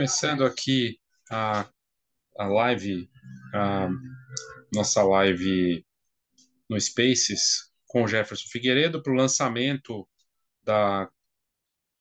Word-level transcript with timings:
começando 0.00 0.46
aqui 0.46 0.98
a, 1.30 1.68
a 2.38 2.46
live, 2.46 3.06
a 3.52 3.90
nossa 4.74 5.02
live 5.02 5.84
no 6.70 6.80
Spaces 6.80 7.70
com 7.86 8.06
Jefferson 8.06 8.48
Figueiredo 8.48 9.02
para 9.02 9.12
o 9.12 9.14
lançamento 9.16 10.08
da 10.62 11.06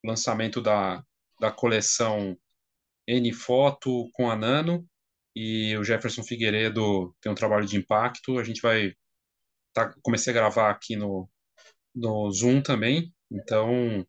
lançamento 0.02 0.62
da, 0.62 1.04
da 1.42 1.52
coleção 1.52 2.38
N 3.06 3.34
Foto 3.34 4.10
com 4.14 4.32
a 4.32 4.36
Nano 4.38 4.88
e 5.36 5.76
o 5.76 5.84
Jefferson 5.84 6.24
Figueiredo 6.24 7.14
tem 7.20 7.30
um 7.30 7.36
trabalho 7.36 7.66
de 7.66 7.76
impacto. 7.76 8.40
A 8.40 8.46
gente 8.46 8.62
vai 8.62 8.94
tá, 9.74 9.94
comecei 10.02 10.32
a 10.32 10.36
gravar 10.36 10.70
aqui 10.72 10.96
no, 10.96 11.30
no 11.94 12.32
Zoom 12.32 12.62
também, 12.62 13.14
então 13.30 14.08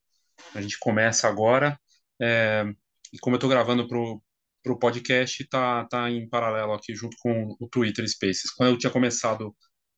a 0.54 0.62
gente 0.62 0.78
começa 0.78 1.26
agora. 1.26 1.76
É, 2.22 2.72
e 3.12 3.18
como 3.18 3.34
eu 3.34 3.38
estou 3.38 3.50
gravando 3.50 3.86
para 3.88 4.72
o 4.72 4.78
podcast, 4.78 5.46
tá, 5.48 5.84
tá 5.86 6.10
em 6.10 6.28
paralelo 6.28 6.72
aqui 6.72 6.94
junto 6.94 7.16
com 7.20 7.56
o 7.60 7.68
Twitter 7.68 8.08
Spaces. 8.08 8.50
Quando 8.56 8.70
eu 8.70 8.78
tinha 8.78 8.92
começado 8.92 9.54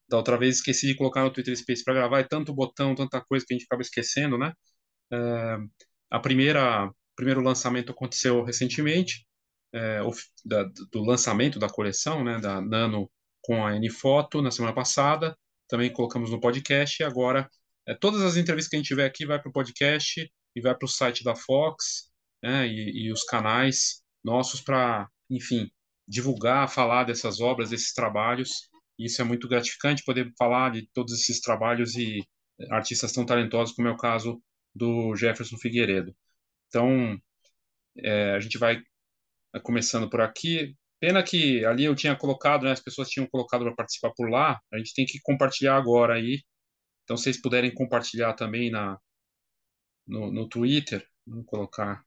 da 0.09 0.17
outra 0.19 0.39
vez, 0.39 0.57
esqueci 0.57 0.87
de 0.87 0.97
colocar 0.97 1.23
no 1.23 1.33
Twitter 1.33 1.57
Spaces 1.57 1.85
para 1.85 1.95
gravar, 1.95 2.21
é 2.21 2.25
tanto 2.25 2.55
botão, 2.55 2.95
tanta 2.95 3.21
coisa 3.21 3.45
que 3.47 3.55
a 3.55 3.57
gente 3.57 3.67
acaba 3.67 3.83
esquecendo, 3.83 4.39
né? 4.39 4.53
É, 5.13 5.59
a 6.11 6.21
primeira, 6.21 6.91
primeiro 7.17 7.41
lançamento 7.41 7.93
aconteceu 7.93 8.43
recentemente, 8.45 9.27
é, 9.75 10.01
da, 10.45 10.65
do 10.93 11.03
lançamento 11.03 11.59
da 11.59 11.69
coleção, 11.69 12.23
né, 12.23 12.39
da 12.39 12.61
Nano 12.61 13.11
com 13.43 13.65
a 13.67 13.75
N-Foto 13.77 14.43
na 14.43 14.51
semana 14.51 14.75
passada, 14.75 15.37
também 15.67 15.93
colocamos 15.93 16.31
no 16.31 16.41
podcast, 16.41 17.03
e 17.03 17.05
agora 17.05 17.49
é, 17.89 17.95
todas 17.95 18.23
as 18.23 18.37
entrevistas 18.37 18.69
que 18.69 18.77
a 18.77 18.79
gente 18.79 18.89
tiver 18.89 19.07
aqui 19.07 19.27
vai 19.27 19.41
para 19.41 19.49
o 19.49 19.53
podcast 19.53 20.31
e 20.55 20.61
vai 20.61 20.75
para 20.77 20.87
o 20.87 20.89
site 20.89 21.25
da 21.25 21.35
Fox, 21.35 22.12
né, 22.43 22.67
e, 22.67 23.07
e 23.07 23.13
os 23.13 23.25
canais 23.25 24.03
nossos 24.25 24.61
para, 24.61 25.09
enfim, 25.31 25.71
divulgar, 26.07 26.69
falar 26.69 27.05
dessas 27.05 27.41
obras, 27.41 27.71
desses 27.71 27.93
trabalhos. 27.93 28.69
Isso 28.99 29.21
é 29.23 29.25
muito 29.25 29.49
gratificante 29.49 30.05
poder 30.05 30.33
falar 30.39 30.71
de 30.73 30.89
todos 30.93 31.13
esses 31.15 31.41
trabalhos 31.41 31.95
e 31.97 32.27
artistas 32.71 33.13
tão 33.13 33.25
talentosos 33.27 33.75
como 33.75 33.89
é 33.89 33.91
o 33.91 33.97
caso 33.97 34.41
do 34.75 35.15
Jefferson 35.17 35.57
Figueiredo. 35.59 36.15
Então, 36.69 37.19
é, 37.99 38.33
a 38.33 38.41
gente 38.41 38.59
vai 38.59 38.83
começando 39.63 40.09
por 40.09 40.21
aqui. 40.21 40.77
Pena 41.01 41.23
que 41.23 41.65
ali 41.65 41.85
eu 41.85 41.95
tinha 41.97 42.17
colocado, 42.17 42.65
né, 42.65 42.73
as 42.73 42.81
pessoas 42.81 43.09
tinham 43.09 43.27
colocado 43.29 43.65
para 43.65 43.75
participar 43.75 44.13
por 44.17 44.31
lá. 44.31 44.61
A 44.73 44.79
gente 44.79 44.95
tem 44.95 45.05
que 45.07 45.21
compartilhar 45.23 45.77
agora 45.77 46.15
aí. 46.15 46.43
Então, 47.05 47.17
se 47.17 47.25
vocês 47.25 47.41
puderem 47.41 47.75
compartilhar 47.75 48.35
também 48.35 48.71
na, 48.71 48.99
no, 50.07 50.31
no 50.33 50.49
Twitter, 50.49 51.07
vamos 51.27 51.47
colocar 51.47 52.05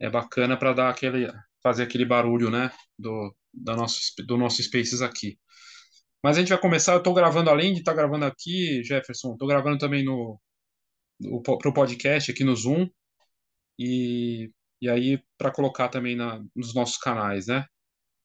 é 0.00 0.10
bacana 0.10 0.56
para 0.56 0.72
dar 0.72 0.90
aquele 0.90 1.30
fazer 1.62 1.82
aquele 1.82 2.04
barulho, 2.04 2.50
né, 2.50 2.70
do 2.98 3.34
da 3.52 3.74
nosso 3.74 3.98
do 4.26 4.36
nosso 4.36 4.62
Spaces 4.62 5.02
aqui. 5.02 5.38
Mas 6.22 6.36
a 6.36 6.40
gente 6.40 6.50
vai 6.50 6.58
começar, 6.60 6.92
eu 6.92 6.98
estou 6.98 7.14
gravando 7.14 7.50
além 7.50 7.72
de 7.72 7.80
estar 7.80 7.92
tá 7.92 7.96
gravando 7.98 8.24
aqui, 8.24 8.82
Jefferson, 8.84 9.32
estou 9.32 9.48
gravando 9.48 9.78
também 9.78 10.04
no, 10.04 10.40
no 11.20 11.42
pro 11.42 11.72
podcast 11.72 12.30
aqui 12.30 12.44
no 12.44 12.56
Zoom 12.56 12.88
e 13.78 14.50
e 14.80 14.88
aí 14.90 15.22
para 15.38 15.50
colocar 15.50 15.88
também 15.88 16.16
na, 16.16 16.42
nos 16.54 16.74
nossos 16.74 16.98
canais, 16.98 17.46
né? 17.46 17.64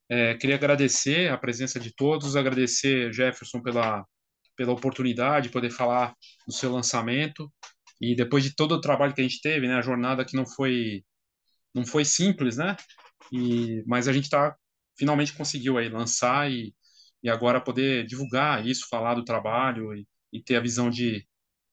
É, 0.10 0.36
queria 0.36 0.56
agradecer 0.58 1.32
a 1.32 1.38
presença 1.38 1.80
de 1.80 1.94
todos, 1.96 2.36
agradecer 2.36 3.14
Jefferson 3.14 3.62
pela 3.62 4.06
pela 4.56 4.74
oportunidade 4.74 5.48
de 5.48 5.54
poder 5.54 5.72
falar 5.72 6.14
do 6.48 6.54
seu 6.54 6.72
lançamento 6.72 7.52
e 8.02 8.16
depois 8.16 8.44
de 8.44 8.56
todo 8.56 8.74
o 8.74 8.82
trabalho 8.82 9.14
que 9.14 9.22
a 9.22 9.24
gente 9.24 9.42
teve, 9.42 9.68
né, 9.68 9.76
a 9.76 9.82
jornada 9.82 10.26
que 10.26 10.36
não 10.36 10.46
foi 10.46 11.04
não 11.74 11.86
foi 11.86 12.06
simples, 12.06 12.58
né? 12.58 12.76
E, 13.32 13.84
mas 13.88 14.08
a 14.08 14.14
gente 14.14 14.30
tá, 14.30 14.56
finalmente 14.98 15.34
conseguiu 15.34 15.78
aí 15.78 15.90
lançar 15.90 16.52
e, 16.52 16.76
e 17.24 17.30
agora 17.30 17.62
poder 17.62 18.06
divulgar 18.06 18.66
isso, 18.66 18.88
falar 18.90 19.16
do 19.16 19.26
trabalho 19.26 19.94
e, 19.94 20.08
e 20.34 20.44
ter 20.44 20.56
a 20.56 20.62
visão 20.62 20.90
de, 20.90 21.28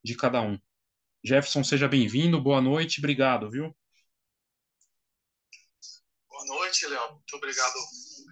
de 0.04 0.16
cada 0.16 0.40
um. 0.40 0.58
Jefferson, 1.24 1.64
seja 1.64 1.88
bem-vindo, 1.88 2.40
boa 2.40 2.60
noite, 2.60 3.00
obrigado, 3.00 3.50
viu? 3.50 3.76
Boa 6.28 6.44
noite, 6.46 6.86
Léo, 6.86 7.12
muito 7.14 7.36
obrigado. 7.36 7.74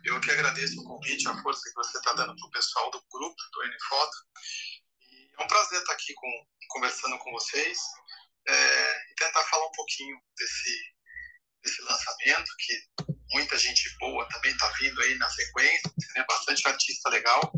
Eu 0.05 0.21
que 0.21 0.31
agradeço 0.31 0.81
o 0.81 0.85
convite, 0.85 1.29
a 1.29 1.43
força 1.43 1.69
que 1.69 1.75
você 1.75 1.99
está 1.99 2.13
dando 2.13 2.37
para 2.37 2.47
o 2.47 2.51
pessoal 2.51 2.91
do 2.93 3.03
grupo, 3.11 3.35
do 3.53 3.67
NFoto. 3.67 4.17
E 5.01 5.41
é 5.41 5.45
um 5.45 5.49
prazer 5.49 5.81
estar 5.81 5.93
aqui 5.93 6.15
com, 6.15 6.47
conversando 6.69 7.19
com 7.19 7.33
vocês 7.33 7.79
é, 8.47 9.11
e 9.11 9.15
tentar 9.17 9.43
falar 9.45 9.67
um 9.67 9.73
pouquinho 9.73 10.17
desse, 10.39 10.96
desse 11.67 11.83
lançamento, 11.83 12.49
que 12.59 13.07
muita 13.33 13.59
gente 13.59 13.91
boa 13.99 14.27
também 14.29 14.53
está 14.53 14.73
vindo 14.81 15.01
aí 15.03 15.19
na 15.19 15.29
sequência, 15.29 15.93
né? 16.15 16.25
bastante 16.29 16.67
artista 16.67 17.11
legal, 17.11 17.53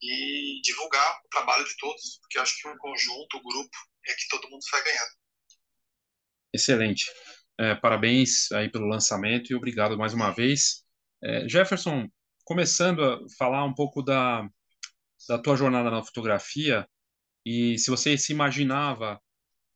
e 0.00 0.60
divulgar 0.62 1.20
o 1.24 1.28
trabalho 1.28 1.64
de 1.64 1.76
todos, 1.76 2.18
porque 2.20 2.38
acho 2.38 2.56
que 2.60 2.68
o 2.68 2.76
conjunto, 2.78 3.36
o 3.36 3.42
grupo, 3.42 3.76
é 4.08 4.14
que 4.14 4.28
todo 4.28 4.50
mundo 4.50 4.64
sai 4.64 4.82
ganhando. 4.82 5.10
Excelente. 6.52 7.06
É, 7.60 7.74
parabéns 7.76 8.50
aí 8.52 8.68
pelo 8.70 8.88
lançamento 8.88 9.52
e 9.52 9.54
obrigado 9.54 9.96
mais 9.96 10.12
uma 10.12 10.30
vez. 10.30 10.84
É, 11.22 11.48
Jefferson, 11.48 12.08
começando 12.44 13.04
a 13.04 13.20
falar 13.38 13.64
um 13.64 13.74
pouco 13.74 14.02
da, 14.02 14.48
da 15.28 15.38
tua 15.38 15.56
jornada 15.56 15.90
na 15.90 16.02
fotografia 16.02 16.88
e 17.46 17.78
se 17.78 17.90
você 17.90 18.18
se 18.18 18.32
imaginava 18.32 19.20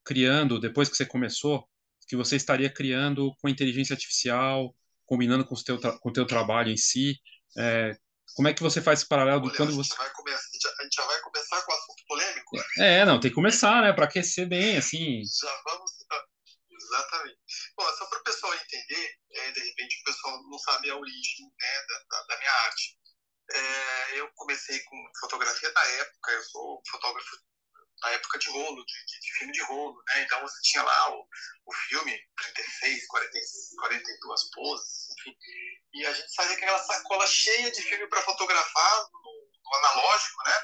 criando, 0.04 0.58
depois 0.58 0.88
que 0.88 0.96
você 0.96 1.06
começou, 1.06 1.68
que 2.06 2.16
você 2.16 2.36
estaria 2.36 2.72
criando 2.72 3.34
com 3.40 3.48
inteligência 3.48 3.94
artificial, 3.94 4.74
combinando 5.04 5.44
com 5.44 5.54
o 5.54 5.62
teu, 5.62 5.78
com 5.80 6.08
o 6.08 6.12
teu 6.12 6.26
trabalho 6.26 6.70
em 6.70 6.76
si. 6.76 7.18
É, 7.58 7.96
como 8.34 8.48
é 8.48 8.54
que 8.54 8.62
você 8.62 8.82
faz 8.82 9.00
esse 9.00 9.08
paralelo 9.08 9.40
do 9.40 9.54
quando 9.54 9.74
você... 9.74 9.94
Começar, 9.96 10.42
a 10.78 10.82
gente 10.82 10.94
já 10.94 11.04
vai 11.06 11.20
começar 11.20 11.62
com 11.62 11.72
o 11.72 11.74
assunto 11.74 12.04
polêmico? 12.08 12.56
É, 12.78 13.04
não, 13.04 13.20
tem 13.20 13.30
que 13.30 13.34
começar, 13.34 13.82
né, 13.82 13.92
para 13.92 14.04
aquecer 14.04 14.48
bem, 14.48 14.76
assim... 14.76 15.22
Já 15.24 15.62
vamos... 15.64 15.90
Exatamente. 16.86 17.38
Bom, 17.76 17.84
só 17.94 18.06
para 18.06 18.20
o 18.20 18.24
pessoal 18.24 18.54
entender, 18.54 19.10
é, 19.32 19.50
de 19.52 19.60
repente 19.60 20.00
o 20.00 20.04
pessoal 20.04 20.42
não 20.48 20.58
sabe 20.58 20.90
a 20.90 20.96
origem 20.96 21.46
né, 21.46 21.86
da, 21.88 22.22
da, 22.22 22.38
minha 22.38 22.52
arte. 22.52 22.96
É, 23.50 24.20
eu 24.20 24.28
comecei 24.34 24.78
com 24.80 24.96
fotografia 25.20 25.72
da 25.72 25.84
época, 25.84 26.32
eu 26.32 26.42
sou 26.44 26.82
fotógrafo 26.90 27.36
na 28.02 28.10
época 28.10 28.38
de 28.38 28.48
rolo, 28.50 28.84
de, 28.84 29.06
de, 29.06 29.20
de, 29.20 29.32
filme 29.38 29.52
de 29.52 29.62
rolo, 29.64 30.02
né? 30.08 30.22
Então 30.22 30.40
você 30.42 30.60
tinha 30.62 30.82
lá 30.82 31.14
o, 31.14 31.26
o 31.66 31.74
filme, 31.88 32.18
36, 32.36 33.06
40, 33.06 33.32
42 33.78 34.50
poses, 34.50 35.10
enfim. 35.18 35.36
E 35.94 36.06
a 36.06 36.12
gente 36.12 36.34
fazia 36.34 36.56
aquela 36.56 36.78
sacola 36.78 37.26
cheia 37.26 37.70
de 37.70 37.82
filme 37.82 38.06
para 38.08 38.22
fotografar 38.22 39.06
no, 39.12 39.48
no, 39.64 39.74
analógico, 39.76 40.42
né? 40.46 40.54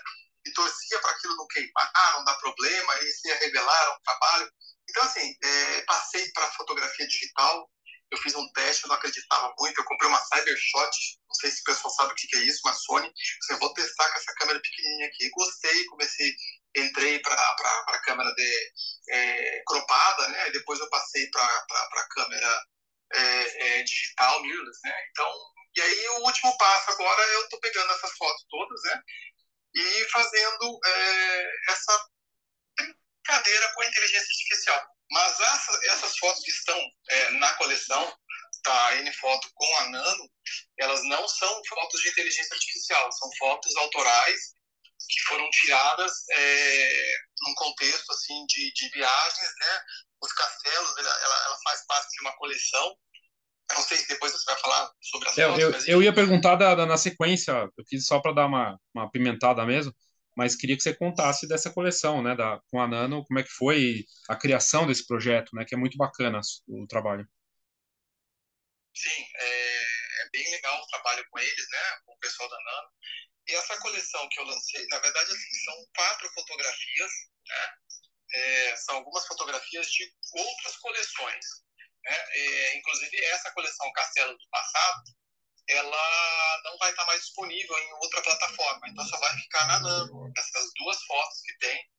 E 0.46 0.52
torcia 0.52 1.00
para 1.00 1.10
aquilo 1.12 1.36
não 1.36 1.46
queimar, 1.46 1.92
não 2.14 2.24
dar 2.24 2.34
problema, 2.34 2.98
e 3.00 3.12
se 3.12 3.32
revelar 3.34 3.96
um 3.96 4.02
trabalho. 4.02 4.52
Então, 4.90 5.04
assim, 5.04 5.36
é, 5.42 5.82
passei 5.82 6.30
para 6.32 6.50
fotografia 6.52 7.06
digital, 7.06 7.70
eu 8.12 8.18
fiz 8.18 8.34
um 8.34 8.46
teste, 8.52 8.84
eu 8.84 8.88
não 8.88 8.96
acreditava 8.96 9.52
muito. 9.58 9.80
Eu 9.80 9.84
comprei 9.84 10.08
uma 10.08 10.22
Cybershot, 10.22 11.18
não 11.28 11.34
sei 11.34 11.50
se 11.50 11.62
o 11.62 11.64
pessoal 11.64 11.94
sabe 11.94 12.12
o 12.12 12.14
que 12.14 12.36
é 12.36 12.40
isso, 12.40 12.60
uma 12.64 12.74
Sony. 12.74 13.10
Eu 13.50 13.58
vou 13.58 13.72
testar 13.72 14.08
com 14.10 14.18
essa 14.18 14.34
câmera 14.34 14.60
pequenininha 14.60 15.06
aqui. 15.06 15.30
Gostei, 15.30 15.84
comecei 15.86 16.34
entrei 16.74 17.18
para 17.20 17.34
a 17.34 18.02
câmera 18.02 18.32
de, 18.34 18.72
é, 19.10 19.62
cropada, 19.66 20.28
né? 20.28 20.50
Depois 20.50 20.78
eu 20.80 20.88
passei 20.88 21.28
para 21.30 21.44
a 21.44 22.08
câmera 22.10 22.62
é, 23.12 23.80
é, 23.80 23.82
digital 23.82 24.42
mirrorless, 24.42 24.80
né? 24.84 24.94
Então, 25.10 25.30
e 25.76 25.80
aí 25.80 26.08
o 26.08 26.24
último 26.24 26.56
passo 26.58 26.90
agora 26.90 27.22
eu 27.32 27.42
estou 27.44 27.60
pegando 27.60 27.92
essas 27.92 28.12
fotos 28.12 28.44
todas, 28.48 28.82
né? 28.84 29.02
E 29.74 30.04
fazendo 30.10 30.80
é, 30.84 31.50
essa 31.70 32.06
brincadeira 32.76 33.72
com 33.74 33.82
a 33.82 33.86
inteligência 33.86 34.28
artificial. 34.28 34.86
Mas 35.12 35.38
essa, 35.40 35.80
essas 35.92 36.16
fotos 36.16 36.42
que 36.42 36.50
estão 36.50 36.78
é, 37.10 37.30
na 37.32 37.52
coleção 37.54 38.16
da 38.64 38.96
N-Foto 38.96 39.48
com 39.54 39.76
a 39.78 39.88
Nano, 39.90 40.30
elas 40.78 41.02
não 41.04 41.28
são 41.28 41.62
fotos 41.68 42.00
de 42.00 42.08
inteligência 42.08 42.54
artificial, 42.54 43.12
são 43.12 43.28
fotos 43.38 43.76
autorais 43.76 44.40
que 45.08 45.20
foram 45.28 45.48
tiradas 45.50 46.12
é, 46.30 47.14
num 47.42 47.54
contexto 47.54 48.10
assim 48.12 48.46
de, 48.46 48.72
de 48.72 48.88
viagens, 48.88 49.50
né? 49.58 49.80
Os 50.22 50.32
castelos, 50.32 50.96
ela, 50.96 51.20
ela, 51.24 51.58
faz 51.64 51.84
parte 51.86 52.08
de 52.12 52.20
uma 52.22 52.36
coleção. 52.36 52.96
Eu 53.70 53.76
não 53.76 53.82
sei 53.82 53.98
se 53.98 54.08
depois 54.08 54.32
você 54.32 54.44
vai 54.46 54.60
falar 54.60 54.90
sobre 55.02 55.28
as 55.28 55.36
eu, 55.36 55.48
fotos. 55.48 55.62
Eu, 55.62 55.70
mas... 55.72 55.88
eu 55.88 56.02
ia 56.02 56.14
perguntar 56.14 56.56
da, 56.56 56.74
da, 56.74 56.86
na 56.86 56.96
sequência, 56.96 57.52
eu 57.52 57.84
quis 57.86 58.06
só 58.06 58.20
para 58.20 58.32
dar 58.32 58.46
uma, 58.46 58.78
uma 58.94 59.10
pimentada 59.10 59.66
mesmo, 59.66 59.92
mas 60.36 60.56
queria 60.56 60.76
que 60.76 60.82
você 60.82 60.94
contasse 60.94 61.46
dessa 61.46 61.72
coleção, 61.72 62.22
né, 62.22 62.34
da, 62.34 62.60
com 62.70 62.80
a 62.80 62.88
Nano, 62.88 63.24
como 63.24 63.38
é 63.38 63.42
que 63.42 63.50
foi 63.50 64.04
a 64.28 64.36
criação 64.36 64.86
desse 64.86 65.06
projeto, 65.06 65.54
né, 65.54 65.64
que 65.66 65.74
é 65.74 65.78
muito 65.78 65.96
bacana 65.96 66.40
o 66.68 66.86
trabalho. 66.86 67.26
Sim, 68.94 69.24
é, 69.34 69.82
é 70.22 70.30
bem 70.32 70.50
legal 70.50 70.80
o 70.80 70.86
trabalho 70.86 71.24
com 71.30 71.38
eles, 71.38 71.66
né, 71.70 71.98
com 72.04 72.12
o 72.12 72.18
pessoal 72.18 72.48
da 72.48 72.56
Nano. 72.56 72.88
E 73.48 73.54
essa 73.54 73.76
coleção 73.80 74.28
que 74.30 74.40
eu 74.40 74.44
lancei, 74.44 74.86
na 74.88 74.98
verdade, 75.00 75.32
assim, 75.32 75.54
são 75.64 75.74
quatro 75.96 76.28
fotografias, 76.32 77.10
né? 77.48 77.74
É, 78.34 78.76
são 78.76 78.96
algumas 78.96 79.26
fotografias 79.26 79.86
de 79.88 80.10
outras 80.32 80.76
coleções. 80.76 81.44
Né? 82.04 82.16
É, 82.34 82.76
inclusive, 82.78 83.24
essa 83.26 83.50
coleção 83.52 83.92
Castelo 83.92 84.32
do 84.32 84.48
Passado, 84.50 85.02
ela 85.68 86.60
não 86.64 86.76
vai 86.78 86.90
estar 86.90 87.04
mais 87.06 87.20
disponível 87.20 87.78
em 87.78 87.92
outra 87.94 88.22
plataforma, 88.22 88.88
então 88.88 89.04
só 89.06 89.18
vai 89.18 89.36
ficar 89.38 89.66
na 89.66 89.80
Nano. 89.80 90.32
Essas 90.36 90.70
duas 90.76 91.02
fotos 91.04 91.40
que 91.42 91.58
tem, 91.58 91.90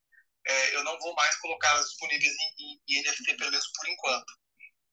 é, 0.48 0.76
eu 0.76 0.84
não 0.84 0.98
vou 1.00 1.14
mais 1.16 1.36
colocá-las 1.38 1.86
disponíveis 1.86 2.34
em, 2.34 2.82
em, 2.90 3.02
NFT, 3.02 3.36
pelo 3.36 3.52
menos 3.52 3.68
por 3.74 3.88
enquanto. 3.88 4.34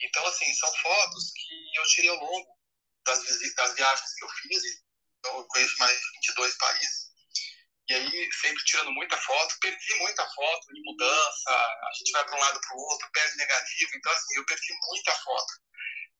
Então, 0.00 0.26
assim, 0.26 0.52
são 0.54 0.72
fotos 0.76 1.32
que 1.34 1.78
eu 1.78 1.84
tirei 1.86 2.10
ao 2.10 2.16
longo 2.16 2.58
das, 3.04 3.22
das 3.56 3.74
viagens 3.74 4.14
que 4.14 4.24
eu 4.24 4.28
fiz, 4.28 4.62
então 5.18 5.38
eu 5.38 5.46
conheço 5.48 5.76
mais 5.78 5.98
de 5.98 6.10
22 6.12 6.56
países, 6.56 7.10
e 7.88 7.94
aí 7.94 8.32
sempre 8.40 8.64
tirando 8.64 8.92
muita 8.92 9.16
foto, 9.18 9.58
perdi 9.60 9.94
muita 9.96 10.24
foto 10.30 10.72
de 10.72 10.80
mudança, 10.84 11.50
a 11.50 11.90
gente 11.98 12.12
vai 12.12 12.24
para 12.24 12.36
um 12.36 12.40
lado 12.40 12.60
para 12.60 12.76
o 12.76 12.80
outro, 12.80 13.10
perde 13.12 13.36
negativo, 13.36 13.90
então 13.96 14.12
assim, 14.12 14.36
eu 14.36 14.46
perdi 14.46 14.72
muita 14.88 15.12
foto. 15.16 15.52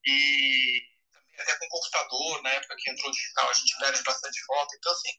E 0.03 0.81
até 1.39 1.57
com 1.57 1.69
computador, 1.69 2.43
na 2.43 2.51
época 2.51 2.75
que 2.77 2.89
entrou 2.89 3.09
digital, 3.11 3.49
a 3.49 3.53
gente 3.53 3.77
perde 3.79 4.03
bastante 4.03 4.43
foto. 4.45 4.75
Então, 4.75 4.91
assim, 4.91 5.09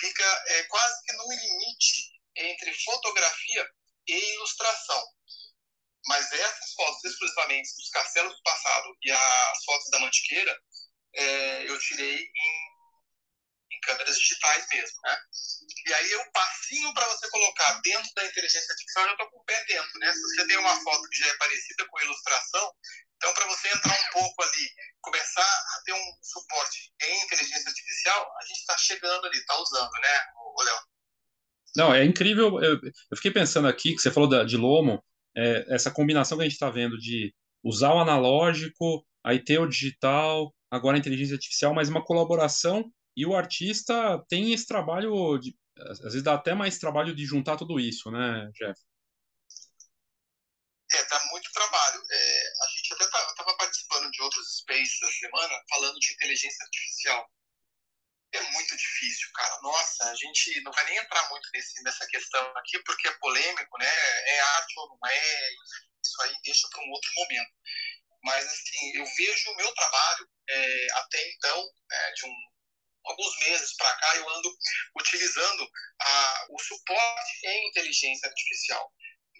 fica 0.00 0.44
é, 0.46 0.62
quase 0.64 1.04
que 1.04 1.12
no 1.12 1.30
limite 1.30 2.18
entre 2.34 2.72
fotografia 2.82 3.68
e 4.06 4.34
ilustração. 4.34 5.17
Mas 6.08 6.32
essas 6.32 6.72
fotos 6.72 7.04
exclusivamente 7.04 7.76
dos 7.76 7.90
castelos 7.90 8.34
do 8.34 8.42
passado 8.42 8.96
e 9.02 9.10
as 9.10 9.64
fotos 9.64 9.90
da 9.90 10.00
Mantiqueira, 10.00 10.58
é, 11.14 11.68
eu 11.68 11.78
tirei 11.78 12.16
em, 12.16 13.74
em, 13.74 13.80
câmeras 13.82 14.18
digitais 14.18 14.66
mesmo, 14.72 14.96
né? 15.04 15.18
E 15.86 15.94
aí 15.94 16.14
o 16.16 16.32
passinho 16.32 16.94
para 16.94 17.06
você 17.08 17.28
colocar 17.28 17.80
dentro 17.82 18.10
da 18.14 18.24
inteligência 18.24 18.72
artificial, 18.72 19.04
já 19.04 19.12
estou 19.12 19.30
com 19.30 19.38
o 19.38 19.44
pé 19.44 19.64
dentro, 19.66 19.98
né? 19.98 20.12
Se 20.12 20.20
você 20.20 20.46
tem 20.46 20.56
uma 20.56 20.80
foto 20.82 21.08
que 21.10 21.18
já 21.20 21.28
é 21.28 21.36
parecida 21.36 21.86
com 21.86 21.98
a 21.98 22.04
ilustração, 22.04 22.72
então 23.16 23.34
para 23.34 23.46
você 23.46 23.68
entrar 23.68 24.00
um 24.00 24.10
pouco 24.12 24.42
ali, 24.42 24.70
começar 25.02 25.42
a 25.42 25.82
ter 25.84 25.92
um 25.92 26.12
suporte 26.22 26.92
em 27.02 27.24
inteligência 27.24 27.68
artificial, 27.68 28.32
a 28.40 28.44
gente 28.46 28.60
está 28.60 28.78
chegando 28.78 29.26
ali, 29.26 29.38
está 29.38 29.56
usando, 29.56 29.92
né, 29.92 30.26
Léo? 30.64 30.80
Não, 31.76 31.94
é 31.94 32.04
incrível. 32.04 32.62
Eu, 32.62 32.80
fiquei 33.16 33.30
pensando 33.30 33.68
aqui 33.68 33.94
que 33.94 34.00
você 34.00 34.10
falou 34.10 34.28
da, 34.28 34.42
de 34.42 34.56
Lomo, 34.56 35.04
é, 35.38 35.74
essa 35.74 35.90
combinação 35.90 36.36
que 36.36 36.42
a 36.42 36.46
gente 36.46 36.54
está 36.54 36.68
vendo 36.68 36.98
de 36.98 37.32
usar 37.62 37.94
o 37.94 38.00
analógico, 38.00 39.06
aí 39.24 39.38
ter 39.42 39.60
o 39.60 39.68
digital, 39.68 40.52
agora 40.68 40.96
a 40.96 41.00
inteligência 41.00 41.34
artificial, 41.34 41.72
mas 41.72 41.88
uma 41.88 42.04
colaboração 42.04 42.84
e 43.16 43.24
o 43.24 43.36
artista 43.36 44.18
tem 44.28 44.52
esse 44.52 44.66
trabalho, 44.66 45.38
de, 45.38 45.56
às 45.78 46.00
vezes 46.00 46.22
dá 46.22 46.34
até 46.34 46.54
mais 46.54 46.78
trabalho 46.78 47.14
de 47.14 47.24
juntar 47.24 47.56
tudo 47.56 47.78
isso, 47.78 48.10
né, 48.10 48.50
Jeff? 48.54 48.80
É, 50.90 51.04
dá 51.04 51.20
muito 51.30 51.52
trabalho. 51.52 52.02
É, 52.10 52.48
a 52.64 52.68
gente 52.76 52.94
até 52.94 53.04
estava 53.04 53.34
tá, 53.34 53.56
participando 53.58 54.10
de 54.10 54.22
outros 54.22 54.58
spaces 54.58 55.02
essa 55.02 55.12
semana 55.12 55.54
falando 55.68 55.98
de 55.98 56.14
inteligência 56.14 56.64
artificial 56.64 57.30
é 58.32 58.42
muito 58.52 58.76
difícil, 58.76 59.28
cara. 59.34 59.58
Nossa, 59.62 60.10
a 60.10 60.14
gente 60.14 60.60
não 60.62 60.72
vai 60.72 60.84
nem 60.84 60.98
entrar 60.98 61.28
muito 61.30 61.48
nesse, 61.52 61.82
nessa 61.82 62.06
questão 62.06 62.46
aqui, 62.56 62.78
porque 62.84 63.08
é 63.08 63.18
polêmico, 63.18 63.78
né? 63.78 63.86
É 63.86 64.40
arte 64.40 64.74
ou 64.78 64.88
não 64.88 65.10
é? 65.10 65.48
Isso 66.04 66.22
aí 66.22 66.34
deixa 66.44 66.68
para 66.70 66.82
um 66.82 66.90
outro 66.90 67.10
momento. 67.16 67.52
Mas, 68.24 68.44
assim, 68.44 68.96
eu 68.96 69.04
vejo 69.16 69.50
o 69.50 69.56
meu 69.56 69.72
trabalho, 69.74 70.28
é, 70.50 70.86
até 70.92 71.28
então, 71.30 71.64
né, 71.88 72.12
de 72.12 72.26
um, 72.26 72.34
alguns 73.04 73.38
meses 73.38 73.74
para 73.76 73.94
cá, 73.94 74.16
eu 74.16 74.28
ando 74.28 74.58
utilizando 74.98 75.70
a, 76.00 76.46
o 76.50 76.58
suporte 76.58 77.46
em 77.46 77.68
inteligência 77.68 78.28
artificial. 78.28 78.92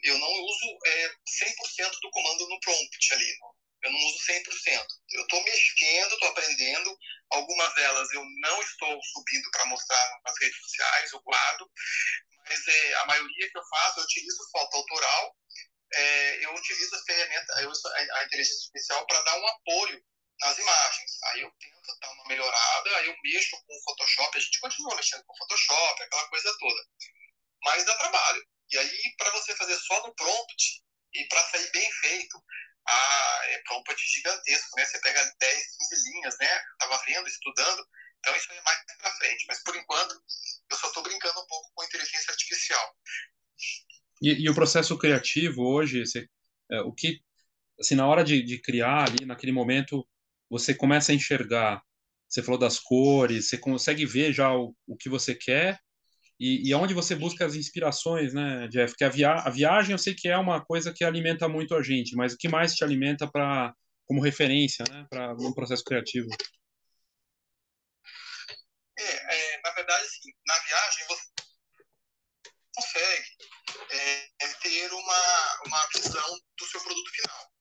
Eu 0.05 0.17
não 0.17 0.29
uso 0.29 0.79
é, 0.87 1.09
100% 1.09 1.91
do 2.01 2.11
comando 2.11 2.49
no 2.49 2.61
prompt 2.61 3.15
ali, 3.15 3.39
eu 3.83 3.93
não 3.93 3.99
uso 3.99 4.19
100%. 4.27 4.87
Eu 5.13 5.23
estou 5.23 5.43
mexendo, 5.45 6.13
estou 6.13 6.29
aprendendo. 6.29 6.99
Algumas 7.31 7.75
delas 7.75 8.13
eu 8.13 8.25
não 8.41 8.63
estou 8.63 9.01
subindo 9.03 9.51
para 9.51 9.67
mostrar 9.67 10.21
nas 10.25 10.39
redes 10.41 10.59
sociais, 10.61 11.13
eu 11.13 11.21
guardo. 11.21 11.71
Mas 12.49 12.67
é, 12.67 12.95
a 12.95 13.07
maioria 13.07 13.51
que 13.51 13.59
eu 13.59 13.67
faço, 13.67 14.01
eu 14.01 14.05
utilizo 14.05 14.51
foto 14.51 14.77
autoral. 14.77 15.37
É, 15.95 16.45
eu 16.45 16.55
utilizo 16.55 16.95
a 16.95 17.03
ferramenta, 17.05 17.63
eu 17.63 17.71
a, 17.71 18.19
a 18.19 18.25
inteligência 18.25 18.67
artificial 18.67 19.07
para 19.07 19.23
dar 19.23 19.39
um 19.39 19.49
apoio 19.49 20.05
nas 20.41 20.59
imagens. 20.59 21.23
Aí 21.25 21.41
eu 21.43 21.51
tento 21.59 21.99
dar 22.01 22.11
uma 22.11 22.25
melhorada, 22.27 22.97
aí 22.99 23.07
eu 23.07 23.17
mexo 23.23 23.57
com 23.67 23.75
o 23.75 23.83
Photoshop, 23.85 24.37
a 24.37 24.41
gente 24.41 24.61
continua 24.61 24.97
mexendo 24.97 25.25
com 25.25 25.33
o 25.33 25.37
Photoshop, 25.39 26.03
aquela 26.03 26.29
coisa 26.29 26.57
toda. 26.59 26.87
Mas 27.65 27.85
dá 27.85 27.97
trabalho. 27.97 28.47
E 28.71 28.79
aí, 28.79 29.17
para 29.17 29.31
você 29.31 29.57
fazer 29.57 29.77
só 29.79 30.07
no 30.07 30.15
prompt 30.15 30.83
e 31.15 31.25
para 31.27 31.43
sair 31.45 31.71
bem 31.73 31.93
feito, 31.93 32.39
ah, 32.89 33.41
é 33.49 33.59
prompt 33.67 33.95
gigantesco, 34.15 34.77
né? 34.77 34.85
Você 34.85 34.99
pega 35.01 35.35
10, 35.39 35.77
15 35.77 36.11
linhas, 36.11 36.37
né? 36.41 36.49
Estava 36.73 37.03
vendo, 37.05 37.29
estudando. 37.29 37.87
Então 38.19 38.35
isso 38.37 38.51
é 38.51 38.63
mais 38.63 38.79
para 38.99 39.17
frente. 39.17 39.45
Mas 39.47 39.63
por 39.63 39.77
enquanto, 39.77 40.15
eu 40.71 40.77
só 40.77 40.89
estou 40.89 41.03
brincando 41.03 41.39
um 41.39 41.47
pouco 41.47 41.71
com 41.75 41.85
inteligência 41.85 42.31
artificial. 42.31 42.97
E, 44.23 44.45
e 44.45 44.51
o 44.51 44.55
processo 44.55 44.97
criativo 44.99 45.63
hoje, 45.63 46.07
você, 46.07 46.29
é, 46.71 46.81
o 46.81 46.93
que, 46.93 47.21
assim, 47.79 47.95
na 47.95 48.07
hora 48.07 48.25
de, 48.25 48.43
de 48.43 48.61
criar 48.61 49.07
ali, 49.07 49.27
naquele 49.27 49.53
momento, 49.53 50.09
você 50.49 50.75
começa 50.75 51.13
a 51.13 51.15
enxergar. 51.15 51.83
Você 52.27 52.43
falou 52.43 52.59
das 52.59 52.79
cores, 52.79 53.49
você 53.49 53.59
consegue 53.59 54.07
ver 54.07 54.33
já 54.33 54.53
o, 54.55 54.75
o 54.87 54.97
que 54.97 55.09
você 55.09 55.35
quer 55.35 55.79
e, 56.39 56.69
e 56.69 56.75
onde 56.75 56.95
você 56.95 57.15
busca 57.15 57.45
as 57.45 57.55
inspirações, 57.55 58.33
né, 58.33 58.69
Jeff? 58.69 58.93
Porque 58.93 59.05
a, 59.05 59.09
via 59.09 59.33
a 59.33 59.51
viagem 59.51 59.93
eu 59.93 59.99
sei 59.99 60.15
que 60.15 60.29
é 60.29 60.39
uma 60.39 60.65
coisa 60.65 60.93
que 60.95 61.05
alimenta 61.05 61.49
muito 61.49 61.75
a 61.75 61.83
gente, 61.83 62.15
mas 62.15 62.33
o 62.33 62.37
que 62.37 62.49
mais 62.49 62.75
te 62.75 62.85
alimenta 62.85 63.29
para 63.31 63.75
como 64.07 64.23
referência, 64.23 64.85
né, 64.89 65.07
para 65.11 65.35
um 65.35 65.53
processo 65.53 65.85
criativo? 65.85 66.29
É, 68.99 69.03
é, 69.05 69.61
na 69.63 69.71
verdade, 69.73 70.05
assim, 70.05 70.31
na 70.47 70.59
viagem 70.59 71.07
você 71.09 71.23
consegue 72.75 73.29
é, 73.91 74.29
é, 74.41 74.49
ter 74.63 74.93
uma, 74.93 75.63
uma 75.67 75.89
visão 75.95 76.39
do 76.57 76.67
seu 76.67 76.81
produto 76.81 77.11
final. 77.11 77.53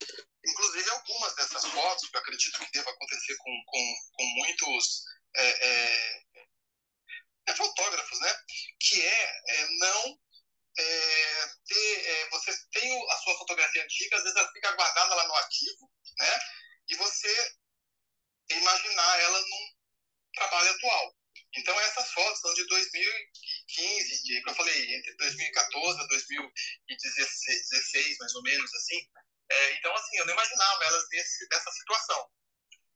Inclusive, 0.46 0.90
algumas 0.90 1.36
dessas 1.36 1.66
fotos, 1.66 2.10
que 2.10 2.16
eu 2.16 2.22
acredito 2.22 2.60
que 2.60 2.72
deva 2.72 2.90
acontecer 2.90 3.36
com, 3.38 3.64
com, 3.66 3.96
com 4.14 4.24
muitos 4.38 5.04
é, 5.36 5.68
é 5.68 6.27
é 7.48 7.56
fotógrafos, 7.56 8.20
né? 8.20 8.36
Que 8.80 9.02
é, 9.02 9.42
é 9.48 9.68
não 9.80 10.20
é, 10.78 11.48
ter, 11.66 12.08
é, 12.08 12.30
você 12.30 12.56
tem 12.72 13.12
a 13.12 13.18
sua 13.18 13.36
fotografia 13.38 13.84
antiga, 13.84 14.18
às 14.18 14.24
vezes 14.24 14.38
ela 14.38 14.52
fica 14.52 14.76
guardada 14.76 15.16
lá 15.16 15.28
no 15.28 15.36
arquivo, 15.36 15.92
né? 16.20 16.40
E 16.90 16.96
você 16.96 17.56
imaginar 18.50 19.20
ela 19.22 19.42
num 19.42 19.76
trabalho 20.34 20.72
atual. 20.72 21.16
Então 21.56 21.80
essas 21.82 22.12
fotos 22.12 22.42
são 22.42 22.54
de 22.54 22.66
2015, 22.68 24.24
de, 24.24 24.44
que 24.44 24.50
eu 24.50 24.56
falei, 24.56 24.96
entre 24.96 25.16
2014 25.16 26.02
a 26.02 26.06
2016, 26.06 28.18
mais 28.20 28.36
ou 28.36 28.44
menos, 28.44 28.74
assim. 28.76 29.00
É, 29.50 29.74
então, 29.76 29.96
assim, 29.96 30.18
eu 30.18 30.26
não 30.26 30.34
imaginava 30.34 30.84
elas 30.86 31.08
desse, 31.10 31.48
dessa 31.48 31.72
situação. 31.72 32.30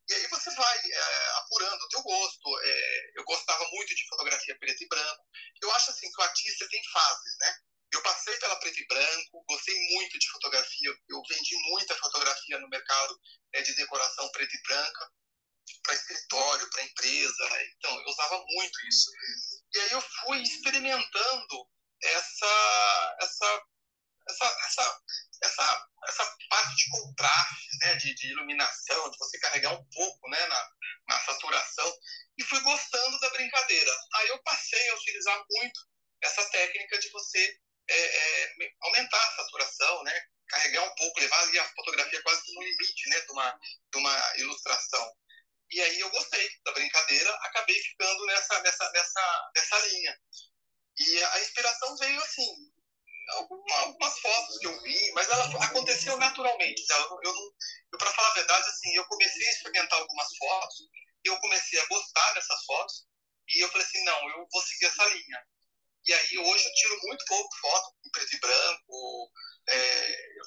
E 0.09 0.13
aí 0.13 0.27
você 0.27 0.49
vai 0.51 0.77
é, 0.77 1.31
apurando 1.37 1.81
o 1.81 1.87
teu 1.89 2.01
gosto. 2.01 2.59
É, 2.63 3.11
eu 3.15 3.23
gostava 3.23 3.67
muito 3.71 3.95
de 3.95 4.07
fotografia 4.07 4.57
preto 4.57 4.83
e 4.83 4.87
branco. 4.87 5.25
Eu 5.61 5.71
acho 5.73 5.91
assim 5.91 6.11
que 6.11 6.21
o 6.21 6.23
artista 6.23 6.67
tem 6.69 6.81
fases, 6.91 7.37
né? 7.39 7.55
Eu 7.93 8.01
passei 8.03 8.35
pela 8.37 8.55
preto 8.57 8.79
e 8.79 8.87
branco, 8.87 9.43
gostei 9.47 9.75
muito 9.93 10.17
de 10.17 10.29
fotografia. 10.31 10.95
Eu 11.09 11.21
vendi 11.29 11.55
muita 11.69 11.95
fotografia 11.97 12.57
no 12.59 12.69
mercado 12.69 13.19
é, 13.53 13.61
de 13.61 13.75
decoração 13.75 14.29
preta 14.31 14.55
e 14.55 14.61
branca 14.63 15.11
para 15.83 15.95
escritório, 15.95 16.69
para 16.69 16.83
empresa. 16.83 17.49
Então, 17.77 17.99
eu 17.99 18.07
usava 18.07 18.43
muito 18.47 18.87
isso. 18.87 19.11
E 19.73 19.79
aí 19.79 19.91
eu 19.91 20.01
fui 20.01 20.41
experimentando 20.41 21.67
essa, 22.03 23.17
essa, 23.21 23.63
essa, 24.29 24.45
essa, 24.45 25.01
essa, 25.43 25.87
essa 26.07 26.37
parte 26.49 26.75
de 26.75 26.89
contraste, 26.89 27.77
né, 27.79 27.95
de, 27.95 28.13
de 28.15 28.27
iluminação, 28.31 29.09
de 29.09 29.17
você 29.17 29.39
carregar 29.39 29.73
um 29.73 29.85
pouco 29.89 30.29
né, 30.29 30.45
na, 30.47 30.69
na 31.09 31.19
saturação, 31.19 31.93
e 32.37 32.43
fui 32.43 32.59
gostando 32.61 33.19
da 33.19 33.29
brincadeira. 33.31 33.91
Aí 34.15 34.27
eu 34.29 34.41
passei 34.43 34.89
a 34.89 34.95
utilizar 34.95 35.45
muito 35.49 35.79
essa 36.21 36.43
técnica 36.49 36.99
de 36.99 37.09
você 37.09 37.59
é, 37.89 38.17
é, 38.17 38.53
aumentar 38.81 39.21
a 39.21 39.35
saturação, 39.35 40.03
né, 40.03 40.27
carregar 40.47 40.83
um 40.83 40.95
pouco, 40.95 41.19
levar 41.19 41.39
ali 41.43 41.59
a 41.59 41.69
fotografia 41.69 42.21
quase 42.23 42.53
no 42.53 42.61
limite 42.61 43.09
né, 43.09 43.19
de, 43.21 43.31
uma, 43.31 43.59
de 43.91 43.97
uma 43.97 44.37
ilustração. 44.37 45.15
E 45.71 45.81
aí 45.81 45.99
eu 45.99 46.09
gostei 46.09 46.49
da 46.65 46.73
brincadeira, 46.73 47.33
acabei 47.43 47.81
ficando 47.81 48.25
nessa, 48.25 48.61
nessa, 48.61 48.91
nessa, 48.91 49.51
nessa 49.55 49.79
linha. 49.87 50.19
E 50.97 51.23
a 51.23 51.39
inspiração 51.39 51.97
veio 51.97 52.21
assim, 52.21 52.70
algumas 53.31 54.19
fotos 54.19 54.57
que 54.59 54.67
eu 54.67 54.81
vi, 54.81 55.11
mas 55.13 55.29
ela 55.29 55.45
aconteceu 55.65 56.17
naturalmente. 56.17 56.85
Tá? 56.87 56.95
Eu, 56.97 57.19
eu, 57.23 57.33
eu 57.93 57.97
para 57.97 58.11
falar 58.11 58.29
a 58.29 58.35
verdade, 58.35 58.67
assim, 58.69 58.95
eu 58.95 59.05
comecei 59.05 59.47
a 59.47 59.51
experimentar 59.51 59.99
algumas 59.99 60.27
fotos, 60.37 60.89
eu 61.23 61.39
comecei 61.39 61.79
a 61.79 61.87
gostar 61.87 62.33
dessas 62.33 62.65
fotos, 62.65 63.05
e 63.49 63.63
eu 63.63 63.69
falei 63.69 63.85
assim, 63.85 64.03
não, 64.03 64.29
eu 64.29 64.47
vou 64.51 64.61
seguir 64.61 64.85
essa 64.85 65.05
linha. 65.05 65.45
E 66.07 66.13
aí 66.13 66.37
hoje 66.37 66.65
eu 66.65 66.73
tiro 66.73 66.99
muito 67.03 67.25
pouco 67.25 67.55
foto 67.61 67.95
em 68.05 68.11
preto 68.11 68.35
e 68.35 68.39
branco, 68.39 69.31
é, 69.69 70.37
eu 70.39 70.43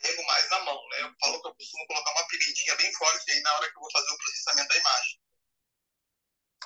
carrego 0.00 0.26
mais 0.26 0.50
na 0.50 0.64
mão, 0.64 0.80
né? 0.90 1.02
Eu 1.02 1.14
falo 1.20 1.42
que 1.42 1.48
eu 1.48 1.54
costumo 1.54 1.86
colocar 1.86 2.12
uma 2.12 2.26
pimentinha 2.28 2.76
bem 2.76 2.92
forte 2.94 3.30
aí 3.30 3.40
na 3.40 3.54
hora 3.54 3.70
que 3.70 3.76
eu 3.76 3.80
vou 3.80 3.90
fazer 3.90 4.12
o 4.12 4.16
processamento 4.16 4.68
da 4.68 4.76
imagem. 4.76 5.20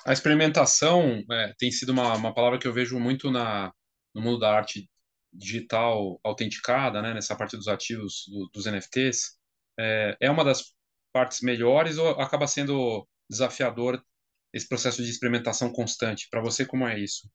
A 0.05 0.13
experimentação 0.13 1.23
é, 1.31 1.53
tem 1.57 1.71
sido 1.71 1.91
uma, 1.91 2.15
uma 2.15 2.33
palavra 2.33 2.59
que 2.59 2.67
eu 2.67 2.73
vejo 2.73 2.99
muito 2.99 3.31
na, 3.31 3.73
no 4.13 4.21
mundo 4.21 4.39
da 4.39 4.55
arte 4.55 4.87
digital 5.35 6.19
autenticada, 6.23 7.01
né, 7.01 7.13
nessa 7.13 7.35
parte 7.35 7.55
dos 7.57 7.67
ativos 7.67 8.25
do, 8.27 8.49
dos 8.53 8.65
NFTs. 8.65 9.37
É, 9.79 10.17
é 10.21 10.31
uma 10.31 10.43
das 10.43 10.73
partes 11.11 11.41
melhores 11.41 11.97
ou 11.97 12.09
acaba 12.21 12.47
sendo 12.47 13.07
desafiador 13.29 14.03
esse 14.53 14.67
processo 14.67 15.03
de 15.03 15.09
experimentação 15.09 15.71
constante? 15.71 16.27
Para 16.29 16.41
você, 16.41 16.65
como 16.65 16.87
é 16.87 16.97
isso? 16.97 17.29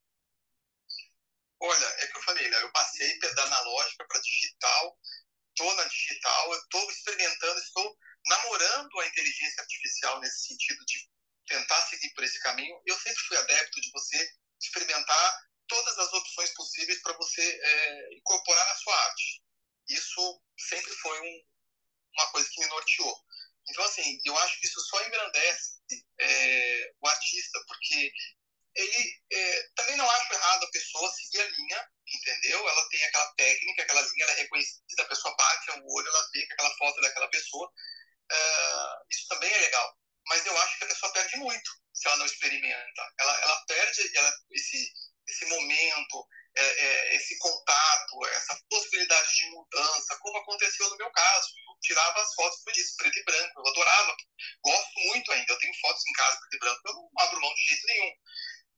Olha, 1.62 1.86
é 1.98 2.06
que 2.06 2.16
eu 2.16 2.22
falei, 2.22 2.48
né? 2.48 2.62
eu 2.62 2.72
passei 2.72 3.18
da 3.18 3.42
analógica 3.44 4.06
para 4.08 4.20
digital 4.20 4.98
estou 5.60 5.74
na 5.76 5.84
digital, 5.84 6.54
estou 6.54 6.90
experimentando, 6.90 7.60
estou 7.60 7.98
namorando 8.26 9.00
a 9.00 9.06
inteligência 9.06 9.60
artificial 9.60 10.20
nesse 10.20 10.46
sentido 10.48 10.84
de 10.86 11.08
tentar 11.46 11.82
seguir 11.82 12.10
por 12.14 12.24
esse 12.24 12.40
caminho. 12.40 12.80
Eu 12.86 12.98
sempre 12.98 13.22
fui 13.24 13.36
adepto 13.36 13.80
de 13.80 13.90
você 13.92 14.30
experimentar 14.60 15.49
todas 15.70 15.98
as 15.98 16.12
opções 16.12 16.52
possíveis 16.54 17.00
para 17.00 17.16
você 17.16 17.42
é, 17.62 18.14
incorporar 18.14 18.66
na 18.66 18.74
sua 18.74 18.94
arte. 18.94 19.42
Isso 19.88 20.42
sempre 20.58 20.92
foi 20.96 21.20
um, 21.20 21.42
uma 22.14 22.32
coisa 22.32 22.48
que 22.50 22.60
me 22.60 22.66
norteou. 22.66 23.16
Então, 23.68 23.84
assim, 23.84 24.20
eu 24.24 24.36
acho 24.40 24.60
que 24.60 24.66
isso 24.66 24.80
só 24.80 25.02
engrandece 25.06 25.80
é, 26.18 26.92
o 27.00 27.06
artista, 27.06 27.60
porque 27.68 28.12
ele 28.74 29.22
é, 29.32 29.68
também 29.76 29.96
não 29.96 30.10
acho 30.10 30.32
errado 30.32 30.64
a 30.64 30.70
pessoa 30.70 31.12
seguir 31.12 31.40
a 31.40 31.48
linha, 31.48 31.88
entendeu? 32.06 32.68
Ela 32.68 32.88
tem 32.88 33.04
aquela 33.04 33.32
técnica, 33.34 33.82
aquela 33.82 34.00
linha, 34.02 34.24
ela 34.24 34.32
é 34.32 34.36
reconhecida, 34.42 35.02
a 35.02 35.08
pessoa 35.08 35.36
bate 35.36 35.70
o 35.70 35.92
olho, 35.92 36.08
ela 36.08 36.28
vê 36.32 36.46
que 36.46 36.52
aquela 36.52 36.76
foto 36.76 36.98
é 36.98 37.02
daquela 37.02 37.28
pessoa. 37.28 37.72
Uh, 38.32 39.06
isso 39.10 39.28
também 39.28 39.52
é 39.52 39.58
legal. 39.58 39.96
Mas 40.26 40.44
eu 40.46 40.56
acho 40.58 40.78
que 40.78 40.84
a 40.84 40.88
pessoa 40.88 41.12
perde 41.12 41.36
muito 41.36 41.70
se 41.92 42.08
ela 42.08 42.16
não 42.16 42.26
experimenta. 42.26 43.12
Ela, 43.18 43.40
ela 43.40 43.64
perde 43.66 44.16
ela, 44.16 44.32
esse, 44.52 44.92
esse 45.40 45.46
momento, 45.46 46.28
é, 46.56 46.62
é, 46.62 47.16
esse 47.16 47.38
contato, 47.38 48.26
essa 48.32 48.60
possibilidade 48.68 49.34
de 49.36 49.46
mudança, 49.50 50.18
como 50.20 50.38
aconteceu 50.38 50.88
no 50.90 50.96
meu 50.96 51.10
caso. 51.10 51.48
Eu 51.68 51.80
tirava 51.80 52.20
as 52.20 52.34
fotos, 52.34 52.62
eu 52.66 52.72
disse, 52.72 52.96
preto 52.96 53.18
e 53.18 53.24
branco. 53.24 53.60
Eu 53.60 53.68
adorava, 53.68 54.16
gosto 54.64 55.00
muito 55.06 55.32
ainda. 55.32 55.52
Eu 55.52 55.58
tenho 55.58 55.80
fotos 55.80 56.02
em 56.06 56.12
casa 56.12 56.38
preto 56.40 56.56
e 56.56 56.58
branco, 56.58 56.80
eu 56.86 56.94
não 56.94 57.10
abro 57.18 57.40
mão 57.40 57.54
de 57.54 57.68
jeito 57.68 57.86
nenhum 57.86 58.12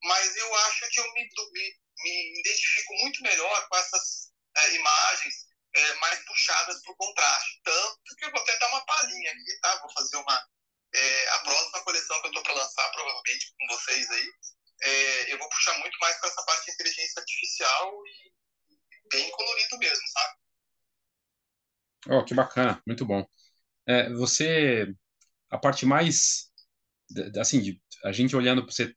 mas 0.04 0.36
eu 0.36 0.54
acho 0.66 0.88
que 0.90 1.00
eu 1.00 1.12
me, 1.12 1.22
me, 1.52 1.76
me 1.98 2.40
identifico 2.40 2.94
muito 3.02 3.22
melhor 3.22 3.68
com 3.68 3.76
essas 3.76 4.32
é, 4.56 4.74
imagens 4.74 5.34
é, 5.74 5.94
mais 5.94 6.24
puxadas 6.24 6.82
para 6.82 6.92
o 6.92 6.96
contraste. 6.96 7.60
Tanto 7.64 8.16
que 8.18 8.24
eu 8.24 8.30
vou 8.30 8.40
até 8.40 8.58
dar 8.58 8.68
uma 8.68 8.84
palhinha 8.84 9.30
aqui, 9.30 9.60
tá? 9.60 9.76
Vou 9.76 9.92
fazer 9.92 10.16
uma. 10.16 10.48
É, 10.94 11.28
a 11.30 11.38
próxima 11.38 11.84
coleção 11.84 12.20
que 12.20 12.26
eu 12.26 12.30
estou 12.30 12.42
para 12.42 12.52
lançar, 12.52 12.92
provavelmente 12.92 13.54
com 13.58 13.74
vocês 13.74 14.10
aí, 14.10 14.32
é, 14.80 15.32
eu 15.32 15.38
vou 15.38 15.48
puxar 15.48 15.78
muito 15.78 15.96
mais 16.00 16.18
para 16.18 16.28
essa 16.28 16.42
parte 16.44 16.66
de 16.66 16.72
inteligência 16.72 17.20
artificial 17.20 17.92
e 18.06 18.32
bem 19.10 19.30
colorido 19.30 19.78
mesmo, 19.78 20.02
sabe? 20.08 20.34
Oh, 22.08 22.24
que 22.24 22.34
bacana, 22.34 22.82
muito 22.86 23.04
bom. 23.04 23.24
É, 23.86 24.12
você, 24.12 24.92
a 25.50 25.58
parte 25.58 25.86
mais, 25.86 26.50
assim, 27.38 27.60
de, 27.60 27.80
a 28.04 28.12
gente 28.12 28.34
olhando 28.34 28.64
para 28.64 28.72
você 28.72 28.94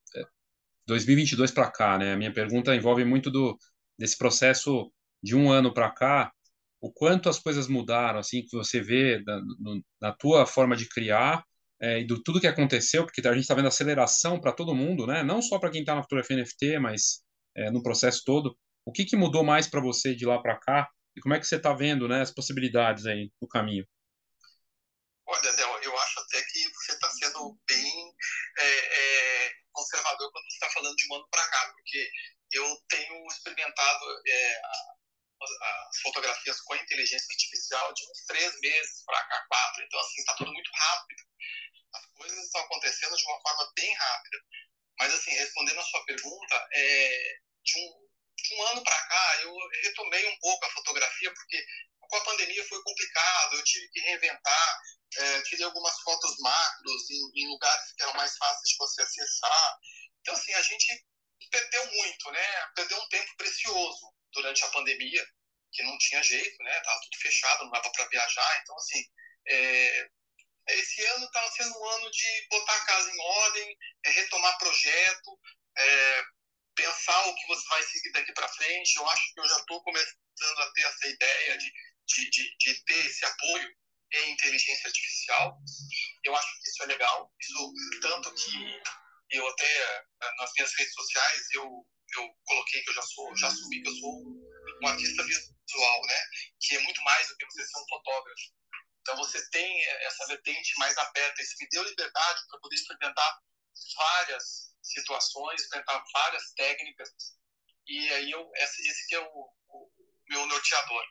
2022 0.88 1.52
para 1.52 1.72
cá, 1.72 1.98
né? 1.98 2.14
A 2.14 2.18
minha 2.18 2.34
pergunta 2.34 2.76
envolve 2.76 3.04
muito 3.06 3.30
do 3.32 3.58
desse 3.98 4.18
processo 4.18 4.92
de 5.24 5.36
um 5.36 5.52
ano 5.52 5.74
para 5.74 5.90
cá, 5.90 6.32
o 6.82 6.92
quanto 6.92 7.30
as 7.30 7.40
coisas 7.40 7.68
mudaram, 7.68 8.20
assim, 8.20 8.44
que 8.44 8.56
você 8.56 8.82
vê 8.82 9.24
da, 9.24 9.40
no, 9.40 9.84
na 10.02 10.12
tua 10.12 10.46
forma 10.46 10.76
de 10.76 10.88
criar 10.88 11.44
é, 11.82 12.00
e 12.00 12.08
do 12.08 12.22
tudo 12.22 12.40
que 12.40 12.48
aconteceu, 12.48 13.06
porque 13.06 13.26
a 13.28 13.34
gente 13.34 13.42
está 13.42 13.54
vendo 13.54 13.68
aceleração 13.68 14.40
para 14.40 14.54
todo 14.54 14.76
mundo, 14.76 15.06
né? 15.06 15.24
Não 15.24 15.42
só 15.42 15.60
para 15.60 15.72
quem 15.72 15.82
está 15.82 15.96
na 15.96 16.04
fotografia 16.04 16.38
NFT, 16.38 16.80
mas 16.80 17.22
é, 17.56 17.70
no 17.72 17.84
processo 17.84 18.22
todo. 18.26 18.58
O 18.86 18.92
que, 18.92 19.06
que 19.06 19.16
mudou 19.16 19.44
mais 19.44 19.68
para 19.68 19.82
você 19.82 20.16
de 20.16 20.26
lá 20.26 20.42
para 20.42 20.60
cá 20.60 20.90
e 21.16 21.22
como 21.22 21.34
é 21.34 21.40
que 21.40 21.48
você 21.48 21.56
está 21.56 21.74
vendo, 21.74 22.08
né, 22.08 22.22
as 22.22 22.32
possibilidades 22.32 23.06
aí 23.06 23.32
no 23.42 23.48
caminho? 23.48 23.88
Olha, 25.28 25.52
Léo, 25.52 25.80
eu 25.82 25.98
acho 25.98 26.20
até 26.20 26.42
que 26.44 26.70
você 26.70 26.92
está 26.92 27.10
sendo 27.10 27.58
bem 27.68 28.14
é, 28.60 29.46
é 29.48 29.54
conservador 29.72 30.32
quando 30.32 30.46
você 30.46 30.54
está 30.54 30.70
falando 30.70 30.96
de 30.96 31.12
um 31.12 31.16
ano 31.16 31.28
para 31.32 31.48
cá, 31.50 31.74
porque 31.74 32.12
eu 32.52 32.78
tenho 32.88 33.26
experimentado 33.28 34.06
é, 34.28 34.62
as 35.42 36.00
fotografias 36.02 36.62
com 36.62 36.76
inteligência 36.76 37.28
artificial 37.30 37.94
de 37.94 38.04
uns 38.10 38.26
três 38.26 38.60
meses 38.60 39.04
para 39.06 39.22
cá, 39.28 39.46
quatro. 39.48 39.84
Então, 39.84 40.00
assim, 40.00 40.20
está 40.20 40.36
tudo 40.36 40.54
muito 40.54 40.72
rápido. 40.74 41.24
As 42.16 42.18
coisas 42.18 42.46
estão 42.46 42.62
acontecendo 42.62 43.16
de 43.16 43.26
uma 43.26 43.42
forma 43.42 43.72
bem 43.76 43.94
rápida. 43.94 44.38
Mas, 44.98 45.14
assim, 45.14 45.32
respondendo 45.32 45.80
a 45.80 45.84
sua 45.84 46.06
pergunta, 46.06 46.68
é, 46.74 47.38
de, 47.64 47.80
um, 47.80 48.10
de 48.38 48.56
um 48.56 48.64
ano 48.68 48.84
para 48.84 49.08
cá, 49.08 49.42
eu 49.44 49.54
retomei 49.84 50.26
um 50.30 50.40
pouco 50.40 50.66
a 50.66 50.72
fotografia, 50.72 51.34
porque 51.34 51.66
com 52.00 52.16
a 52.16 52.24
pandemia 52.24 52.66
foi 52.68 52.82
complicado, 52.84 53.58
eu 53.58 53.64
tive 53.64 53.90
que 53.90 54.00
reinventar, 54.00 54.82
é, 55.18 55.42
tirei 55.42 55.66
algumas 55.66 56.00
fotos 56.02 56.38
macros 56.40 57.10
em, 57.10 57.32
em, 57.42 57.48
lugares 57.50 57.94
que 57.94 58.04
eram 58.04 58.14
mais 58.14 58.38
fáceis 58.38 58.70
de 58.70 58.78
você 58.78 59.02
acessar. 59.02 59.80
Então, 60.22 60.34
assim, 60.34 60.54
a 60.54 60.62
gente 60.62 61.06
perdeu 61.52 61.92
muito, 61.92 62.32
né? 62.32 62.68
Perdeu 62.76 62.98
um 62.98 63.10
tempo 63.10 63.36
precioso 63.36 64.14
durante 64.32 64.64
a 64.64 64.70
pandemia, 64.70 65.28
que 65.74 65.84
não 65.84 65.98
tinha 65.98 66.24
jeito, 66.24 66.64
né? 66.64 66.80
Tava 66.82 67.02
tudo 67.02 67.18
fechado, 67.22 67.66
não 67.66 67.72
dava 67.72 67.92
para 67.92 68.08
viajar. 68.08 68.62
Então, 68.62 68.78
assim, 68.78 69.04
é, 69.48 70.10
esse 70.70 71.06
ano 71.06 71.26
está 71.26 71.52
sendo 71.52 71.80
um 71.80 71.90
ano 71.90 72.12
de 72.12 72.48
botar 72.50 72.76
a 72.76 72.86
casa 72.86 73.10
em 73.10 73.20
ordem, 73.20 73.78
é, 74.06 74.12
retomar 74.12 74.58
projeto, 74.58 75.40
é, 75.78 76.24
pensar 76.76 77.28
o 77.28 77.36
que 77.36 77.48
você 77.48 77.68
vai 77.70 77.84
seguir 77.84 78.12
daqui 78.12 78.34
para 78.34 78.50
frente. 78.50 78.96
Eu 78.96 79.08
acho 79.10 79.34
que 79.34 79.40
eu 79.40 79.48
já 79.48 79.58
estou 79.58 79.84
começando 79.84 80.60
a 80.60 80.72
ter 80.74 80.82
essa 80.82 81.08
ideia 81.08 81.58
de, 81.58 81.72
de, 82.08 82.30
de, 82.30 82.58
de 82.58 82.84
ter 82.86 83.06
esse 83.06 83.26
apoio 83.26 83.76
em 84.14 84.32
inteligência 84.32 84.88
artificial. 84.88 85.58
Eu 86.24 86.36
acho 86.36 86.62
que 86.62 86.70
isso 86.70 86.84
é 86.84 86.86
legal. 86.88 87.32
Isso 87.40 87.74
tanto 88.02 88.34
que 88.34 88.82
eu 89.32 89.48
até 89.48 90.04
nas 90.38 90.52
minhas 90.54 90.74
redes 90.76 90.94
sociais 90.94 91.42
eu 91.54 91.86
eu 92.18 92.30
coloquei 92.46 92.82
que 92.82 92.90
eu 92.90 92.94
já 92.94 93.02
sou, 93.02 93.36
já 93.36 93.48
assumi 93.48 93.82
que 93.82 93.90
eu 93.90 93.96
sou 93.96 94.22
um 94.82 94.88
artista 94.88 95.24
visual, 95.24 96.02
né? 96.06 96.22
Que 96.62 96.76
é 96.76 96.80
muito 96.80 97.02
mais 97.04 97.28
do 97.28 97.38
que 97.38 97.46
você 97.46 97.66
ser 97.66 97.78
um 97.78 97.88
fotógrafo. 97.90 98.42
Então 99.06 99.18
você 99.18 99.40
tem 99.52 99.84
essa 100.02 100.26
vertente 100.26 100.74
mais 100.80 100.98
aberta. 100.98 101.40
Isso 101.40 101.54
me 101.62 101.68
deu 101.70 101.84
liberdade 101.84 102.42
para 102.50 102.60
poder 102.60 102.76
experimentar 102.76 103.40
várias 103.96 104.74
situações, 104.82 105.62
experimentar 105.62 106.04
várias 106.12 106.52
técnicas. 106.54 107.10
E 107.88 108.10
aí 108.14 108.32
eu 108.32 108.50
esse, 108.56 109.08
que 109.08 109.14
é 109.14 109.20
o, 109.20 109.50
o 109.70 109.92
meu 110.28 110.48
norteador. 110.48 111.04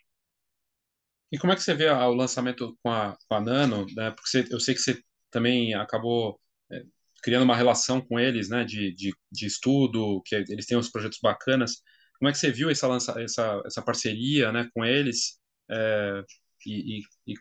E 1.30 1.38
como 1.38 1.52
é 1.52 1.56
que 1.56 1.62
você 1.62 1.72
vê 1.72 1.88
o 1.88 2.14
lançamento 2.14 2.76
com 2.82 2.90
a, 2.90 3.16
com 3.28 3.34
a 3.36 3.40
Nano? 3.40 3.86
Né? 3.94 4.10
Porque 4.10 4.28
você, 4.28 4.44
eu 4.50 4.58
sei 4.58 4.74
que 4.74 4.80
você 4.80 5.00
também 5.30 5.72
acabou 5.74 6.40
é, 6.72 6.82
criando 7.22 7.44
uma 7.44 7.56
relação 7.56 8.00
com 8.00 8.18
eles, 8.18 8.48
né, 8.48 8.64
de, 8.64 8.92
de, 8.92 9.12
de 9.30 9.46
estudo, 9.46 10.20
que 10.24 10.34
eles 10.34 10.66
têm 10.66 10.76
uns 10.76 10.90
projetos 10.90 11.20
bacanas. 11.22 11.82
Como 12.18 12.28
é 12.28 12.32
que 12.32 12.38
você 12.38 12.50
viu 12.50 12.70
essa, 12.70 12.88
essa, 13.20 13.62
essa 13.64 13.82
parceria, 13.82 14.50
né, 14.50 14.68
com 14.74 14.84
eles? 14.84 15.38
É, 15.70 16.22
e, 16.66 16.98
e, 16.98 17.32
e, 17.32 17.34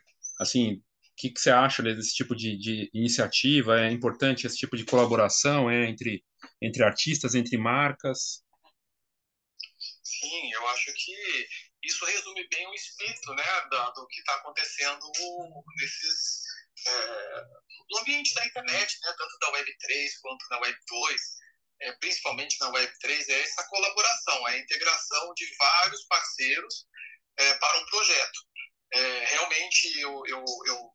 assim, 0.44 0.76
o 0.76 0.82
que, 1.18 1.30
que 1.30 1.40
você 1.40 1.52
acha 1.52 1.84
desse 1.84 2.14
tipo 2.14 2.36
de, 2.36 2.58
de 2.58 2.90
iniciativa? 2.94 3.82
É 3.82 3.92
importante 3.92 4.48
esse 4.48 4.58
tipo 4.58 4.78
de 4.78 4.86
colaboração 4.86 5.70
é, 5.70 5.90
entre, 5.90 6.24
entre 6.62 6.84
artistas, 6.84 7.36
entre 7.36 7.58
marcas? 7.58 8.44
Sim, 10.04 10.52
eu 10.52 10.68
acho 10.70 10.94
que 10.94 11.48
isso 11.84 12.06
resume 12.06 12.48
bem 12.48 12.68
o 12.68 12.74
espírito 12.74 13.34
né, 13.34 13.44
do 13.96 14.08
que 14.08 14.20
está 14.20 14.36
acontecendo 14.36 15.06
nesses, 15.78 16.44
é, 16.88 17.44
no 17.92 18.00
ambiente 18.00 18.34
da 18.34 18.46
internet, 18.46 18.98
né, 19.04 19.14
tanto 19.18 19.38
da 19.40 19.52
Web3 19.52 20.10
quanto 20.22 20.48
da 20.50 20.62
Web2, 20.62 21.16
é, 21.82 21.92
principalmente 21.94 22.58
na 22.60 22.72
Web3, 22.72 23.30
é 23.30 23.42
essa 23.42 23.68
colaboração, 23.68 24.46
a 24.46 24.58
integração 24.58 25.34
de 25.36 25.46
vários 25.58 26.06
parceiros 26.06 26.88
é, 27.38 27.54
para 27.56 27.80
um 27.80 27.86
projeto. 27.86 28.40
É, 28.94 29.26
realmente, 29.26 30.00
eu, 30.00 30.24
eu, 30.28 30.46
eu, 30.68 30.94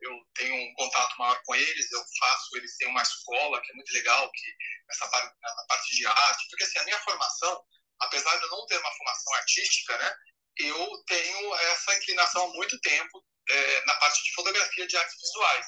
eu 0.00 0.12
tenho 0.34 0.54
um 0.54 0.74
contato 0.74 1.16
maior 1.18 1.40
com 1.44 1.54
eles, 1.54 1.90
eu 1.90 2.04
faço, 2.20 2.56
eles 2.56 2.76
têm 2.76 2.88
uma 2.88 3.02
escola 3.02 3.60
que 3.62 3.72
é 3.72 3.74
muito 3.74 3.92
legal, 3.92 4.30
que 4.30 4.46
essa 4.90 5.08
parte, 5.08 5.34
parte 5.68 5.96
de 5.96 6.06
arte, 6.06 6.46
porque 6.50 6.64
assim, 6.64 6.78
a 6.78 6.84
minha 6.84 7.00
formação, 7.00 7.64
apesar 8.00 8.36
de 8.36 8.44
eu 8.44 8.50
não 8.50 8.66
ter 8.66 8.78
uma 8.78 8.96
formação 8.96 9.34
artística, 9.34 9.98
né, 9.98 10.14
eu 10.58 11.04
tenho 11.06 11.54
essa 11.54 11.94
inclinação 11.96 12.44
há 12.44 12.54
muito 12.54 12.78
tempo 12.80 13.24
é, 13.48 13.84
na 13.86 13.94
parte 13.96 14.22
de 14.22 14.34
fotografia 14.34 14.86
de 14.86 14.96
artes 14.96 15.16
visuais. 15.20 15.66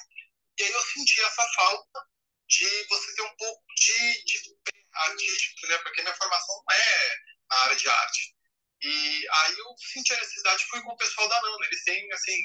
E 0.59 0.63
aí 0.63 0.71
eu 0.71 0.81
senti 0.83 1.19
essa 1.21 1.47
falta 1.55 2.05
de 2.47 2.87
você 2.89 3.15
ter 3.15 3.21
um 3.21 3.35
pouco 3.37 3.63
de, 3.75 4.23
de 4.25 4.39
artístico, 4.93 5.67
né? 5.67 5.77
Porque 5.79 6.01
minha 6.01 6.15
formação 6.15 6.55
não 6.55 6.75
é 6.75 7.15
na 7.49 7.57
área 7.63 7.75
de 7.75 7.89
arte. 7.89 8.35
E 8.83 9.27
aí 9.29 9.55
eu 9.59 9.75
senti 9.77 10.13
a 10.13 10.17
necessidade, 10.17 10.65
fui 10.69 10.81
com 10.81 10.91
o 10.91 10.97
pessoal 10.97 11.27
da 11.27 11.41
Nano. 11.41 11.63
Eles 11.65 11.83
têm, 11.83 12.11
assim, 12.13 12.37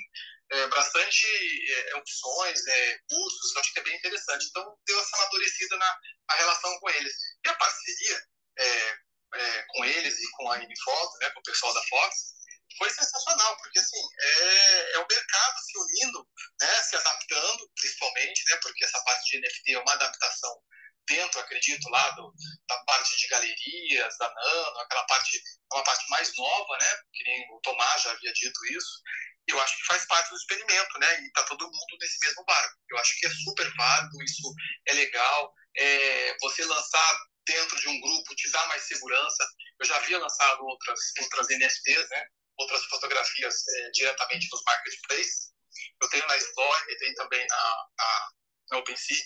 é, 0.50 0.66
bastante 0.69 1.26
é, 1.73 1.97
opções, 1.97 2.66
é, 2.66 2.99
cursos, 3.09 3.57
acho 3.57 3.73
que 3.73 3.81
é 3.81 3.83
bem 3.83 3.97
interessante. 3.97 4.47
Então, 4.49 4.78
deu 4.87 5.00
essa 5.00 5.16
amadurecida 5.16 5.76
na, 5.76 5.99
relação 6.37 6.78
com 6.78 6.90
eles. 6.90 7.14
E 7.45 7.49
a 7.49 7.55
parceria 7.55 8.23
é, 8.59 8.99
é 9.35 9.62
com 9.69 9.85
eles 9.85 10.19
e 10.19 10.31
com 10.33 10.52
a 10.52 10.57
Unifoto, 10.57 11.19
né, 11.19 11.31
com 11.31 11.40
o 11.40 11.45
pessoal 11.45 11.73
da 11.73 11.83
Fox, 11.85 12.37
foi 12.78 12.90
sensacional, 12.90 13.57
porque 13.57 13.78
assim, 13.78 14.02
é, 14.21 14.93
é 14.93 14.99
o 14.99 15.07
mercado 15.09 15.59
se 15.61 15.78
unindo, 15.78 16.28
né, 16.61 16.83
se 16.83 16.97
adaptando, 16.97 17.71
principalmente, 17.75 18.45
né, 18.50 18.59
porque 18.62 18.85
essa 18.85 19.02
parte 19.05 19.31
de 19.31 19.40
NFT 19.40 19.73
é 19.73 19.78
uma 19.78 19.93
adaptação 19.95 20.62
dentro, 21.07 21.41
acredito, 21.41 21.89
lá 21.91 22.11
do, 22.11 22.33
da 22.69 22.77
parte 22.85 23.17
de 23.19 23.29
galerias, 23.29 24.17
da 24.19 24.33
Nano, 24.33 24.79
aquela 24.81 25.05
parte, 25.05 25.43
uma 25.73 25.85
parte 25.85 26.09
mais 26.11 26.31
nova, 26.37 26.77
né, 26.81 27.01
que 27.13 27.25
nem 27.25 27.47
o 27.53 27.61
Tomás 27.61 28.03
já 28.03 28.11
havia 28.13 28.33
dito 28.33 28.67
isso, 28.67 29.03
eu 29.49 29.61
acho 29.61 29.77
que 29.77 29.87
faz 29.87 30.05
parte 30.07 30.31
do 30.31 30.37
experimento, 30.37 30.99
né, 30.99 31.23
e 31.23 31.33
tá 31.33 31.45
todo 31.45 31.65
mundo 31.65 31.97
nesse 32.01 32.19
mesmo 32.27 32.45
barco. 32.45 32.77
Eu 32.91 32.99
acho 32.99 33.19
que 33.19 33.27
é 33.27 33.31
super 33.31 33.73
válido, 33.77 34.23
isso 34.25 34.55
é 34.89 34.93
legal, 34.95 35.55
é, 35.77 36.37
você 36.41 36.65
lançar 36.65 37.19
dentro 37.47 37.79
de 37.79 37.89
um 37.89 38.01
grupo 38.01 38.35
te 38.35 38.51
dá 38.51 38.67
mais 38.67 38.83
segurança. 38.83 39.49
Eu 39.79 39.87
já 39.87 39.97
havia 39.97 40.19
lançado 40.19 40.65
outras, 40.65 41.01
outras 41.21 41.49
NFTs, 41.49 42.09
né, 42.11 42.27
outras 42.59 42.85
fotografias 42.87 43.55
é, 43.69 43.91
diretamente 43.91 44.49
nos 44.51 44.63
marketplaces. 44.65 45.53
Eu 46.00 46.09
tenho 46.09 46.26
na 46.26 46.37
Explore 46.37 46.85
e 46.91 46.97
tenho 46.97 47.15
também 47.15 47.47
na, 47.47 47.87
na, 47.99 48.28
na 48.71 48.78
OpenSea. 48.78 49.25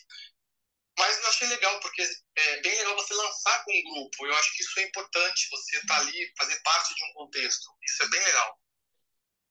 Mas 1.01 1.19
eu 1.19 1.29
achei 1.31 1.49
legal, 1.49 1.81
porque 1.81 2.03
é 2.03 2.61
bem 2.61 2.77
legal 2.77 2.95
você 2.95 3.15
lançar 3.15 3.65
com 3.65 3.73
um 3.73 3.95
grupo. 3.95 4.27
Eu 4.27 4.35
acho 4.35 4.55
que 4.55 4.63
isso 4.63 4.79
é 4.81 4.83
importante, 4.85 5.49
você 5.51 5.77
estar 5.79 5.95
tá 5.95 6.01
ali, 6.03 6.33
fazer 6.39 6.61
parte 6.63 6.95
de 6.95 7.05
um 7.05 7.13
contexto. 7.15 7.71
Isso 7.83 8.03
é 8.03 8.09
bem 8.11 8.23
legal. 8.23 8.59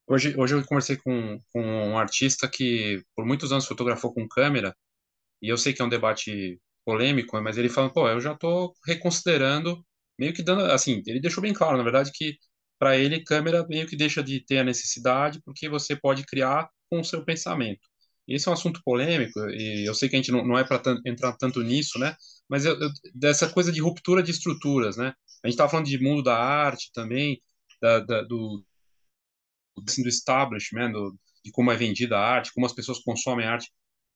Hoje, 0.08 0.36
hoje 0.38 0.54
eu 0.56 0.66
conversei 0.66 0.98
com, 0.98 1.42
com 1.52 1.62
um 1.62 1.98
artista 1.98 2.48
que 2.48 3.04
por 3.16 3.26
muitos 3.26 3.52
anos 3.52 3.66
fotografou 3.66 4.14
com 4.14 4.28
câmera, 4.28 4.76
e 5.42 5.50
eu 5.50 5.58
sei 5.58 5.74
que 5.74 5.82
é 5.82 5.86
um 5.86 5.90
debate 5.90 6.60
polêmico, 6.86 7.40
mas 7.42 7.58
ele 7.58 7.70
fala, 7.70 7.92
pô, 7.92 8.08
eu 8.08 8.22
já 8.22 8.34
estou 8.34 8.76
reconsiderando, 8.86 9.84
meio 10.20 10.34
que 10.34 10.44
dando, 10.44 10.66
assim, 10.66 11.02
ele 11.08 11.20
deixou 11.20 11.42
bem 11.42 11.54
claro, 11.54 11.78
na 11.78 11.84
verdade, 11.84 12.12
que 12.14 12.38
para 12.78 12.96
ele, 12.96 13.24
câmera 13.24 13.66
meio 13.68 13.88
que 13.88 13.96
deixa 13.96 14.24
de 14.24 14.40
ter 14.40 14.60
a 14.60 14.64
necessidade, 14.64 15.42
porque 15.44 15.68
você 15.68 15.96
pode 15.96 16.26
criar 16.26 16.70
com 16.90 17.00
o 17.00 17.06
seu 17.06 17.26
pensamento. 17.26 17.82
Esse 18.30 18.48
é 18.48 18.52
um 18.52 18.54
assunto 18.54 18.82
polêmico, 18.84 19.40
e 19.50 19.88
eu 19.88 19.94
sei 19.96 20.08
que 20.10 20.16
a 20.16 20.20
gente 20.20 20.32
não, 20.32 20.46
não 20.46 20.58
é 20.58 20.64
para 20.64 20.82
entrar 21.06 21.34
tanto 21.38 21.62
nisso, 21.64 21.98
né? 22.00 22.16
Mas 22.48 22.66
eu, 22.66 22.80
eu, 22.80 22.90
dessa 23.14 23.50
coisa 23.50 23.72
de 23.72 23.82
ruptura 23.82 24.22
de 24.24 24.32
estruturas, 24.32 24.98
né? 24.98 25.14
A 25.44 25.48
gente 25.48 25.56
estava 25.56 25.70
falando 25.70 25.88
de 25.88 26.02
mundo 26.02 26.24
da 26.24 26.38
arte 26.38 26.92
também, 26.94 27.42
da, 27.82 28.00
da, 28.00 28.22
do, 28.24 28.64
assim, 29.88 30.04
do 30.04 30.10
establishment, 30.10 30.92
do, 30.92 31.18
de 31.44 31.52
como 31.52 31.72
é 31.72 31.78
vendida 31.78 32.18
a 32.18 32.22
arte, 32.22 32.54
como 32.54 32.66
as 32.66 32.74
pessoas 32.74 33.00
consomem 33.00 33.46
a 33.46 33.54
arte. 33.54 33.72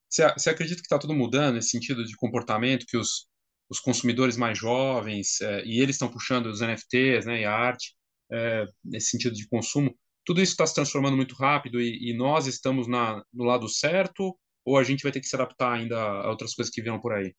Você, 0.09 0.31
você 0.33 0.49
acredita 0.49 0.81
que 0.81 0.85
está 0.85 0.99
tudo 0.99 1.13
mudando 1.13 1.55
nesse 1.55 1.69
sentido 1.69 2.05
de 2.05 2.15
comportamento, 2.15 2.85
que 2.87 2.97
os, 2.97 3.27
os 3.69 3.79
consumidores 3.79 4.37
mais 4.37 4.57
jovens, 4.57 5.41
é, 5.41 5.65
e 5.65 5.81
eles 5.81 5.95
estão 5.95 6.11
puxando 6.11 6.47
os 6.47 6.61
NFTs, 6.61 7.25
né, 7.25 7.41
e 7.41 7.45
a 7.45 7.53
arte, 7.53 7.95
é, 8.31 8.65
nesse 8.83 9.09
sentido 9.09 9.35
de 9.35 9.47
consumo, 9.47 9.95
tudo 10.25 10.41
isso 10.41 10.53
está 10.53 10.65
se 10.65 10.73
transformando 10.73 11.17
muito 11.17 11.35
rápido 11.35 11.81
e, 11.81 12.11
e, 12.11 12.17
nós 12.17 12.47
estamos 12.47 12.87
na, 12.87 13.23
no 13.33 13.43
lado 13.43 13.67
certo 13.67 14.37
ou 14.65 14.77
a 14.77 14.83
gente 14.83 15.03
vai 15.03 15.11
ter 15.11 15.19
que 15.19 15.27
se 15.27 15.35
adaptar 15.35 15.73
ainda 15.73 15.99
a 15.99 16.29
outras 16.29 16.53
coisas 16.53 16.73
que 16.73 16.81
virão 16.81 16.99
por 16.99 17.13
aí? 17.13 17.35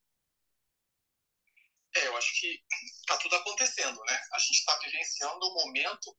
É, 1.96 2.06
eu 2.06 2.16
acho 2.16 2.40
que 2.40 2.60
está 3.00 3.16
tudo 3.18 3.36
acontecendo, 3.36 3.98
né? 4.06 4.20
A 4.32 4.38
gente 4.38 4.58
está 4.58 4.78
vivenciando 4.80 5.46
um 5.46 5.54
momento 5.54 6.16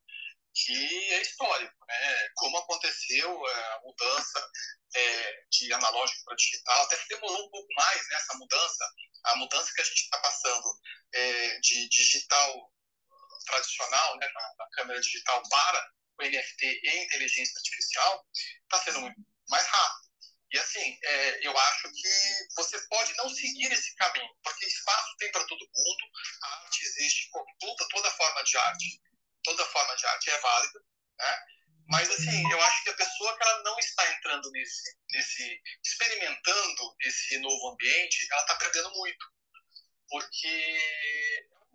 que 0.53 0.73
é 1.11 1.21
histórico, 1.21 1.85
né? 1.85 2.29
Como 2.35 2.57
aconteceu 2.57 3.45
a 3.45 3.81
mudança 3.83 4.49
é, 4.95 5.43
de 5.51 5.73
analógico 5.73 6.23
para 6.23 6.35
digital, 6.35 6.83
até 6.83 6.97
que 6.97 7.09
demorou 7.09 7.45
um 7.45 7.49
pouco 7.49 7.67
mais 7.75 7.97
né, 8.09 8.15
essa 8.15 8.37
mudança, 8.37 8.93
a 9.25 9.35
mudança 9.35 9.71
que 9.75 9.81
a 9.81 9.85
gente 9.85 10.01
está 10.01 10.17
passando 10.19 10.79
é, 11.13 11.59
de 11.59 11.89
digital 11.89 12.71
tradicional, 13.45 14.17
né, 14.17 14.27
na, 14.57 14.67
câmera 14.73 14.99
digital, 15.01 15.41
para 15.49 15.91
o 16.19 16.23
NFT 16.23 16.65
e 16.83 17.03
inteligência 17.03 17.57
artificial, 17.57 18.25
está 18.63 18.83
sendo 18.83 19.01
muito 19.01 19.19
mais 19.49 19.65
rápido. 19.65 20.05
E 20.51 20.57
assim, 20.57 20.99
é, 21.03 21.47
eu 21.47 21.57
acho 21.57 21.91
que 21.91 22.09
você 22.55 22.79
pode 22.87 23.13
não 23.17 23.29
seguir 23.29 23.71
esse 23.71 23.93
caminho, 23.95 24.29
porque 24.43 24.65
espaço 24.65 25.17
tem 25.17 25.31
para 25.31 25.45
todo 25.45 25.59
mundo, 25.59 26.05
a 26.43 26.63
arte 26.63 26.83
existe, 26.83 27.29
toda, 27.59 27.87
toda 27.89 28.11
forma 28.11 28.43
de 28.43 28.57
arte, 28.57 29.01
toda 29.43 29.65
forma 29.65 29.95
de 29.95 30.05
arte 30.05 30.29
é 30.29 30.39
válida, 30.39 30.79
né? 31.19 31.45
Mas 31.87 32.09
assim, 32.09 32.51
eu 32.51 32.61
acho 32.61 32.83
que 32.83 32.89
a 32.89 32.95
pessoa 32.95 33.37
que 33.37 33.43
ela 33.43 33.63
não 33.63 33.77
está 33.79 34.11
entrando 34.13 34.49
nesse, 34.51 34.97
nesse 35.11 35.61
experimentando 35.85 36.95
esse 37.01 37.37
novo 37.39 37.69
ambiente, 37.69 38.27
ela 38.31 38.41
está 38.41 38.55
perdendo 38.55 38.91
muito, 38.91 39.25
porque 40.09 40.79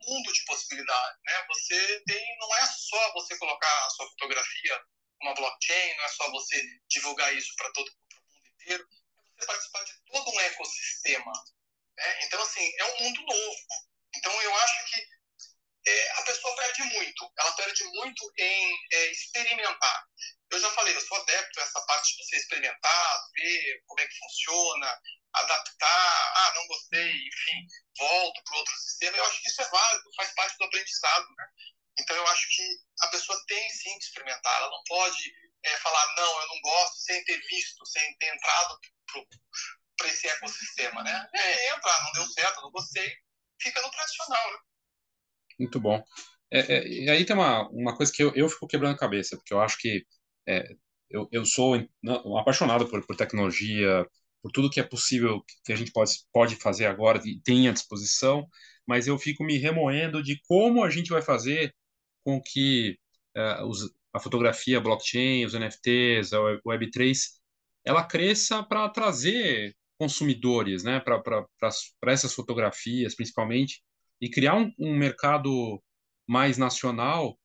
mundo 0.06 0.32
de 0.32 0.44
possibilidades, 0.44 1.20
né? 1.24 1.44
Você 1.48 2.02
tem, 2.06 2.38
não 2.38 2.56
é 2.56 2.66
só 2.66 3.12
você 3.12 3.36
colocar 3.38 3.86
a 3.86 3.90
sua 3.90 4.08
fotografia 4.08 4.84
numa 5.20 5.34
blockchain, 5.34 5.96
não 5.96 6.04
é 6.04 6.08
só 6.08 6.30
você 6.30 6.62
divulgar 6.88 7.34
isso 7.34 7.54
para 7.56 7.70
todo 7.72 7.88
o 7.88 7.92
mundo 7.92 8.48
inteiro, 8.54 8.84
é 8.84 9.40
você 9.40 9.46
participar 9.46 9.84
de 9.84 9.92
todo 10.06 10.30
um 10.30 10.40
ecossistema. 10.40 11.32
Né? 11.96 12.24
Então, 12.24 12.42
assim, 12.42 12.72
é 12.78 12.84
um 12.84 13.02
mundo 13.02 13.22
novo. 13.22 13.66
Então, 14.16 14.42
eu 14.42 14.54
acho 14.54 14.84
que 14.86 15.06
é, 15.86 16.10
a 16.12 16.22
pessoa 16.22 16.56
perde 16.56 16.82
muito. 16.84 17.32
Ela 17.38 17.52
perde 17.52 17.84
muito 17.84 18.32
em 18.38 18.78
é, 18.92 19.10
experimentar. 19.10 20.04
Eu 20.50 20.58
já 20.58 20.70
falei, 20.72 20.96
eu 20.96 21.00
sou 21.00 21.16
adepto 21.18 21.60
a 21.60 21.62
essa 21.62 21.80
parte 21.82 22.16
de 22.16 22.24
você 22.24 22.36
experimentar, 22.36 23.20
ver 23.34 23.82
como 23.86 24.00
é 24.00 24.06
que 24.06 24.18
funciona, 24.18 25.00
adaptar, 25.32 26.32
ah, 26.36 26.52
não 26.56 26.66
gostei, 26.66 27.10
enfim, 27.10 27.66
volto 27.96 28.42
para 28.44 28.58
outro 28.58 28.74
sistema. 28.78 29.16
Eu 29.16 29.24
acho 29.26 29.42
que 29.42 29.48
isso 29.48 29.62
é 29.62 29.68
válido, 29.68 30.10
faz 30.16 30.34
parte 30.34 30.56
do 30.58 30.64
aprendizado, 30.64 31.26
né? 31.36 31.46
Então 32.00 32.16
eu 32.16 32.26
acho 32.28 32.48
que 32.48 32.62
a 33.02 33.08
pessoa 33.08 33.40
tem 33.46 33.70
sim 33.70 33.96
que 33.98 34.04
experimentar, 34.04 34.56
ela 34.58 34.70
não 34.70 34.82
pode 34.88 35.32
é, 35.62 35.76
falar, 35.78 36.14
não, 36.16 36.40
eu 36.40 36.48
não 36.48 36.60
gosto, 36.62 36.96
sem 36.96 37.22
ter 37.24 37.38
visto, 37.46 37.86
sem 37.86 38.16
ter 38.18 38.34
entrado 38.34 38.78
para 39.96 40.08
esse 40.08 40.26
ecossistema, 40.28 41.02
né? 41.02 41.28
É, 41.34 41.74
entra, 41.74 42.02
não 42.02 42.12
deu 42.12 42.26
certo, 42.26 42.62
não 42.62 42.70
gostei, 42.70 43.16
fica 43.60 43.82
no 43.82 43.90
tradicional, 43.90 44.52
né? 44.52 44.58
Muito 45.58 45.78
bom. 45.78 46.02
É, 46.50 46.60
é, 46.60 46.88
e 46.88 47.10
aí 47.10 47.24
tem 47.24 47.36
uma, 47.36 47.68
uma 47.68 47.96
coisa 47.96 48.10
que 48.12 48.22
eu, 48.22 48.34
eu 48.34 48.48
fico 48.48 48.66
quebrando 48.66 48.94
a 48.96 48.98
cabeça, 48.98 49.36
porque 49.36 49.52
eu 49.52 49.60
acho 49.60 49.78
que 49.78 50.04
é, 50.50 50.74
eu, 51.08 51.28
eu 51.32 51.44
sou 51.44 51.74
apaixonado 52.38 52.88
por, 52.88 53.06
por 53.06 53.16
tecnologia, 53.16 54.06
por 54.42 54.50
tudo 54.52 54.70
que 54.70 54.80
é 54.80 54.82
possível 54.82 55.42
que 55.64 55.72
a 55.72 55.76
gente 55.76 55.92
pode, 55.92 56.12
pode 56.32 56.56
fazer 56.56 56.86
agora 56.86 57.20
e 57.24 57.40
tem 57.40 57.68
à 57.68 57.72
disposição, 57.72 58.48
mas 58.86 59.06
eu 59.06 59.18
fico 59.18 59.44
me 59.44 59.58
remoendo 59.58 60.22
de 60.22 60.40
como 60.46 60.82
a 60.82 60.90
gente 60.90 61.10
vai 61.10 61.22
fazer 61.22 61.74
com 62.24 62.40
que 62.40 62.98
uh, 63.36 63.64
os, 63.66 63.90
a 64.12 64.20
fotografia 64.20 64.78
a 64.78 64.80
blockchain, 64.80 65.44
os 65.44 65.54
NFTs, 65.54 66.32
a 66.32 66.38
Web3, 66.66 67.16
ela 67.84 68.04
cresça 68.04 68.62
para 68.62 68.88
trazer 68.88 69.74
consumidores, 69.98 70.82
né, 70.82 71.00
para 71.00 71.44
essas 72.06 72.32
fotografias, 72.32 73.14
principalmente, 73.14 73.82
e 74.20 74.30
criar 74.30 74.56
um, 74.56 74.72
um, 74.78 74.96
mercado 74.96 75.82
mais 76.26 76.56
nacional, 76.56 77.38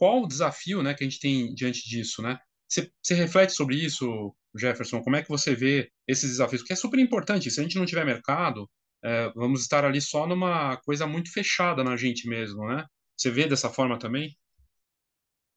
qual 0.00 0.22
o 0.22 0.26
desafio, 0.26 0.82
né, 0.82 0.94
que 0.94 1.04
a 1.04 1.06
gente 1.06 1.20
tem 1.20 1.52
diante 1.54 1.86
disso, 1.86 2.22
né? 2.22 2.38
Você, 2.66 2.90
você 3.02 3.12
reflete 3.12 3.52
sobre 3.52 3.76
isso, 3.76 4.34
Jefferson? 4.56 5.02
Como 5.02 5.14
é 5.14 5.22
que 5.22 5.28
você 5.28 5.54
vê 5.54 5.92
esses 6.08 6.30
desafios? 6.30 6.62
Porque 6.62 6.72
é 6.72 6.76
super 6.76 6.98
importante. 6.98 7.50
Se 7.50 7.60
a 7.60 7.62
gente 7.62 7.76
não 7.76 7.84
tiver 7.84 8.06
mercado, 8.06 8.66
é, 9.04 9.28
vamos 9.34 9.60
estar 9.60 9.84
ali 9.84 10.00
só 10.00 10.26
numa 10.26 10.78
coisa 10.78 11.06
muito 11.06 11.30
fechada 11.30 11.84
na 11.84 11.98
gente 11.98 12.26
mesmo, 12.26 12.66
né? 12.66 12.86
Você 13.14 13.30
vê 13.30 13.46
dessa 13.46 13.68
forma 13.68 13.98
também? 13.98 14.34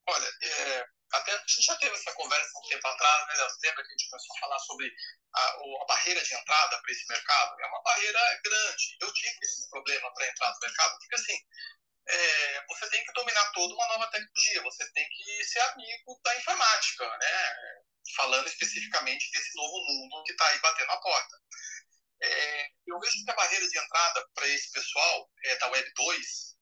Olha, 0.10 0.28
é, 0.28 0.86
até 1.14 1.32
a 1.32 1.38
gente 1.38 1.64
já 1.66 1.76
teve 1.78 1.96
essa 1.96 2.12
conversa 2.12 2.52
um 2.60 2.68
tempo 2.68 2.86
atrás, 2.86 3.28
né? 3.28 3.34
Lembra 3.64 3.84
que 3.84 3.88
a 3.88 3.98
gente 3.98 4.10
começou 4.10 4.36
a 4.36 4.40
falar 4.42 4.60
sobre 4.60 4.92
a, 5.36 5.42
a 5.42 5.86
barreira 5.88 6.22
de 6.22 6.36
entrada 6.36 6.82
para 6.82 6.92
esse 6.92 7.08
mercado? 7.08 7.62
É 7.62 7.68
uma 7.68 7.84
barreira 7.84 8.20
grande. 8.44 8.98
Eu 9.00 9.14
tive 9.14 9.38
esse 9.42 9.70
problema 9.70 10.14
para 10.14 10.28
entrar 10.28 10.52
no 10.52 10.60
mercado, 10.60 10.98
porque 11.00 11.16
assim, 11.16 11.38
é, 12.08 12.66
você 12.68 12.90
tem 12.90 13.04
que 13.06 13.14
dominar 13.14 13.52
toda 13.52 13.74
uma 13.74 13.88
nova 13.88 14.08
tecnologia, 14.12 14.62
você 14.64 14.92
tem 14.92 15.08
que 15.10 15.44
ser 15.46 15.60
amigo 15.60 16.20
da 16.24 16.38
informática, 16.38 17.18
né? 17.18 17.56
Falando 18.16 18.48
especificamente 18.48 19.32
desse 19.32 19.56
novo 19.56 19.78
mundo 19.88 20.24
que 20.24 20.32
está 20.34 20.48
aí 20.50 20.60
batendo 20.60 20.92
a 20.92 21.02
porta. 21.02 21.38
É, 22.22 22.68
eu 22.88 23.00
vejo 23.00 23.24
que 23.24 23.32
a 23.32 23.36
barreira 23.36 23.68
de 23.68 23.78
entrada 23.78 24.28
para 24.34 24.48
esse 24.48 24.72
pessoal 24.72 25.30
é, 25.46 25.56
da 25.58 25.70
Web 25.70 25.94
2 25.96 26.54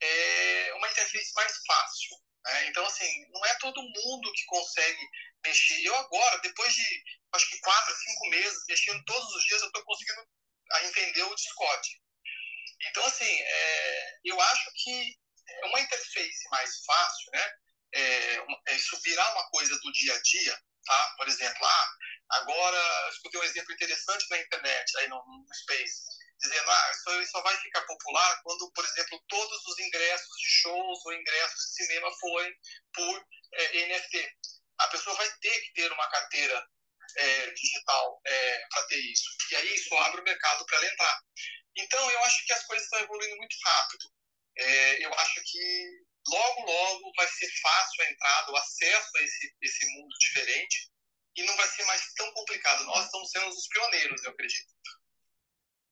é 0.00 0.74
uma 0.74 0.88
interface 0.90 1.32
mais 1.34 1.52
fácil. 1.66 2.16
Né? 2.44 2.66
Então, 2.66 2.84
assim, 2.86 3.26
não 3.30 3.44
é 3.46 3.54
todo 3.58 3.82
mundo 3.82 4.32
que 4.32 4.44
consegue 4.46 5.08
mexer. 5.44 5.82
Eu 5.84 5.94
agora, 5.96 6.38
depois 6.40 6.72
de 6.72 7.04
acho 7.32 7.48
que 7.50 7.60
quatro, 7.60 7.94
cinco 7.96 8.28
meses, 8.30 8.64
mexendo 8.68 9.04
todos 9.04 9.34
os 9.34 9.44
dias, 9.44 9.60
eu 9.60 9.66
estou 9.68 9.84
conseguindo 9.84 10.26
entender 10.84 11.22
o 11.22 11.34
Discord. 11.34 11.88
Então, 12.86 13.04
assim, 13.04 13.40
é, 13.40 14.18
eu 14.24 14.40
acho 14.40 14.70
que 14.82 15.18
é 15.48 15.66
uma 15.66 15.80
interface 15.80 16.48
mais 16.50 16.84
fácil, 16.84 17.30
né? 17.32 17.52
É, 17.94 18.36
é, 18.68 18.76
isso 18.76 19.00
virar 19.02 19.32
uma 19.32 19.48
coisa 19.50 19.78
do 19.80 19.92
dia 19.92 20.14
a 20.14 20.22
dia, 20.22 20.62
tá? 20.84 21.14
Por 21.16 21.28
exemplo, 21.28 21.64
ah, 21.64 21.88
agora 22.30 23.08
escutei 23.10 23.40
um 23.40 23.44
exemplo 23.44 23.72
interessante 23.72 24.26
na 24.30 24.38
internet, 24.38 24.98
aí 24.98 25.08
no, 25.08 25.16
no 25.16 25.54
Space, 25.54 26.02
dizendo, 26.40 26.70
ah, 26.70 26.90
isso 26.92 27.30
só 27.30 27.42
vai 27.42 27.56
ficar 27.56 27.82
popular 27.82 28.40
quando, 28.42 28.70
por 28.72 28.84
exemplo, 28.84 29.24
todos 29.28 29.66
os 29.66 29.78
ingressos 29.78 30.36
de 30.38 30.48
shows 30.48 31.06
ou 31.06 31.12
ingressos 31.14 31.64
de 31.64 31.84
cinema 31.84 32.10
forem 32.20 32.54
por 32.94 33.26
é, 33.54 33.86
NFT. 33.86 34.36
A 34.78 34.88
pessoa 34.88 35.16
vai 35.16 35.28
ter 35.40 35.60
que 35.62 35.72
ter 35.72 35.90
uma 35.92 36.08
carteira 36.08 36.68
é, 37.16 37.50
digital 37.50 38.20
é, 38.24 38.66
para 38.70 38.82
ter 38.84 39.00
isso. 39.00 39.30
E 39.50 39.56
aí 39.56 39.74
isso 39.74 39.94
abre 39.96 40.20
o 40.20 40.24
mercado 40.24 40.64
para 40.66 40.76
ela 40.76 40.86
entrar. 40.86 41.20
Então, 41.78 42.10
eu 42.10 42.24
acho 42.24 42.44
que 42.44 42.52
as 42.52 42.66
coisas 42.66 42.84
estão 42.84 43.00
evoluindo 43.00 43.36
muito 43.36 43.56
rápido. 43.64 44.04
É, 44.56 45.06
eu 45.06 45.14
acho 45.14 45.40
que 45.44 45.88
logo, 46.28 46.60
logo 46.66 47.12
vai 47.16 47.26
ser 47.28 47.48
fácil 47.62 48.02
a 48.02 48.10
entrada, 48.10 48.52
o 48.52 48.56
acesso 48.56 49.16
a 49.16 49.22
esse, 49.22 49.54
esse 49.62 49.86
mundo 49.94 50.14
diferente 50.18 50.90
e 51.36 51.44
não 51.44 51.56
vai 51.56 51.66
ser 51.68 51.84
mais 51.84 52.02
tão 52.14 52.32
complicado. 52.32 52.84
Nós 52.86 53.04
estamos 53.04 53.30
sendo 53.30 53.48
os 53.48 53.68
pioneiros, 53.68 54.24
eu 54.24 54.30
acredito. 54.32 54.66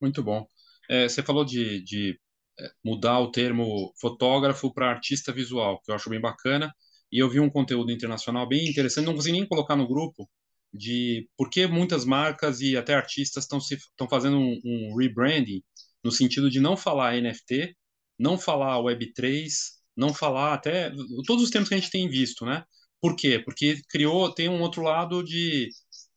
Muito 0.00 0.22
bom. 0.22 0.46
É, 0.90 1.08
você 1.08 1.22
falou 1.22 1.44
de, 1.44 1.82
de 1.84 2.20
é, 2.58 2.70
mudar 2.84 3.20
o 3.20 3.30
termo 3.30 3.94
fotógrafo 4.00 4.72
para 4.74 4.90
artista 4.90 5.32
visual, 5.32 5.80
que 5.82 5.90
eu 5.90 5.94
acho 5.94 6.10
bem 6.10 6.20
bacana. 6.20 6.74
E 7.10 7.22
eu 7.22 7.30
vi 7.30 7.38
um 7.38 7.50
conteúdo 7.50 7.92
internacional 7.92 8.48
bem 8.48 8.68
interessante, 8.68 9.06
não 9.06 9.14
consegui 9.14 9.38
nem 9.38 9.48
colocar 9.48 9.76
no 9.76 9.86
grupo, 9.86 10.28
de 10.72 11.28
por 11.36 11.48
que 11.48 11.66
muitas 11.66 12.04
marcas 12.04 12.60
e 12.60 12.76
até 12.76 12.94
artistas 12.94 13.44
estão 13.44 13.58
estão 13.58 14.08
fazendo 14.08 14.36
um, 14.36 14.60
um, 14.64 14.96
rebranding 14.96 15.62
no 16.06 16.12
sentido 16.12 16.48
de 16.50 16.60
não 16.60 16.76
falar 16.76 17.16
NFT, 17.20 17.76
não 18.18 18.38
falar 18.38 18.78
Web3, 18.78 19.48
não 19.96 20.14
falar 20.14 20.54
até 20.54 20.92
todos 21.26 21.44
os 21.44 21.50
termos 21.50 21.68
que 21.68 21.74
a 21.74 21.78
gente 21.78 21.90
tem 21.90 22.08
visto, 22.08 22.46
né? 22.46 22.64
Por 23.00 23.16
quê? 23.16 23.40
Porque 23.44 23.82
criou 23.88 24.32
tem 24.32 24.48
um 24.48 24.60
outro 24.62 24.82
lado 24.82 25.22
de 25.24 25.68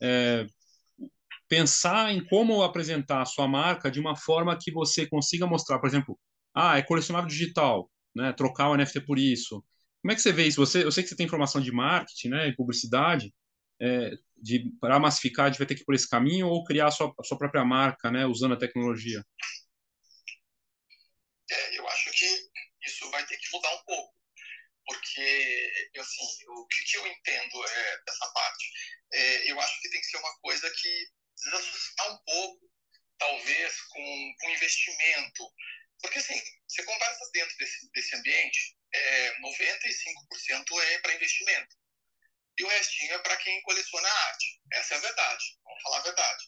é, 0.02 0.46
pensar 1.48 2.14
em 2.14 2.24
como 2.26 2.62
apresentar 2.64 3.22
a 3.24 3.26
sua 3.26 3.48
marca 3.48 3.92
de 3.92 4.00
uma 4.00 4.16
forma 4.16 4.58
que 4.60 4.72
você 4.72 5.08
consiga 5.08 5.48
mostrar, 5.48 5.80
por 5.80 5.88
exemplo, 5.88 6.20
ah, 6.54 6.78
é 6.78 6.84
colecionável 6.84 7.28
digital, 7.30 7.90
né? 8.16 8.32
Trocar 8.34 8.70
o 8.70 8.78
NFT 8.78 9.02
por 9.02 9.18
isso. 9.18 9.64
Como 10.02 10.12
é 10.12 10.16
que 10.16 10.22
você 10.22 10.32
vê 10.32 10.48
isso? 10.48 10.66
Você, 10.66 10.84
eu 10.86 10.92
sei 10.92 11.04
que 11.04 11.10
você 11.10 11.16
tem 11.16 11.26
informação 11.26 11.62
de 11.62 11.72
marketing, 11.72 12.30
né, 12.30 12.48
e 12.48 12.56
publicidade 12.56 13.34
é, 13.82 14.12
de 14.42 14.72
para 14.80 15.00
massificar, 15.00 15.46
a 15.46 15.50
gente 15.50 15.58
vai 15.58 15.68
ter 15.68 15.76
que 15.76 15.82
ir 15.82 15.86
por 15.86 15.96
esse 15.96 16.10
caminho 16.10 16.48
ou 16.48 16.64
criar 16.64 16.88
a 16.88 16.92
sua, 16.92 17.14
a 17.20 17.24
sua 17.24 17.38
própria 17.38 17.66
marca, 17.66 18.12
né, 18.12 18.26
usando 18.26 18.54
a 18.54 18.58
tecnologia? 18.58 19.24
É, 21.52 21.78
eu 21.78 21.88
acho 21.90 22.12
que 22.12 22.50
isso 22.86 23.10
vai 23.12 23.26
ter 23.26 23.38
que 23.38 23.52
mudar 23.52 23.74
um 23.74 23.84
pouco, 23.84 24.16
porque 24.86 25.92
assim, 25.98 26.46
o 26.50 26.68
que, 26.68 26.84
que 26.84 26.98
eu 26.98 27.08
entendo 27.08 27.68
é, 27.68 28.02
dessa 28.06 28.32
parte, 28.32 28.72
é, 29.14 29.52
eu 29.52 29.60
acho 29.60 29.82
que 29.82 29.90
tem 29.90 30.02
que 30.02 30.08
ser 30.08 30.18
uma 30.18 30.40
coisa 30.40 30.70
que 30.70 31.08
desassustar 31.44 32.12
um 32.12 32.18
pouco, 32.24 32.72
talvez 33.18 33.82
com, 33.82 34.36
com 34.40 34.50
investimento, 34.52 35.54
porque 36.02 36.20
assim, 36.20 36.42
você 36.68 36.84
conversa 36.84 37.30
dentro 37.34 37.58
desse, 37.58 37.92
desse 37.92 38.16
ambiente, 38.16 38.78
é, 38.94 39.40
95% 39.40 40.82
é 40.84 41.00
para 41.00 41.14
investimento 41.14 41.76
e 42.60 42.64
o 42.64 42.68
restinho 42.68 43.14
é 43.14 43.20
para 43.20 43.38
quem 43.38 43.62
coleciona 43.62 44.10
arte. 44.10 44.60
Essa 44.74 44.96
é 44.96 44.98
a 44.98 45.02
verdade, 45.02 45.46
vamos 45.64 45.82
falar 45.82 45.98
a 46.00 46.04
verdade. 46.04 46.46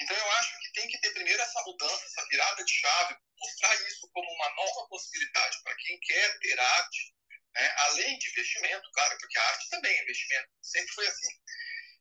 Então 0.00 0.16
eu 0.16 0.32
acho 0.32 0.60
que 0.60 0.72
tem 0.72 0.88
que 0.88 0.98
ter 0.98 1.12
primeiro 1.12 1.42
essa 1.42 1.62
mudança, 1.62 2.04
essa 2.06 2.26
virada 2.28 2.64
de 2.64 2.72
chave, 2.72 3.16
mostrar 3.42 3.74
isso 3.86 4.08
como 4.12 4.30
uma 4.30 4.50
nova 4.54 4.88
possibilidade 4.88 5.62
para 5.62 5.76
quem 5.76 5.98
quer 6.00 6.38
ter 6.38 6.58
arte, 6.58 7.14
né? 7.54 7.74
além 7.78 8.18
de 8.18 8.30
investimento, 8.30 8.90
claro, 8.92 9.16
porque 9.18 9.38
a 9.38 9.48
arte 9.48 9.68
também 9.70 9.98
é 9.98 10.02
investimento, 10.02 10.48
sempre 10.62 10.94
foi 10.94 11.06
assim. 11.06 11.28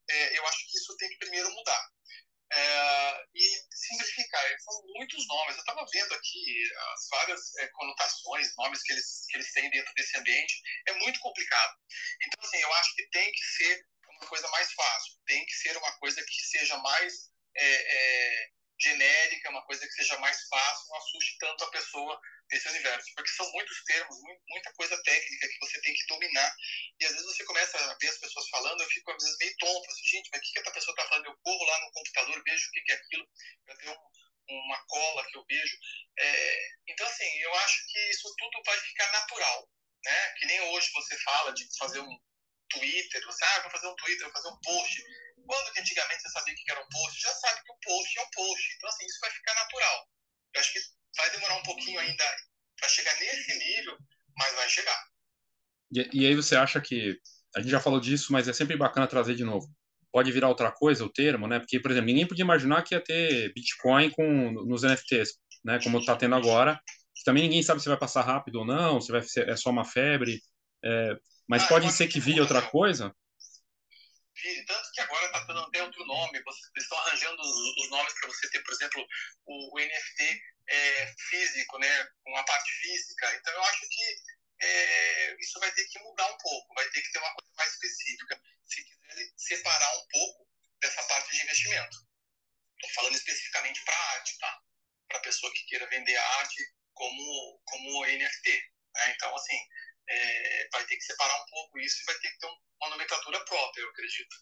É, 0.10 0.38
eu 0.38 0.48
acho 0.48 0.68
que 0.68 0.78
isso 0.78 0.98
tem 0.98 1.10
que 1.10 1.18
primeiro 1.18 1.52
mudar. 1.52 1.90
É, 2.54 3.26
e 3.34 3.62
simplificar. 3.72 4.44
São 4.60 4.84
muitos 4.88 5.26
nomes. 5.26 5.56
Eu 5.56 5.62
estava 5.62 5.86
vendo 5.90 6.14
aqui 6.14 6.70
as 6.94 7.08
várias 7.10 7.56
é, 7.60 7.68
conotações, 7.70 8.54
nomes 8.58 8.82
que 8.84 8.92
eles, 8.92 9.26
que 9.30 9.38
eles 9.38 9.54
têm 9.54 9.70
dentro 9.70 9.94
desse 9.94 10.18
ambiente. 10.18 10.62
É 10.88 10.94
muito 10.96 11.18
complicado. 11.22 11.78
Então, 12.22 12.46
assim, 12.46 12.62
eu 12.62 12.74
acho 12.74 12.96
que 12.96 13.10
tem 13.10 13.32
que 13.32 13.46
ser 13.46 13.86
uma 14.06 14.28
coisa 14.28 14.48
mais 14.50 14.70
fácil. 14.74 15.14
Tem 15.26 15.46
que 15.46 15.54
ser 15.54 15.78
uma 15.78 15.98
coisa 16.00 16.22
que 16.22 16.46
seja 16.46 16.78
mais 16.80 17.32
é, 17.56 17.66
é 17.66 18.50
genérica, 18.82 19.50
uma 19.50 19.66
coisa 19.66 19.86
que 19.86 19.94
seja 19.94 20.18
mais 20.20 20.38
fácil, 20.48 20.90
não 20.90 20.98
assuste 20.98 21.38
tanto 21.40 21.64
a 21.64 21.72
pessoa 21.72 22.20
desse 22.50 22.68
universo, 22.70 23.12
porque 23.16 23.32
são 23.32 23.50
muitos 23.52 23.84
termos, 23.84 24.18
muita 24.50 24.74
coisa 24.74 25.02
técnica 25.04 25.48
que 25.48 25.60
você 25.60 25.82
tem 25.82 25.94
que 25.94 26.06
dominar. 26.08 26.56
E 27.00 27.06
às 27.06 27.12
vezes 27.12 27.26
você 27.26 27.46
começa 27.46 27.78
a 27.78 27.98
ver 28.00 28.10
as 28.10 28.18
pessoas 28.18 28.50
falando, 28.50 28.82
eu 28.82 28.90
fico 28.90 29.12
às 29.12 29.24
vezes 29.24 29.38
meio 29.40 29.56
tonto, 29.58 29.90
assim, 29.90 30.06
gente, 30.06 30.30
mas 30.32 30.42
o 30.42 30.44
que, 30.44 30.52
que 30.52 30.60
essa 30.60 30.72
pessoa 30.72 30.94
está 30.94 31.08
falando? 31.10 31.26
Eu 31.28 31.38
corro 31.44 31.66
lá 31.66 31.80
no 31.82 31.92
computador, 31.92 32.44
vejo 32.46 32.68
o 32.68 32.72
que, 32.72 32.82
que 32.82 32.92
é 32.92 32.96
aquilo, 32.96 33.28
eu 33.68 33.78
tenho 33.78 33.94
um, 33.94 34.56
uma 34.66 34.86
cola 34.86 35.26
que 35.30 35.38
eu 35.38 35.46
vejo. 35.48 35.78
É, 36.20 36.70
então, 36.88 37.08
assim, 37.08 37.40
eu 37.40 37.54
acho 37.56 37.86
que 37.88 38.00
isso 38.10 38.34
tudo 38.38 38.62
vai 38.66 38.78
ficar 38.80 39.12
natural, 39.12 39.70
né? 40.04 40.34
Que 40.40 40.46
nem 40.48 40.62
hoje 40.62 40.92
você 40.94 41.18
fala 41.20 41.54
de 41.54 41.66
fazer 41.78 42.00
um 42.00 42.20
Twitter, 42.74 43.26
você, 43.26 43.46
ah, 43.46 43.62
vou 43.62 43.72
fazer 43.72 43.88
um 43.88 43.96
Twitter, 43.96 44.24
vou 44.24 44.34
fazer 44.34 44.48
um 44.50 44.60
post. 44.64 45.04
Quando 45.46 45.74
que 45.74 45.80
antigamente 45.80 46.22
você 46.22 46.30
sabia 46.30 46.56
que 46.56 46.72
era 46.72 46.82
um 46.82 46.90
post, 46.90 47.22
já 47.22 47.34
sabe 47.34 47.62
que 47.64 47.72
o 47.72 47.78
post 47.84 48.20
é 48.20 48.22
um 48.24 48.30
post. 48.32 48.74
Então, 48.76 48.90
assim, 48.90 49.06
isso 49.06 49.20
vai 49.22 49.32
ficar 49.32 49.56
natural. 49.56 50.08
Eu 50.54 50.62
acho 50.62 50.74
que 50.74 50.80
vai 51.18 51.32
demorar 51.32 51.56
um 51.56 51.64
pouquinho 51.64 52.00
ainda 52.00 52.24
para 52.80 52.90
chegar 52.90 53.20
nesse 53.20 53.58
nível, 53.58 53.98
mas 54.38 54.56
vai 54.56 54.70
chegar. 54.70 55.04
E, 55.94 56.10
e, 56.14 56.28
aí 56.28 56.36
você 56.36 56.56
acha 56.56 56.80
que 56.80 57.18
a 57.56 57.62
gente 57.62 57.72
já 57.72 57.80
falou 57.80 58.00
disso, 58.00 58.32
mas 58.32 58.48
é 58.48 58.54
sempre 58.54 58.78
bacana 58.78 59.08
trazer 59.08 59.36
de 59.36 59.44
novo. 59.44 59.68
Pode 60.12 60.32
virar 60.32 60.50
outra 60.50 60.72
coisa 60.72 61.06
o 61.06 61.12
termo, 61.12 61.48
né? 61.48 61.60
Porque, 61.60 61.80
por 61.80 61.92
exemplo, 61.92 62.08
ninguém 62.08 62.28
podia 62.28 62.44
imaginar 62.44 62.84
que 62.84 62.96
ia 62.96 63.04
ter 63.04 63.54
Bitcoin 63.54 64.10
com 64.12 64.52
nos 64.52 64.84
NFTs, 64.84 65.38
né? 65.64 65.80
Como 65.84 66.00
está 66.00 66.16
tendo 66.16 66.36
agora. 66.36 66.80
Também 67.24 67.44
ninguém 67.44 67.62
sabe 67.62 67.82
se 67.82 67.88
vai 67.88 67.98
passar 67.98 68.22
rápido 68.22 68.60
ou 68.60 68.66
não, 68.66 69.00
se 69.00 69.12
vai 69.12 69.22
ser, 69.22 69.48
é 69.48 69.56
só 69.56 69.70
uma 69.70 69.86
febre. 69.86 70.42
É, 70.84 71.16
mas 71.52 71.64
ah, 71.64 71.68
pode 71.68 71.92
ser 71.92 72.08
que 72.08 72.18
vire 72.18 72.40
outra 72.40 72.62
coisa. 72.62 73.14
Tanto 74.66 74.92
que 74.94 75.02
agora 75.02 75.26
está 75.26 75.40
dando 75.44 75.60
até 75.68 75.84
outro 75.84 76.06
nome. 76.06 76.42
Vocês 76.44 76.72
estão 76.78 76.98
arranjando 77.00 77.42
os, 77.42 77.84
os 77.84 77.90
nomes 77.90 78.14
para 78.14 78.30
você 78.30 78.50
ter, 78.52 78.64
por 78.64 78.74
exemplo, 78.74 79.06
o, 79.46 79.76
o 79.76 79.80
NFT 79.82 80.42
é, 80.70 81.14
físico, 81.30 81.78
né, 81.78 82.08
com 82.24 82.38
a 82.38 82.44
parte 82.46 82.72
física. 82.72 83.36
Então, 83.36 83.54
eu 83.54 83.64
acho 83.64 83.82
que 83.82 84.16
é, 84.62 85.36
isso 85.42 85.60
vai 85.60 85.70
ter 85.74 85.84
que 85.90 86.00
mudar 86.00 86.32
um 86.32 86.38
pouco, 86.38 86.74
vai 86.74 86.88
ter 86.88 87.02
que 87.02 87.12
ter 87.12 87.20
uma 87.20 87.34
coisa 87.34 87.52
mais 87.58 87.74
específica, 87.74 88.42
se 88.64 88.84
quiser 88.86 89.32
separar 89.36 89.98
um 89.98 90.08
pouco 90.10 90.48
dessa 90.82 91.04
parte 91.04 91.36
de 91.36 91.44
investimento. 91.44 91.98
Estou 92.78 92.94
falando 92.96 93.16
especificamente 93.16 93.84
para 93.84 93.98
arte, 94.14 94.38
tá? 94.40 94.62
Para 95.10 95.20
pessoa 95.20 95.52
que 95.52 95.66
queira 95.66 95.86
vender 95.90 96.16
arte 96.16 96.64
como, 96.94 97.62
como 97.66 98.06
NFT. 98.06 98.72
Né? 98.96 99.14
Então, 99.16 99.36
assim, 99.36 99.58
é, 100.10 100.70
vai 100.72 100.86
ter 100.86 100.96
que 100.98 101.04
separar 101.04 101.36
um 101.42 101.46
pouco 101.50 101.80
isso 101.80 101.98
e 102.02 102.06
vai 102.06 102.16
ter 102.20 102.30
que 102.30 102.38
ter 102.40 102.48
uma 102.82 102.90
nomenclatura 102.92 103.44
própria, 103.46 103.82
eu 103.82 103.90
acredito. 103.90 104.36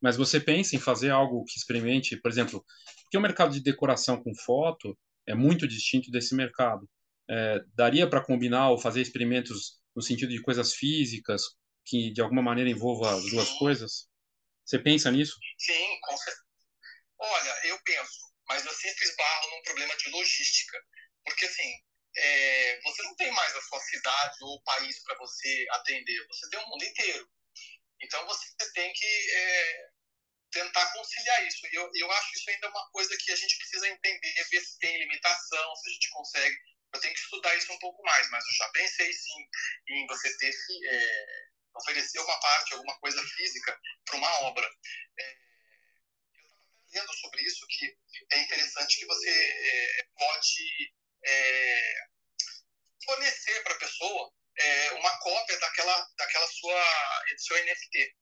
mas 0.00 0.16
você 0.16 0.40
pensa 0.40 0.76
em 0.76 0.80
fazer 0.80 1.10
algo 1.10 1.44
que 1.44 1.58
experimente, 1.58 2.16
por 2.20 2.30
exemplo, 2.30 2.64
porque 3.02 3.18
o 3.18 3.20
mercado 3.20 3.52
de 3.52 3.62
decoração 3.62 4.22
com 4.22 4.34
foto 4.34 4.98
é 5.26 5.34
muito 5.34 5.66
distinto 5.66 6.10
desse 6.10 6.34
mercado. 6.34 6.88
É, 7.28 7.58
daria 7.74 8.08
para 8.08 8.24
combinar 8.24 8.70
ou 8.70 8.78
fazer 8.78 9.00
experimentos 9.02 9.80
no 9.94 10.02
sentido 10.02 10.30
de 10.30 10.42
coisas 10.42 10.74
físicas 10.74 11.42
que 11.84 12.12
de 12.12 12.20
alguma 12.20 12.42
maneira 12.42 12.70
envolva 12.70 13.16
as 13.16 13.30
duas 13.30 13.50
coisas? 13.58 14.08
Você 14.64 14.78
pensa 14.78 15.10
nisso? 15.10 15.36
Sim, 15.58 15.98
com 16.02 16.16
certeza. 16.16 16.44
Olha, 17.18 17.54
eu 17.64 17.78
penso, 17.84 18.18
mas 18.48 18.64
eu 18.64 18.72
sempre 18.72 19.04
esbarro 19.04 19.50
num 19.50 19.62
problema 19.62 19.96
de 19.96 20.10
logística. 20.10 20.78
Porque, 21.24 21.44
assim, 21.46 21.72
é, 22.16 22.80
você 22.82 23.02
não 23.02 23.14
tem 23.16 23.30
mais 23.32 23.54
a 23.54 23.62
sua 23.62 23.80
cidade 23.80 24.36
ou 24.40 24.62
país 24.62 25.02
para 25.02 25.16
você 25.18 25.66
atender, 25.70 26.26
você 26.26 26.48
tem 26.48 26.60
o 26.60 26.68
mundo 26.68 26.84
inteiro. 26.84 27.30
Então, 28.00 28.26
você 28.26 28.72
tem 28.74 28.92
que 28.92 29.30
é, 29.30 29.90
tentar 30.50 30.92
conciliar 30.92 31.46
isso. 31.46 31.66
E 31.66 31.74
eu, 31.74 31.90
eu 31.94 32.10
acho 32.12 32.34
isso 32.34 32.50
ainda 32.50 32.70
uma 32.70 32.90
coisa 32.90 33.16
que 33.18 33.32
a 33.32 33.36
gente 33.36 33.56
precisa 33.58 33.88
entender, 33.88 34.44
ver 34.50 34.60
se 34.60 34.78
tem 34.78 34.98
limitação, 34.98 35.76
se 35.76 35.88
a 35.88 35.92
gente 35.92 36.10
consegue. 36.10 36.56
Eu 36.94 37.00
tenho 37.00 37.14
que 37.14 37.20
estudar 37.20 37.54
isso 37.56 37.72
um 37.72 37.78
pouco 37.78 38.02
mais, 38.02 38.30
mas 38.30 38.44
eu 38.46 38.52
já 38.52 38.68
pensei 38.70 39.12
sim 39.12 39.48
em 39.88 40.06
você 40.06 40.36
ter 40.38 40.54
é, 40.88 41.46
oferecer 41.74 42.18
uma 42.20 42.40
parte, 42.40 42.74
alguma 42.74 42.98
coisa 43.00 43.22
física 43.36 43.78
para 44.04 44.16
uma 44.16 44.40
obra. 44.40 44.66
É, 45.18 45.32
eu 46.36 46.42
estava 46.42 46.56
lendo 46.94 47.12
sobre 47.14 47.42
isso 47.42 47.66
que 47.68 47.98
é 48.32 48.38
interessante 48.38 48.98
que 48.98 49.06
você 49.06 49.30
é, 49.30 50.06
pode 50.16 50.94
é, 51.24 51.94
fornecer 53.04 53.62
para 53.62 53.74
a 53.74 53.78
pessoa 53.78 54.32
é, 54.58 54.92
uma 54.92 55.18
cópia 55.18 55.58
daquela, 55.58 56.08
daquela 56.16 56.46
sua 56.48 57.22
edição 57.30 57.56
NFT. 57.58 58.14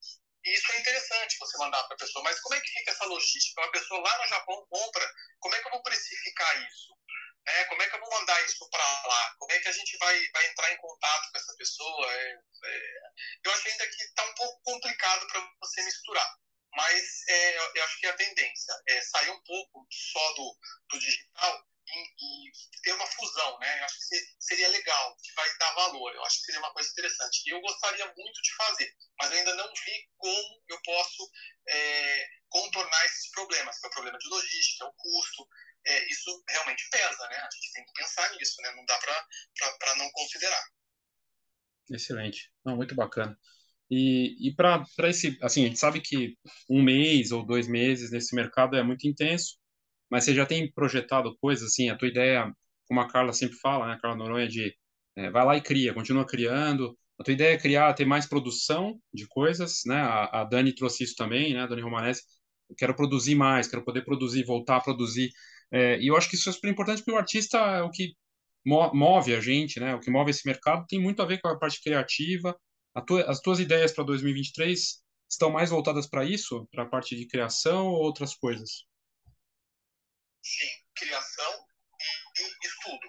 E 0.44 0.54
isso 0.54 0.72
é 0.72 0.80
interessante 0.80 1.38
você 1.38 1.57
mandar 1.57 1.83
para 1.85 1.94
a 1.94 1.98
pessoa, 1.98 2.22
mas 2.22 2.38
como 2.40 2.54
é 2.54 2.61
que 2.61 2.68
fica 2.68 2.90
essa 2.90 3.04
logística? 3.07 3.62
Uma 3.62 3.72
pessoa 3.72 4.00
lá 4.00 4.18
no 4.18 4.28
Japão 4.28 4.66
compra, 4.68 5.11
como 5.40 5.54
é 5.54 5.61
que 5.61 5.66
eu 5.66 5.72
vou 5.72 5.83
precificar 5.83 6.68
isso? 6.68 6.94
É, 7.46 7.64
como 7.64 7.83
é 7.83 7.88
que 7.88 7.96
eu 7.96 8.00
vou 8.00 8.11
mandar 8.11 8.42
isso 8.44 8.68
para 8.70 8.83
lá? 9.07 9.35
Como 9.38 9.52
é 9.52 9.59
que 9.61 9.68
a 9.68 9.72
gente 9.72 9.96
vai, 9.98 10.28
vai 10.33 10.46
entrar 10.46 10.72
em 10.72 10.76
contato 10.78 11.30
com 11.30 11.38
essa 11.38 11.54
pessoa? 11.57 12.12
É, 12.12 12.38
é, 12.64 12.80
eu 13.44 13.52
acho 13.52 13.68
ainda 13.68 13.87
que 13.87 14.02
está 14.02 14.24
um 14.24 14.35
pouco 14.35 14.62
complicado 14.62 15.26
para 15.28 15.52
você 15.61 15.83
misturar, 15.83 16.37
mas 16.72 17.28
é, 17.28 17.59
eu 17.59 17.85
acho 17.85 18.00
que 18.00 18.07
é 18.07 18.11
a 18.11 18.16
tendência 18.16 18.74
é 18.88 19.00
sair 19.02 19.30
um 19.30 19.42
pouco 19.42 19.87
só 19.90 20.33
do, 20.35 20.59
do 20.90 20.98
digital 20.98 21.66
e, 21.86 22.48
e, 22.48 22.52
ter 22.82 22.92
uma 22.92 23.06
fusão, 23.06 23.58
né? 23.58 23.80
Eu 23.80 23.84
acho 23.84 23.98
que 23.98 24.16
seria 24.40 24.68
legal, 24.68 25.16
que 25.22 25.34
vai 25.34 25.58
dar 25.58 25.74
valor. 25.74 26.14
Eu 26.14 26.24
acho 26.24 26.38
que 26.38 26.46
seria 26.46 26.60
uma 26.60 26.72
coisa 26.72 26.90
interessante. 26.90 27.42
E 27.46 27.50
eu 27.50 27.60
gostaria 27.60 28.06
muito 28.06 28.42
de 28.42 28.54
fazer, 28.56 28.94
mas 29.18 29.30
eu 29.30 29.38
ainda 29.38 29.54
não 29.54 29.68
vi 29.68 30.08
como 30.16 30.62
eu 30.68 30.80
posso 30.82 31.30
é, 31.68 32.28
contornar 32.48 33.04
esses 33.06 33.30
problemas, 33.30 33.78
que 33.78 33.86
é 33.86 33.88
o 33.88 33.92
problema 33.92 34.18
de 34.18 34.28
logística, 34.28 34.86
o 34.86 34.94
custo. 34.94 35.48
É, 35.86 36.10
isso 36.10 36.42
realmente 36.48 36.88
pesa, 36.90 37.28
né? 37.28 37.36
A 37.36 37.50
gente 37.50 37.72
tem 37.74 37.84
que 37.84 37.92
pensar 37.92 38.30
nisso, 38.36 38.60
né? 38.62 38.72
Não 38.74 38.84
dá 38.86 38.98
para 38.98 39.96
não 39.96 40.10
considerar. 40.12 40.64
Excelente. 41.90 42.50
Não, 42.64 42.76
muito 42.76 42.94
bacana. 42.94 43.38
E, 43.90 44.48
e 44.48 44.54
para 44.54 44.86
esse, 45.04 45.38
assim, 45.42 45.64
a 45.64 45.68
gente 45.68 45.78
sabe 45.78 46.00
que 46.00 46.38
um 46.68 46.82
mês 46.82 47.32
ou 47.32 47.44
dois 47.44 47.68
meses 47.68 48.10
nesse 48.10 48.34
mercado 48.34 48.76
é 48.76 48.82
muito 48.82 49.06
intenso, 49.06 49.58
mas 50.14 50.22
você 50.24 50.33
já 50.33 50.46
tem 50.46 50.70
projetado 50.70 51.37
coisas, 51.38 51.70
assim, 51.72 51.90
a 51.90 51.96
tua 51.96 52.07
ideia, 52.07 52.48
como 52.87 53.00
a 53.00 53.09
Carla 53.09 53.33
sempre 53.33 53.57
fala, 53.59 53.88
né, 53.88 53.94
a 53.94 53.98
Carla 53.98 54.16
Noronha, 54.16 54.46
de 54.46 54.72
é, 55.16 55.29
vai 55.29 55.44
lá 55.44 55.57
e 55.57 55.61
cria, 55.61 55.92
continua 55.92 56.24
criando, 56.24 56.96
a 57.18 57.24
tua 57.24 57.35
ideia 57.35 57.55
é 57.55 57.59
criar, 57.59 57.92
ter 57.94 58.05
mais 58.05 58.24
produção 58.24 58.96
de 59.12 59.27
coisas, 59.27 59.81
né, 59.85 59.96
a, 59.96 60.42
a 60.42 60.44
Dani 60.44 60.72
trouxe 60.72 61.03
isso 61.03 61.16
também, 61.16 61.53
né, 61.53 61.62
a 61.62 61.66
Dani 61.66 61.83
Romanese, 61.83 62.22
eu 62.70 62.77
quero 62.77 62.94
produzir 62.94 63.35
mais, 63.35 63.66
quero 63.66 63.85
poder 63.85 64.05
produzir, 64.05 64.44
voltar 64.44 64.77
a 64.77 64.81
produzir, 64.81 65.31
é, 65.72 65.98
e 66.00 66.07
eu 66.07 66.16
acho 66.16 66.31
que 66.31 66.37
isso 66.37 66.48
é 66.48 66.53
super 66.53 66.70
importante 66.70 66.98
porque 66.98 67.11
o 67.11 67.18
artista 67.18 67.59
é 67.59 67.83
o 67.83 67.90
que 67.90 68.14
move 68.64 69.35
a 69.35 69.40
gente, 69.40 69.81
né, 69.81 69.96
o 69.96 70.00
que 70.00 70.12
move 70.12 70.31
esse 70.31 70.46
mercado 70.46 70.87
tem 70.87 71.00
muito 71.00 71.20
a 71.22 71.27
ver 71.27 71.40
com 71.40 71.48
a 71.48 71.59
parte 71.59 71.83
criativa, 71.83 72.57
tua, 73.05 73.22
as 73.24 73.40
tuas 73.40 73.59
ideias 73.59 73.90
para 73.90 74.05
2023 74.05 75.03
estão 75.29 75.50
mais 75.50 75.70
voltadas 75.70 76.07
para 76.07 76.24
isso, 76.24 76.68
para 76.70 76.85
a 76.85 76.88
parte 76.88 77.16
de 77.16 77.27
criação 77.27 77.88
ou 77.88 77.96
outras 78.00 78.33
coisas? 78.37 78.85
Sim, 80.44 80.70
criação 80.94 81.66
e, 82.00 82.42
e 82.42 82.66
estudo. 82.66 83.09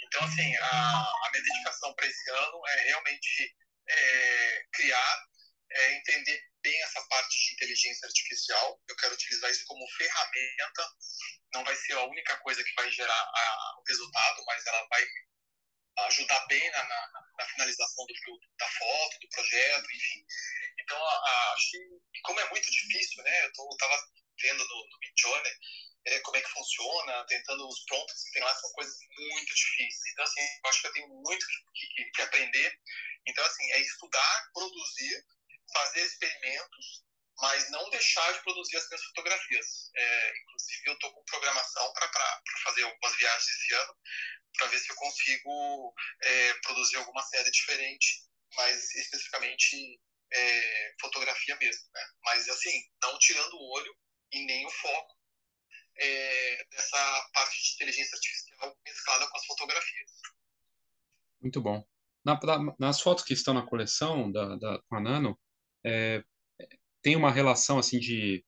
Então, 0.00 0.24
assim, 0.24 0.56
a, 0.56 1.00
a 1.00 1.30
minha 1.32 1.42
dedicação 1.42 1.92
para 1.94 2.06
esse 2.06 2.30
ano 2.30 2.62
é 2.68 2.82
realmente 2.84 3.56
é, 3.88 4.64
criar, 4.72 5.26
é, 5.72 5.94
entender 5.96 6.40
bem 6.62 6.82
essa 6.84 7.02
parte 7.08 7.36
de 7.36 7.54
inteligência 7.54 8.06
artificial. 8.06 8.80
Eu 8.88 8.96
quero 8.96 9.14
utilizar 9.14 9.50
isso 9.50 9.64
como 9.66 9.90
ferramenta. 9.96 10.88
Não 11.52 11.64
vai 11.64 11.74
ser 11.74 11.94
a 11.94 12.04
única 12.04 12.36
coisa 12.38 12.62
que 12.62 12.74
vai 12.76 12.90
gerar 12.92 13.12
a, 13.12 13.74
o 13.78 13.82
resultado, 13.88 14.44
mas 14.46 14.64
ela 14.66 14.86
vai 14.88 15.04
ajudar 16.06 16.46
bem 16.46 16.70
na, 16.70 16.84
na, 16.84 17.10
na 17.38 17.46
finalização 17.48 18.06
do, 18.06 18.14
da 18.56 18.68
foto, 18.68 19.18
do 19.20 19.28
projeto, 19.30 19.84
enfim. 19.92 20.24
Então, 20.80 21.04
acho 21.54 21.70
que, 21.72 22.20
como 22.22 22.38
é 22.38 22.50
muito 22.50 22.70
difícil, 22.70 23.22
né? 23.24 23.46
Eu 23.46 23.50
estava 23.50 24.08
vendo 24.40 24.64
no, 24.64 24.88
no 24.88 24.98
Midjourney, 25.00 25.52
é, 26.06 26.20
como 26.20 26.36
é 26.36 26.40
que 26.40 26.50
funciona, 26.50 27.26
tentando 27.26 27.68
os 27.68 27.84
prompts 27.84 28.24
que 28.24 28.32
tem 28.32 28.42
lá, 28.42 28.54
são 28.54 28.70
coisas 28.72 28.96
muito 29.18 29.54
difíceis. 29.54 30.12
Então, 30.12 30.24
assim, 30.24 30.40
eu 30.40 30.70
acho 30.70 30.80
que 30.80 30.86
eu 30.86 30.92
tenho 30.92 31.08
muito 31.08 31.46
que, 31.74 31.86
que, 31.88 32.10
que 32.10 32.22
aprender. 32.22 32.80
Então, 33.26 33.44
assim, 33.44 33.72
é 33.72 33.80
estudar, 33.80 34.50
produzir, 34.52 35.24
fazer 35.72 36.02
experimentos, 36.02 37.04
mas 37.40 37.70
não 37.70 37.90
deixar 37.90 38.32
de 38.32 38.42
produzir 38.42 38.76
as 38.76 38.88
minhas 38.88 39.04
fotografias. 39.04 39.66
É, 39.94 40.38
inclusive, 40.40 40.82
eu 40.86 40.92
estou 40.94 41.12
com 41.12 41.24
programação 41.24 41.92
para 41.92 42.42
fazer 42.64 42.82
algumas 42.84 43.16
viagens 43.16 43.48
esse 43.48 43.74
ano, 43.74 43.96
para 44.56 44.66
ver 44.68 44.78
se 44.78 44.90
eu 44.90 44.96
consigo 44.96 45.94
é, 46.22 46.54
produzir 46.54 46.96
alguma 46.96 47.22
série 47.22 47.50
diferente, 47.50 48.24
mas 48.54 48.94
especificamente 48.94 50.00
é, 50.32 50.94
fotografia 51.00 51.56
mesmo. 51.56 51.84
Né? 51.94 52.02
Mas, 52.24 52.48
assim, 52.48 52.82
não 53.02 53.18
tirando 53.18 53.54
o 53.54 53.72
olho 53.74 53.94
e 54.32 54.44
nem 54.44 54.66
o 54.66 54.70
foco 54.70 55.18
é, 55.98 56.64
dessa 56.70 57.28
parte 57.32 57.62
de 57.62 57.74
inteligência 57.74 58.14
artificial 58.14 58.76
mesclada 58.84 59.28
com 59.28 59.36
as 59.36 59.46
fotografias. 59.46 60.10
Muito 61.40 61.60
bom. 61.60 61.84
Na, 62.24 62.38
nas 62.78 63.00
fotos 63.00 63.24
que 63.24 63.32
estão 63.32 63.54
na 63.54 63.66
coleção 63.66 64.30
da, 64.30 64.56
da 64.56 64.82
com 64.88 64.96
a 64.96 65.00
Nano, 65.00 65.38
é, 65.84 66.22
tem 67.02 67.16
uma 67.16 67.30
relação 67.30 67.78
assim 67.78 67.98
de, 67.98 68.44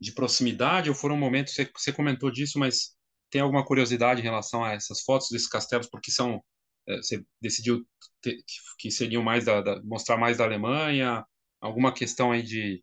de 0.00 0.12
proximidade 0.12 0.88
ou 0.88 0.94
foram 0.96 1.16
momentos 1.16 1.54
você, 1.54 1.70
você 1.72 1.92
comentou 1.92 2.30
disso, 2.30 2.58
mas 2.58 2.96
tem 3.30 3.40
alguma 3.40 3.64
curiosidade 3.64 4.20
em 4.20 4.24
relação 4.24 4.64
a 4.64 4.72
essas 4.72 5.02
fotos 5.02 5.28
desses 5.30 5.48
castelos 5.48 5.88
porque 5.88 6.10
são 6.10 6.42
é, 6.88 6.96
você 6.96 7.24
decidiu 7.40 7.86
ter, 8.20 8.36
que, 8.36 8.54
que 8.78 8.90
seriam 8.90 9.22
mais 9.22 9.44
da, 9.44 9.60
da, 9.60 9.82
mostrar 9.82 10.16
mais 10.16 10.38
da 10.38 10.44
Alemanha 10.44 11.24
alguma 11.60 11.92
questão 11.92 12.32
aí 12.32 12.42
de, 12.42 12.82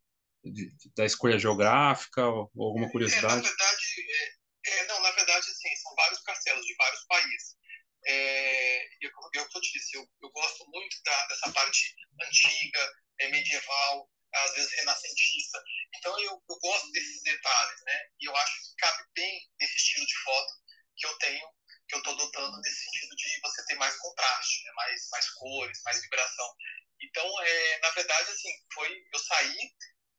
de 0.52 0.72
da 0.96 1.06
escolha 1.06 1.40
geográfica 1.40 2.26
ou, 2.26 2.52
ou 2.56 2.68
alguma 2.68 2.90
curiosidade? 2.92 3.34
É, 3.34 3.36
na 3.36 3.42
verdade, 3.42 3.86
é, 4.10 4.38
é, 4.68 4.88
não, 4.88 5.02
na 5.02 5.12
verdade, 5.12 5.50
assim, 5.50 5.76
são 5.78 5.96
vários 5.96 6.22
castelos 6.22 6.66
de 6.66 6.76
vários 6.76 7.04
países. 7.06 7.58
É, 8.06 8.86
eu, 9.02 9.12
eu, 9.34 9.48
eu 9.54 9.62
te 9.62 9.74
disse, 9.74 9.98
eu, 9.98 10.08
eu 10.22 10.30
gosto 10.30 10.66
muito 10.70 10.98
da, 11.04 11.28
dessa 11.28 11.52
parte 11.52 11.96
antiga, 12.22 12.94
é, 13.20 13.30
medieval, 13.30 14.10
às 14.34 14.54
vezes 14.54 14.72
renascentista. 14.74 15.64
Então 15.96 16.20
eu, 16.20 16.44
eu 16.50 16.60
gosto 16.60 16.92
desses 16.92 17.24
detalhes, 17.24 17.82
né? 17.86 18.08
E 18.20 18.26
eu 18.26 18.36
acho 18.36 18.54
que 18.54 18.76
cabe 18.78 19.04
bem 19.16 19.50
nesse 19.60 19.76
estilo 19.76 20.06
de 20.06 20.18
foto 20.24 20.54
que 20.98 21.08
eu 21.08 21.18
tenho, 21.18 21.48
que 21.88 21.96
eu 21.96 22.00
estou 22.00 22.14
adotando 22.14 22.62
nesse 22.62 22.84
sentido 22.84 23.16
de 23.16 23.40
você 23.42 23.66
ter 23.66 23.76
mais 23.76 23.96
contraste, 23.98 24.64
né? 24.64 24.72
mais, 24.76 25.08
mais 25.12 25.30
cores, 25.32 25.82
mais 25.86 26.02
vibração. 26.02 26.54
Então, 27.02 27.42
é, 27.42 27.80
na 27.80 27.90
verdade, 27.92 28.32
assim, 28.32 28.50
foi 28.74 28.90
eu 29.14 29.20
saí 29.20 29.58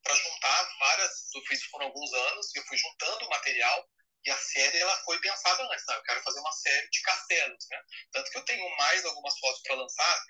para 0.08 0.16
juntar 0.16 0.76
várias, 0.78 1.34
eu 1.34 1.42
fiz 1.42 1.66
por 1.70 1.82
alguns 1.82 2.12
anos, 2.14 2.56
eu 2.56 2.64
fui 2.64 2.78
juntando 2.78 3.28
material 3.28 3.86
e 4.24 4.30
a 4.30 4.38
série 4.38 4.78
ela 4.78 4.96
foi 5.04 5.20
pensada 5.20 5.62
antes, 5.62 5.84
né? 5.86 5.96
eu 5.96 6.02
quero 6.02 6.22
fazer 6.22 6.40
uma 6.40 6.52
série 6.52 6.88
de 6.88 7.02
castelos, 7.02 7.66
né? 7.70 7.82
Tanto 8.12 8.30
que 8.30 8.38
eu 8.38 8.44
tenho 8.44 8.76
mais 8.76 9.04
algumas 9.04 9.38
fotos 9.38 9.60
para 9.62 9.76
lançar, 9.76 10.24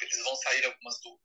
eles 0.00 0.22
vão 0.22 0.36
sair 0.36 0.64
algumas 0.64 1.00
do, 1.00 1.20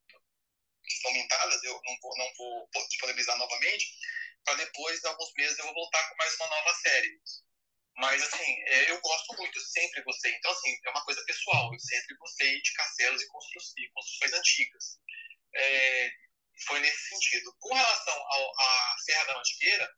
que 0.84 0.93
estão 0.93 1.13
mintadas, 1.13 1.63
eu 1.63 1.79
não 1.86 1.97
vou, 2.01 2.17
não 2.17 2.34
vou 2.36 2.88
disponibilizar 2.89 3.38
novamente, 3.38 3.95
para 4.43 4.55
depois, 4.55 4.99
de 4.99 5.08
alguns 5.08 5.31
meses, 5.34 5.58
eu 5.60 5.65
vou 5.65 5.73
voltar 5.75 6.10
com 6.10 6.15
mais 6.17 6.36
uma 6.36 6.47
nova 6.47 6.73
série. 6.73 7.19
Mas, 7.97 8.21
assim, 8.21 8.55
é, 8.67 8.91
eu 8.91 8.99
gosto 8.99 9.38
muito, 9.38 9.58
eu 9.58 9.63
sempre 9.63 10.03
gostei. 10.03 10.34
Então, 10.34 10.51
assim, 10.51 10.77
é 10.86 10.89
uma 10.89 11.05
coisa 11.05 11.23
pessoal, 11.25 11.73
eu 11.73 11.79
sempre 11.79 12.15
gostei 12.17 12.62
de 12.62 12.73
castelos 12.73 13.21
e 13.23 13.27
construções 13.27 14.34
antigas. 14.34 14.99
É, 15.55 16.12
foi 16.67 16.79
nesse 16.79 17.09
sentido. 17.09 17.53
Com 17.59 17.73
relação 17.73 18.15
à 18.15 18.95
Serra 19.03 19.25
da 19.25 19.35
Mantiqueira, 19.35 19.89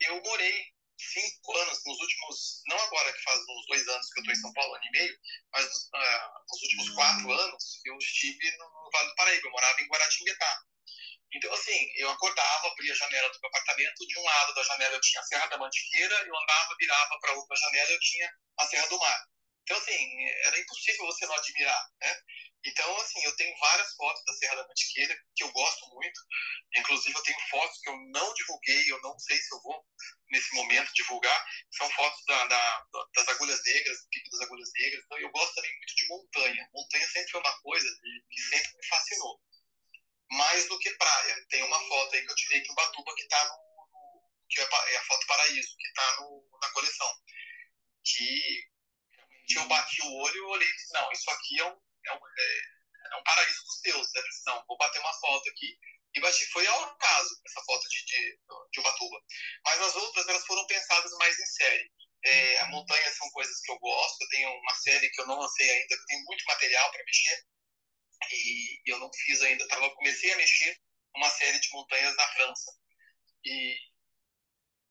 eu 0.00 0.22
morei 0.22 0.76
cinco 0.98 1.56
anos, 1.58 1.78
nos 1.84 2.00
últimos, 2.00 2.62
não 2.68 2.78
agora 2.78 3.12
que 3.12 3.22
faz 3.22 3.38
uns 3.40 3.66
dois 3.66 3.88
anos 3.88 4.06
que 4.12 4.18
eu 4.18 4.22
estou 4.22 4.32
em 4.32 4.40
São 4.40 4.52
Paulo, 4.54 4.74
ano 4.74 4.84
e 4.84 4.90
meio, 4.90 5.18
mas 5.52 5.66
uh, 5.66 6.28
nos 6.50 6.62
últimos 6.62 6.90
quatro 6.94 7.32
anos 7.32 7.80
eu 7.84 7.96
estive 7.98 8.56
no 8.56 8.90
Vale 8.92 9.08
do 9.08 9.14
Paraíba, 9.14 9.46
eu 9.46 9.52
morava 9.52 9.80
em 9.80 9.88
Guaratinguetá. 9.88 10.58
Então, 11.34 11.52
assim, 11.52 11.92
eu 11.96 12.10
acordava, 12.10 12.68
abria 12.68 12.92
a 12.92 12.96
janela 12.96 13.28
do 13.28 13.40
meu 13.40 13.48
apartamento, 13.48 14.06
de 14.06 14.18
um 14.18 14.24
lado 14.24 14.54
da 14.54 14.62
janela 14.62 14.94
eu 14.94 15.00
tinha 15.00 15.20
a 15.20 15.24
Serra 15.24 15.46
da 15.46 15.58
Mantiqueira, 15.58 16.14
eu 16.26 16.36
andava, 16.36 16.76
virava 16.78 17.18
para 17.20 17.32
outra 17.34 17.56
janela 17.56 17.90
eu 17.90 18.00
tinha 18.00 18.30
a 18.58 18.66
Serra 18.66 18.86
do 18.86 18.98
Mar. 18.98 19.26
Então, 19.66 19.78
assim, 19.78 20.28
era 20.44 20.60
impossível 20.60 21.06
você 21.06 21.26
não 21.26 21.34
admirar, 21.34 21.90
né? 22.00 22.22
Então, 22.64 22.96
assim, 22.98 23.20
eu 23.24 23.34
tenho 23.34 23.58
várias 23.58 23.94
fotos 23.96 24.22
da 24.24 24.32
Serra 24.34 24.54
da 24.56 24.68
Mantiqueira 24.68 25.18
que 25.34 25.42
eu 25.42 25.50
gosto 25.50 25.88
muito. 25.88 26.20
Inclusive, 26.76 27.18
eu 27.18 27.22
tenho 27.24 27.40
fotos 27.50 27.80
que 27.80 27.90
eu 27.90 27.96
não 28.12 28.32
divulguei, 28.34 28.92
eu 28.92 29.00
não 29.02 29.18
sei 29.18 29.36
se 29.36 29.52
eu 29.52 29.60
vou, 29.62 29.84
nesse 30.30 30.54
momento, 30.54 30.92
divulgar. 30.94 31.46
São 31.76 31.90
fotos 31.90 32.24
da, 32.26 32.46
da, 32.46 32.86
das 33.12 33.28
Agulhas 33.28 33.60
Negras, 33.64 34.02
do 34.02 34.08
Pico 34.08 34.30
das 34.30 34.40
Agulhas 34.42 34.70
Negras. 34.78 35.02
Então, 35.04 35.18
eu 35.18 35.30
gosto 35.30 35.54
também 35.56 35.76
muito 35.78 35.94
de 35.96 36.08
montanha. 36.08 36.70
Montanha 36.72 37.08
sempre 37.08 37.30
foi 37.32 37.40
uma 37.40 37.60
coisa 37.62 37.88
que 38.30 38.40
sempre 38.42 38.76
me 38.76 38.86
fascinou. 38.86 39.40
Mais 40.30 40.68
do 40.68 40.78
que 40.78 40.90
praia. 40.92 41.46
Tem 41.50 41.62
uma 41.64 41.88
foto 41.88 42.14
aí 42.14 42.24
que 42.24 42.30
eu 42.30 42.36
tirei 42.36 42.60
de 42.62 42.70
Ubatuba 42.70 43.14
que 43.16 43.22
está 43.22 43.44
no, 43.48 43.66
que 44.48 44.60
é, 44.60 44.64
é 44.64 44.96
a 44.96 45.04
foto 45.04 45.26
Paraíso, 45.26 45.76
que 45.76 45.88
está 45.88 46.16
na 46.62 46.72
coleção. 46.72 47.08
Que 49.56 49.62
eu 49.62 49.68
bati 49.68 50.02
o 50.02 50.12
olho 50.12 50.36
e 50.36 50.40
olhei 50.42 50.68
e 50.68 50.72
disse, 50.72 50.92
não, 50.92 51.10
isso 51.12 51.30
aqui 51.30 51.60
é 51.60 51.64
um 51.64 51.80
é 52.06 52.12
um, 52.12 52.16
é, 52.16 53.14
é 53.14 53.16
um 53.16 53.24
paraíso 53.24 53.64
dos 53.64 53.80
deuses. 53.82 54.12
Né? 54.12 54.22
Não, 54.46 54.64
vou 54.68 54.76
bater 54.76 55.00
uma 55.00 55.12
foto 55.14 55.48
aqui 55.48 55.78
e 56.14 56.20
bati. 56.20 56.44
Foi 56.52 56.66
ao 56.66 56.84
acaso 56.84 57.40
essa 57.46 57.62
foto 57.62 57.88
de, 57.88 58.04
de, 58.04 58.38
de 58.72 58.80
Ubatuba. 58.80 59.16
Mas 59.64 59.80
as 59.80 59.96
outras 59.96 60.28
elas 60.28 60.44
foram 60.44 60.66
pensadas 60.66 61.10
mais 61.18 61.38
em 61.38 61.46
série. 61.46 61.90
É, 62.24 62.60
a 62.60 62.66
montanha 62.66 63.10
são 63.14 63.30
coisas 63.30 63.60
que 63.62 63.72
eu 63.72 63.78
gosto. 63.78 64.22
Eu 64.22 64.28
tenho 64.28 64.50
uma 64.50 64.74
série 64.74 65.08
que 65.08 65.20
eu 65.22 65.26
não 65.26 65.38
lancei 65.38 65.70
ainda, 65.70 65.96
que 65.96 66.06
tem 66.06 66.24
muito 66.24 66.44
material 66.44 66.92
para 66.92 67.04
mexer. 67.04 67.46
E 68.30 68.82
eu 68.86 68.98
não 68.98 69.10
fiz 69.24 69.40
ainda. 69.40 69.66
Tava, 69.68 69.90
comecei 69.94 70.32
a 70.32 70.36
mexer 70.36 70.78
uma 71.14 71.30
série 71.30 71.58
de 71.58 71.70
montanhas 71.72 72.14
na 72.14 72.28
França. 72.28 72.72
E 73.44 73.78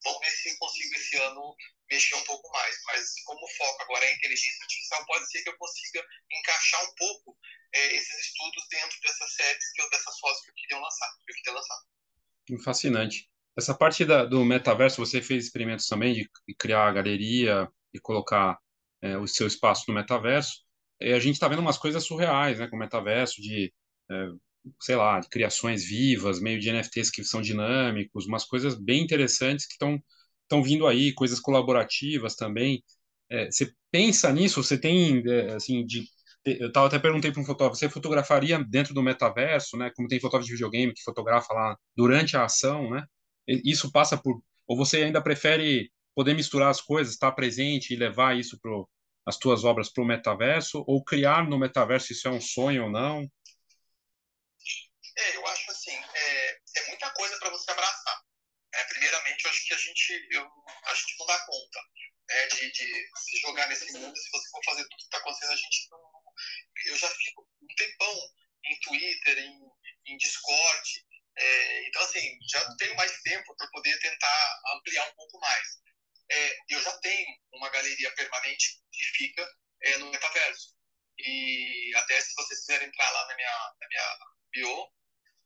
vamos 0.05 0.19
ver 0.21 0.31
se 0.31 0.57
consigo 0.57 0.95
esse 0.95 1.17
ano 1.17 1.55
mexer 1.91 2.15
um 2.15 2.23
pouco 2.23 2.49
mais. 2.51 2.75
Mas 2.85 3.13
como 3.25 3.43
o 3.43 3.49
foco 3.57 3.83
agora 3.83 4.05
é 4.05 4.15
inteligência 4.15 4.61
artificial, 4.61 5.05
pode 5.05 5.29
ser 5.29 5.43
que 5.43 5.49
eu 5.49 5.57
consiga 5.57 6.05
encaixar 6.31 6.83
um 6.85 6.95
pouco 6.95 7.37
é, 7.73 7.95
esses 7.95 8.27
estudos 8.27 8.63
dentro 8.69 8.97
dessas 9.01 9.33
séries, 9.33 9.71
que 9.73 9.81
eu, 9.81 9.89
dessas 9.89 10.19
fotos 10.19 10.41
que 10.41 10.51
eu 10.51 10.55
queria 10.55 10.79
lançar. 10.79 11.09
Que 11.25 11.31
eu 11.33 11.35
queria 11.35 11.53
lançar. 11.53 11.77
Fascinante. 12.63 13.29
Essa 13.57 13.73
parte 13.73 14.05
da, 14.05 14.25
do 14.25 14.45
metaverso, 14.45 15.03
você 15.03 15.21
fez 15.21 15.45
experimentos 15.45 15.87
também 15.87 16.13
de 16.13 16.29
criar 16.59 16.87
a 16.87 16.91
galeria 16.91 17.67
e 17.93 17.99
colocar 17.99 18.59
é, 19.01 19.17
o 19.17 19.27
seu 19.27 19.47
espaço 19.47 19.85
no 19.87 19.95
metaverso. 19.95 20.63
E 20.99 21.11
a 21.13 21.19
gente 21.19 21.35
está 21.35 21.47
vendo 21.47 21.59
umas 21.59 21.77
coisas 21.77 22.03
surreais, 22.03 22.59
né, 22.59 22.67
com 22.67 22.75
o 22.75 22.79
metaverso, 22.79 23.41
de, 23.41 23.73
é, 24.11 24.27
sei 24.81 24.95
lá, 24.95 25.19
de 25.19 25.29
criações 25.29 25.83
vivas, 25.85 26.39
meio 26.39 26.59
de 26.59 26.69
NFTs 26.69 27.09
que 27.11 27.23
são 27.23 27.41
dinâmicos, 27.41 28.25
umas 28.27 28.45
coisas 28.45 28.75
bem 28.75 29.03
interessantes 29.03 29.65
que 29.65 29.73
estão 29.73 29.99
estão 30.43 30.61
vindo 30.63 30.85
aí, 30.87 31.11
coisas 31.13 31.39
colaborativas 31.39 32.35
também. 32.35 32.83
É, 33.29 33.49
você 33.51 33.71
pensa 33.91 34.31
nisso? 34.31 34.63
Você 34.63 34.77
tem, 34.77 35.23
é, 35.27 35.53
assim, 35.55 35.85
de, 35.85 36.05
eu 36.45 36.71
tava, 36.71 36.87
até 36.87 36.99
perguntei 36.99 37.31
para 37.31 37.41
um 37.41 37.45
fotógrafo, 37.45 37.79
você 37.79 37.89
fotografaria 37.89 38.63
dentro 38.63 38.93
do 38.93 39.01
metaverso, 39.01 39.77
né? 39.77 39.91
Como 39.95 40.07
tem 40.07 40.19
fotógrafo 40.19 40.47
de 40.47 40.53
videogame 40.53 40.93
que 40.93 41.03
fotografa 41.03 41.53
lá 41.53 41.75
durante 41.95 42.37
a 42.37 42.45
ação, 42.45 42.89
né? 42.91 43.03
Isso 43.47 43.91
passa 43.91 44.17
por, 44.17 44.41
ou 44.67 44.77
você 44.77 45.03
ainda 45.03 45.21
prefere 45.21 45.91
poder 46.15 46.33
misturar 46.35 46.69
as 46.69 46.81
coisas, 46.81 47.13
estar 47.13 47.31
presente 47.31 47.93
e 47.93 47.97
levar 47.97 48.37
isso 48.37 48.59
para 48.61 48.71
as 49.25 49.37
tuas 49.37 49.63
obras 49.63 49.91
para 49.91 50.03
o 50.03 50.07
metaverso, 50.07 50.83
ou 50.87 51.03
criar 51.03 51.47
no 51.49 51.57
metaverso, 51.57 52.11
isso 52.11 52.27
é 52.27 52.31
um 52.31 52.41
sonho 52.41 52.83
ou 52.85 52.91
não? 52.91 53.27
É, 55.17 55.35
eu 55.35 55.47
acho 55.47 55.71
assim, 55.71 55.95
é, 55.95 56.59
é 56.77 56.87
muita 56.87 57.09
coisa 57.11 57.37
para 57.39 57.49
você 57.49 57.71
abraçar. 57.71 58.21
É, 58.73 58.83
primeiramente, 58.85 59.45
eu 59.45 59.51
acho 59.51 59.65
que 59.65 59.73
a 59.73 59.77
gente, 59.77 60.27
eu, 60.31 60.51
a 60.83 60.93
gente 60.93 61.17
não 61.17 61.25
dá 61.25 61.45
conta 61.45 61.79
é, 62.29 62.47
de, 62.47 62.71
de, 62.71 63.09
se 63.17 63.37
jogar 63.39 63.67
nesse 63.67 63.91
mundo. 63.93 64.17
Se 64.17 64.29
você 64.29 64.49
for 64.49 64.63
fazer 64.65 64.83
tudo 64.83 64.97
que 64.97 65.03
está 65.03 65.17
acontecendo, 65.17 65.53
a 65.53 65.55
gente 65.55 65.89
não. 65.89 65.99
Eu 66.85 66.97
já 66.97 67.09
fico 67.09 67.47
um 67.61 67.75
tempão 67.75 68.19
em 68.65 68.79
Twitter, 68.81 69.37
em, 69.39 69.59
em 70.07 70.17
Discord. 70.17 71.05
É, 71.37 71.87
então, 71.87 72.01
assim, 72.01 72.37
já 72.49 72.75
tenho 72.75 72.95
mais 72.95 73.21
tempo 73.21 73.55
para 73.55 73.67
poder 73.67 73.97
tentar 73.99 74.61
ampliar 74.75 75.07
um 75.09 75.15
pouco 75.15 75.39
mais. 75.39 75.67
É, 76.31 76.57
eu 76.69 76.81
já 76.81 76.97
tenho 76.99 77.27
uma 77.53 77.69
galeria 77.69 78.11
permanente 78.15 78.81
que 78.91 79.05
fica 79.17 79.47
é, 79.83 79.97
no 79.97 80.11
metaverso. 80.11 80.75
E 81.19 81.93
até 81.95 82.19
se 82.19 82.33
vocês 82.35 82.59
quiserem 82.61 82.87
entrar 82.87 83.09
lá 83.11 83.27
na 83.27 83.35
minha, 83.35 83.73
na 83.79 83.87
minha 83.87 84.17
bio, 84.51 84.91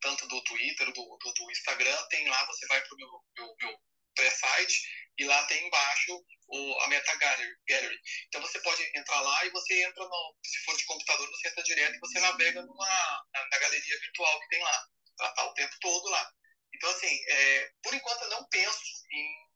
tanto 0.01 0.27
do 0.27 0.43
Twitter, 0.43 0.91
do, 0.93 1.17
do, 1.17 1.34
do 1.34 1.51
Instagram, 1.51 2.08
tem 2.10 2.29
lá, 2.39 2.45
você 2.47 2.65
vai 2.67 2.82
para 2.82 2.93
o 2.93 2.97
meu, 2.97 3.23
meu, 3.38 3.56
meu 3.62 3.80
pré-site 4.15 4.82
e 5.17 5.25
lá 5.25 5.45
tem 5.45 5.65
embaixo 5.67 6.25
o, 6.47 6.80
a 6.82 6.88
Meta 6.88 7.15
Gallery. 7.15 7.99
Então 8.28 8.41
você 8.41 8.60
pode 8.62 8.84
entrar 8.95 9.21
lá 9.21 9.45
e 9.45 9.49
você 9.49 9.84
entra, 9.84 10.04
no, 10.04 10.38
se 10.43 10.60
for 10.63 10.78
de 10.78 10.86
computador, 10.86 11.30
você 11.30 11.47
entra 11.49 11.63
direto 11.63 11.95
e 11.95 11.99
você 11.99 12.19
navega 12.19 12.62
numa, 12.62 12.88
na, 13.34 13.47
na 13.49 13.60
galeria 13.60 13.99
virtual 13.99 14.39
que 14.41 14.49
tem 14.49 14.62
lá. 14.62 14.88
Ela 15.19 15.30
está 15.30 15.45
o 15.45 15.54
tempo 15.54 15.75
todo 15.82 16.10
lá. 16.10 16.32
Então, 16.73 16.89
assim, 16.91 17.19
é, 17.28 17.71
por 17.84 17.93
enquanto 17.93 18.21
eu 18.23 18.30
não 18.30 18.47
penso 18.49 18.82
em 19.12 19.49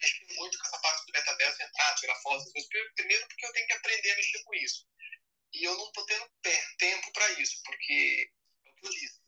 mexer 0.00 0.26
muito 0.34 0.58
com 0.58 0.66
essa 0.66 0.80
parte 0.80 1.04
do 1.04 1.12
metaverso, 1.12 1.62
entrar, 1.62 1.94
tirar 1.96 2.14
fotos, 2.22 2.50
coisas. 2.52 2.70
Primeiro 2.94 3.26
porque 3.28 3.44
eu 3.44 3.52
tenho 3.52 3.66
que 3.66 3.72
aprender 3.74 4.10
a 4.12 4.16
mexer 4.16 4.42
com 4.44 4.54
isso. 4.54 4.86
E 5.52 5.64
eu 5.64 5.76
não 5.76 5.86
estou 5.88 6.06
tendo 6.06 6.30
tempo 6.78 7.12
para 7.12 7.28
isso, 7.32 7.60
porque, 7.64 8.30
é 8.64 8.70
o 8.70 8.74
que 8.76 8.86
eu 8.86 8.90
disse, 8.90 9.20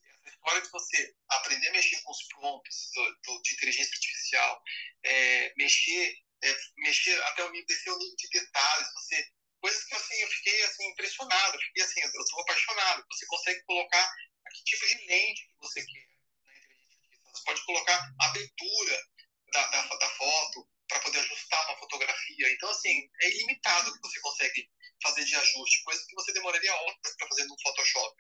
hora 0.45 0.61
que 0.61 0.71
você 0.71 1.15
aprender 1.29 1.69
a 1.69 1.73
mexer 1.73 2.01
com 2.03 2.11
os 2.11 2.23
prompts 2.25 2.91
do, 2.95 3.17
do, 3.25 3.43
de 3.43 3.55
inteligência 3.55 3.95
artificial, 3.95 4.63
é, 5.05 5.53
mexer, 5.57 6.17
é, 6.43 6.57
mexer 6.79 7.23
até 7.25 7.45
o 7.45 7.51
nível, 7.51 7.67
descer 7.67 7.91
o 7.91 7.99
nível 7.99 8.17
de 8.17 8.29
detalhes, 8.29 8.93
você 8.95 9.33
coisas 9.61 9.85
que 9.85 9.95
assim 9.95 10.21
eu 10.21 10.29
fiquei 10.29 10.63
assim 10.65 10.89
impressionado, 10.89 11.55
eu 11.55 11.61
fiquei 11.61 11.83
assim, 11.85 12.01
eu 12.01 12.23
estou 12.23 12.41
apaixonado. 12.41 13.05
Você 13.13 13.27
consegue 13.27 13.63
colocar 13.63 14.13
que 14.53 14.65
tipo 14.65 14.85
de 14.87 15.07
lente 15.07 15.47
que 15.47 15.55
você 15.61 15.87
quer 15.87 16.07
na 16.45 16.55
inteligência 16.57 16.99
artificial. 16.99 17.33
Você 17.33 17.45
pode 17.45 17.65
colocar 17.65 18.15
a 18.21 18.27
abertura 18.27 19.09
da, 19.53 19.67
da, 19.69 19.83
da 19.83 20.09
foto 20.09 20.69
para 20.89 21.01
poder 21.01 21.21
ajustar 21.21 21.69
uma 21.69 21.79
fotografia. 21.79 22.51
Então 22.51 22.71
assim 22.71 23.09
é 23.21 23.31
ilimitado 23.31 23.91
o 23.91 23.95
que 23.95 24.01
você 24.01 24.21
consegue 24.21 24.69
fazer 25.01 25.25
de 25.25 25.37
ajuste, 25.37 25.85
coisas 25.85 26.07
que 26.07 26.15
você 26.15 26.33
demoraria 26.33 26.75
horas 26.75 26.97
para 27.17 27.29
fazer 27.29 27.45
no 27.45 27.61
Photoshop. 27.63 28.17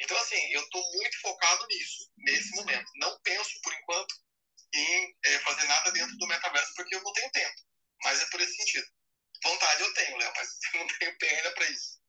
Então, 0.00 0.16
assim, 0.18 0.52
eu 0.52 0.60
estou 0.60 0.82
muito 0.92 1.20
focado 1.20 1.66
nisso, 1.68 2.10
nesse 2.18 2.54
momento. 2.56 2.90
Não 2.96 3.18
penso, 3.20 3.60
por 3.62 3.72
enquanto, 3.72 4.14
em 4.74 5.16
é, 5.24 5.38
fazer 5.40 5.64
nada 5.64 5.92
dentro 5.92 6.16
do 6.16 6.26
metaverso, 6.26 6.72
porque 6.74 6.94
eu 6.96 7.02
não 7.02 7.12
tenho 7.12 7.30
tempo. 7.30 7.54
Mas 8.02 8.20
é 8.20 8.26
por 8.26 8.40
esse 8.40 8.56
sentido. 8.56 8.86
Vontade 9.42 9.82
eu 9.82 9.94
tenho, 9.94 10.16
Léo, 10.16 10.32
mas 10.36 10.48
eu 10.74 10.80
não 10.80 10.86
tenho 10.86 11.18
tempo 11.18 11.34
ainda 11.36 11.52
para 11.52 11.70
isso. 11.70 12.02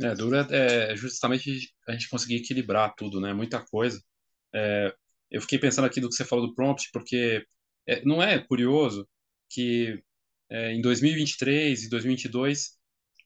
É, 0.00 0.14
dura 0.14 0.46
é 0.72 0.96
justamente 0.96 1.72
a 1.88 1.92
gente 1.92 2.08
conseguir 2.08 2.36
equilibrar 2.36 2.94
tudo, 2.96 3.20
né? 3.20 3.32
Muita 3.32 3.60
coisa. 3.60 4.02
É, 4.54 4.94
eu 5.30 5.40
fiquei 5.40 5.58
pensando 5.58 5.86
aqui 5.86 6.00
do 6.00 6.08
que 6.08 6.14
você 6.14 6.24
falou 6.24 6.46
do 6.46 6.54
prompt, 6.54 6.90
porque 6.92 7.44
é, 7.86 8.04
não 8.04 8.22
é 8.22 8.38
curioso 8.38 9.08
que 9.50 10.02
é, 10.50 10.72
em 10.72 10.80
2023 10.82 11.84
e 11.84 11.88
2022, 11.88 12.78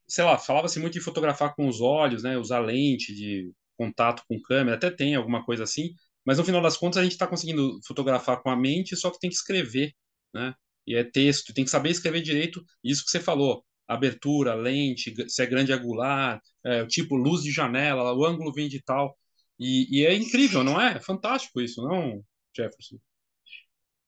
sei 0.09 0.25
lá, 0.25 0.39
falava-se 0.39 0.79
muito 0.79 0.95
de 0.95 1.01
fotografar 1.01 1.55
com 1.55 1.69
os 1.69 1.81
olhos, 1.81 2.23
né? 2.23 2.39
Usar 2.39 2.61
lente 2.61 3.15
de 3.15 3.53
contato 3.77 4.23
com 4.29 4.41
câmera, 4.41 4.77
até 4.77 4.91
tem 4.91 5.15
alguma 5.15 5.45
coisa 5.45 5.65
assim, 5.65 5.95
mas 6.25 6.39
no 6.39 6.45
final 6.45 6.63
das 6.63 6.77
contas 6.77 6.99
a 6.99 7.03
gente 7.03 7.13
está 7.13 7.27
conseguindo 7.27 7.79
fotografar 7.87 8.43
com 8.43 8.51
a 8.51 8.57
mente, 8.57 8.97
só 8.97 9.11
que 9.11 9.19
tem 9.19 9.31
que 9.31 9.37
escrever, 9.37 9.93
né? 10.35 10.55
E 10.87 10.95
é 10.95 11.05
texto, 11.05 11.53
tem 11.53 11.65
que 11.65 11.71
saber 11.71 11.91
escrever 11.91 12.23
direito, 12.23 12.65
isso 12.83 13.05
que 13.05 13.11
você 13.11 13.21
falou, 13.21 13.65
abertura, 13.89 14.55
lente, 14.55 15.15
se 15.29 15.43
é 15.43 15.47
grande 15.47 15.73
angular, 15.73 16.41
é, 16.65 16.87
tipo 16.87 17.17
luz 17.17 17.43
de 17.43 17.51
janela, 17.51 18.13
o 18.13 18.25
ângulo 18.25 18.53
vem 18.53 18.69
de 18.69 18.83
tal, 18.83 19.17
e, 19.59 19.87
e 19.91 20.07
é 20.07 20.15
incrível, 20.15 20.63
não 20.63 20.81
é? 20.81 20.97
é 20.97 21.01
fantástico 21.01 21.61
isso, 21.61 21.83
não, 21.83 22.23
Jefferson? 22.55 22.97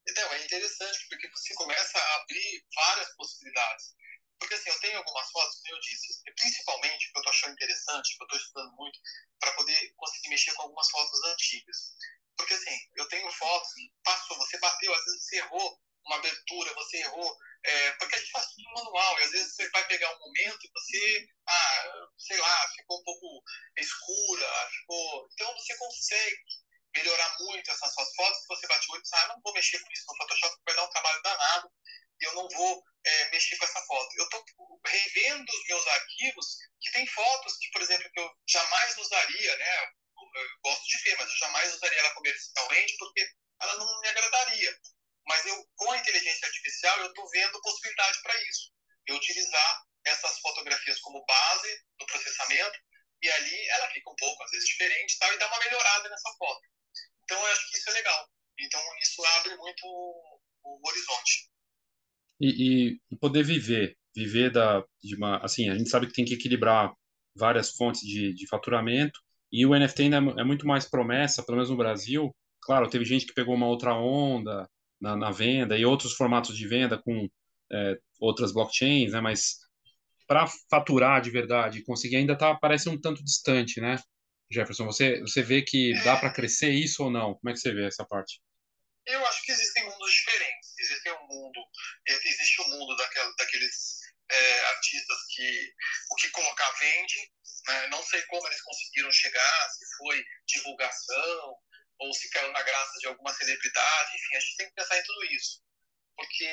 Então, 0.09 0.33
é 0.33 0.45
interessante, 0.45 1.07
porque 1.09 1.29
você 1.31 1.55
começa 1.55 1.99
a 1.99 2.15
abrir 2.17 2.65
várias 2.75 3.15
possibilidades. 3.17 3.95
Porque 4.39 4.55
assim, 4.55 4.71
eu 4.71 4.81
tenho 4.81 4.99
algumas 4.99 5.31
fotos, 5.31 5.61
como 5.61 5.77
eu 5.77 5.81
disse, 5.81 6.23
principalmente 6.37 7.11
que 7.11 7.19
eu 7.19 7.21
estou 7.21 7.33
achando 7.33 7.53
interessante, 7.53 8.17
que 8.17 8.23
eu 8.23 8.27
estou 8.27 8.39
estudando 8.39 8.73
muito, 8.77 8.99
para 9.41 9.53
poder 9.53 9.93
conseguir 9.97 10.29
mexer 10.29 10.53
com 10.55 10.63
algumas 10.63 10.89
fotos 10.91 11.25
antigas. 11.25 11.77
Porque 12.37 12.55
assim, 12.55 12.79
eu 12.97 13.09
tenho 13.09 13.31
fotos 13.33 13.69
passou, 14.05 14.37
você 14.39 14.59
bateu, 14.61 14.95
às 14.95 15.05
vezes 15.05 15.25
você 15.25 15.37
errou 15.39 15.81
uma 16.07 16.17
abertura, 16.17 16.75
você 16.75 16.99
errou. 16.99 17.37
É, 17.65 17.93
porque 17.93 18.15
a 18.15 18.19
gente 18.19 18.31
faz 18.31 18.47
tudo 18.47 18.73
manual, 18.73 19.19
e 19.19 19.25
às 19.25 19.31
vezes 19.31 19.55
você 19.55 19.69
vai 19.71 19.87
pegar 19.89 20.15
um 20.15 20.19
momento 20.21 20.59
e 20.65 20.71
você, 20.73 21.29
ah, 21.49 22.09
sei 22.19 22.37
lá, 22.39 22.69
ficou 22.77 23.01
um 23.01 23.05
pouco 23.05 23.43
escura, 23.77 24.69
ficou. 24.71 25.29
Então 25.33 25.55
você 25.55 25.77
consegue 25.77 26.37
melhorar 26.97 27.37
muito 27.41 27.71
essas 27.71 27.93
suas 27.93 28.15
fotos, 28.15 28.41
que 28.41 28.49
você 28.49 28.67
bate 28.67 28.89
o 28.89 28.95
olho 28.95 29.03
e 29.05 29.17
ah, 29.17 29.29
não 29.29 29.41
vou 29.43 29.53
mexer 29.53 29.79
com 29.81 29.93
isso 29.93 30.05
no 30.09 30.17
Photoshop, 30.17 30.57
vai 30.67 30.75
dar 30.77 30.85
um 30.85 30.91
trabalho 30.91 31.23
danado 31.23 31.71
e 32.21 32.25
eu 32.25 32.35
não 32.35 32.49
vou 32.49 32.83
é, 33.05 33.31
mexer 33.31 33.57
com 33.57 33.65
essa 33.65 33.81
foto. 33.83 34.09
Eu 34.17 34.25
estou 34.25 34.45
revendo 34.87 35.53
os 35.53 35.67
meus 35.69 35.87
arquivos 35.87 36.47
que 36.81 36.93
tem 36.93 37.07
fotos 37.07 37.57
que, 37.59 37.71
por 37.71 37.83
exemplo, 37.83 38.11
que 38.13 38.21
eu 38.21 38.31
jamais 38.49 38.97
usaria, 38.99 39.57
né? 39.57 39.93
eu 40.19 40.49
gosto 40.63 40.85
de 40.87 41.03
ver, 41.05 41.17
mas 41.17 41.31
eu 41.31 41.37
jamais 41.37 41.75
usaria 41.75 41.99
ela 41.99 42.15
comercialmente 42.15 42.97
porque 42.99 43.29
ela 43.61 43.77
não 43.77 44.01
me 44.01 44.09
agradaria. 44.09 44.81
Mas 45.29 45.45
eu, 45.45 45.63
com 45.77 45.93
a 45.93 45.99
inteligência 45.99 46.47
artificial, 46.47 46.99
eu 47.01 47.09
estou 47.09 47.29
vendo 47.31 47.61
possibilidade 47.61 48.23
para 48.23 48.43
isso. 48.49 48.73
Eu 49.07 49.17
utilizar 49.17 49.83
essas 50.07 50.39
fotografias 50.41 50.99
como 51.01 51.25
base 51.27 51.69
no 52.01 52.07
processamento 52.07 52.79
e 53.23 53.29
ali 53.29 53.69
ela 53.69 53.91
fica 53.91 54.11
um 54.11 54.17
pouco, 54.17 54.43
às 54.43 54.51
vezes, 54.51 54.69
diferente 54.69 55.17
e 55.17 55.39
dá 55.39 55.47
uma 55.49 55.59
melhorada 55.59 56.09
nessa 56.09 56.31
foto. 56.39 56.61
Então, 57.25 57.39
eu 57.39 57.47
acho 57.53 57.71
que 57.71 57.77
isso 57.77 57.91
é 57.91 57.93
legal. 57.93 58.29
Então, 58.59 58.81
isso 59.03 59.25
abre 59.39 59.57
muito 59.57 59.85
o, 59.85 60.41
o 60.65 60.89
horizonte. 60.89 61.51
E, 62.41 62.99
e, 63.11 63.17
poder 63.19 63.43
viver, 63.43 63.99
viver 64.15 64.51
da, 64.51 64.83
de 65.03 65.15
uma, 65.17 65.45
assim, 65.45 65.69
a 65.69 65.77
gente 65.77 65.91
sabe 65.91 66.07
que 66.07 66.15
tem 66.15 66.25
que 66.25 66.35
equilibrar 66.35 66.95
várias 67.37 67.71
fontes 67.73 68.01
de, 68.01 68.33
de 68.33 68.49
faturamento, 68.49 69.21
e 69.53 69.67
o 69.67 69.79
NFT 69.79 70.03
ainda 70.03 70.17
é, 70.17 70.41
é 70.41 70.45
muito 70.45 70.67
mais 70.67 70.89
promessa, 70.89 71.43
pelo 71.43 71.57
menos 71.57 71.71
no 71.71 71.77
Brasil. 71.77 72.35
Claro, 72.63 72.89
teve 72.89 73.05
gente 73.05 73.27
que 73.27 73.35
pegou 73.35 73.55
uma 73.55 73.67
outra 73.67 73.95
onda 73.95 74.69
na, 75.01 75.17
na 75.17 75.31
venda 75.31 75.77
e 75.79 75.85
outros 75.85 76.13
formatos 76.15 76.57
de 76.57 76.67
venda 76.67 76.99
com 76.99 77.29
é, 77.73 77.99
outras 78.21 78.53
blockchains, 78.53 79.13
né? 79.13 79.21
Mas 79.21 79.59
para 80.27 80.47
faturar 80.71 81.21
de 81.21 81.31
verdade, 81.31 81.85
conseguir 81.85 82.17
ainda 82.17 82.37
tá 82.37 82.55
parece 82.55 82.89
um 82.89 83.01
tanto 83.01 83.25
distante, 83.25 83.81
né? 83.81 83.99
Jefferson, 84.51 84.87
você 84.87 85.21
você 85.21 85.43
vê 85.43 85.63
que 85.63 85.93
dá 86.05 86.17
para 86.17 86.33
crescer 86.33 86.71
isso 86.71 87.05
ou 87.05 87.11
não? 87.11 87.35
Como 87.35 87.51
é 87.51 87.53
que 87.53 87.61
você 87.61 87.73
vê 87.73 87.87
essa 87.87 88.05
parte? 88.05 88.41
Eu 89.07 89.27
acho 89.27 89.43
que 89.43 89.53
existem 89.53 89.85
mundos 89.85 90.13
diferentes. 90.13 90.75
Existe 90.79 91.11
um 91.11 91.27
mundo, 91.27 91.61
existe 92.07 92.61
o 92.61 92.65
um 92.65 92.69
mundo 92.71 92.97
daquela, 92.97 93.33
daqueles 93.39 93.99
é, 94.31 94.65
artistas 94.67 95.19
que 95.35 95.73
o 96.11 96.15
que 96.17 96.31
colocar 96.31 96.71
vende. 96.79 97.33
Né? 97.69 97.89
Não 97.89 98.03
sei 98.03 98.21
como 98.23 98.47
eles 98.47 98.61
conseguiram 98.63 99.11
chegar, 99.13 99.71
se 99.71 99.97
foi 99.97 100.23
divulgação 100.47 101.57
ou 102.01 102.13
se 102.13 102.31
caiu 102.31 102.53
na 102.53 102.63
graça 102.63 102.99
de 103.01 103.07
alguma 103.07 103.33
celebridade. 103.35 104.17
Enfim, 104.17 104.37
a 104.37 104.41
gente 104.41 104.57
tem 104.57 104.69
que 104.69 104.75
pensar 104.75 104.99
em 104.99 105.05
tudo 105.05 105.25
isso, 105.27 105.63
porque 106.17 106.45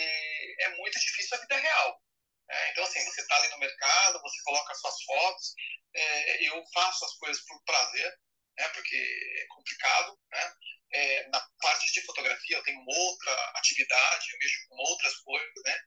é 0.60 0.70
muito 0.78 1.00
difícil 1.00 1.38
a 1.38 1.42
vida 1.42 1.58
real. 1.58 2.02
É, 2.50 2.72
então, 2.72 2.84
assim, 2.84 3.04
você 3.04 3.22
está 3.22 3.36
ali 3.38 3.50
no 3.50 3.58
mercado, 3.58 4.22
você 4.22 4.42
coloca 4.44 4.76
suas 4.76 5.02
fotos. 5.04 5.54
É, 5.96 6.48
eu 6.48 6.64
faço 6.74 7.06
as 7.06 7.18
coisas 7.18 7.44
por 7.46 7.64
prazer, 7.64 8.20
né, 8.58 8.70
porque 8.70 8.96
é 8.96 9.46
complicado. 9.48 10.20
Né? 10.32 10.54
É, 10.94 11.28
na 11.30 11.42
parte 11.60 11.92
de 11.92 12.06
fotografia, 12.06 12.58
eu 12.58 12.64
tenho 12.64 12.84
outra 12.88 13.52
atividade, 13.56 14.32
eu 14.32 14.38
mexo 14.38 14.68
com 14.70 14.76
outras 14.78 15.16
coisas, 15.18 15.64
né? 15.66 15.80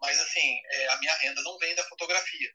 mas, 0.00 0.20
assim, 0.20 0.60
é, 0.72 0.88
a 0.88 0.96
minha 0.96 1.14
renda 1.16 1.42
não 1.42 1.58
vem 1.58 1.74
da 1.74 1.88
fotografia. 1.88 2.50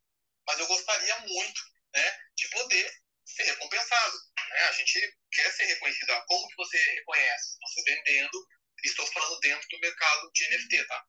Mas 0.47 0.59
eu 0.59 0.67
gostaria 0.67 1.19
muito 1.19 1.61
né, 1.93 2.19
de 2.35 2.47
poder 2.49 2.91
ser 3.25 3.43
recompensado. 3.43 4.17
Né? 4.49 4.59
A 4.59 4.71
gente 4.73 5.17
quer 5.31 5.51
ser 5.51 5.65
reconhecido. 5.65 6.11
Ah, 6.11 6.25
como 6.27 6.47
que 6.47 6.55
você 6.55 6.77
reconhece? 6.77 7.57
Você 7.61 7.83
vendendo, 7.83 8.47
estou 8.83 9.05
falando 9.07 9.39
dentro 9.39 9.67
do 9.69 9.79
mercado 9.79 10.31
de 10.33 10.47
NFT, 10.49 10.87
tá? 10.87 11.05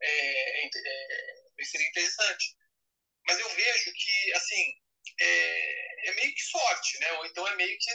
É, 0.00 0.64
é, 0.64 0.66
é, 0.66 1.64
seria 1.64 1.88
interessante. 1.88 2.56
Mas 3.26 3.38
eu 3.38 3.48
vejo 3.50 3.92
que, 3.92 4.32
assim, 4.34 4.74
é, 5.20 6.08
é, 6.08 6.14
meio 6.14 6.34
que 6.34 6.42
sorte, 6.42 6.98
né? 7.00 7.12
Ou 7.14 7.26
então 7.26 7.46
é 7.48 7.56
meio 7.56 7.76
que 7.78 7.90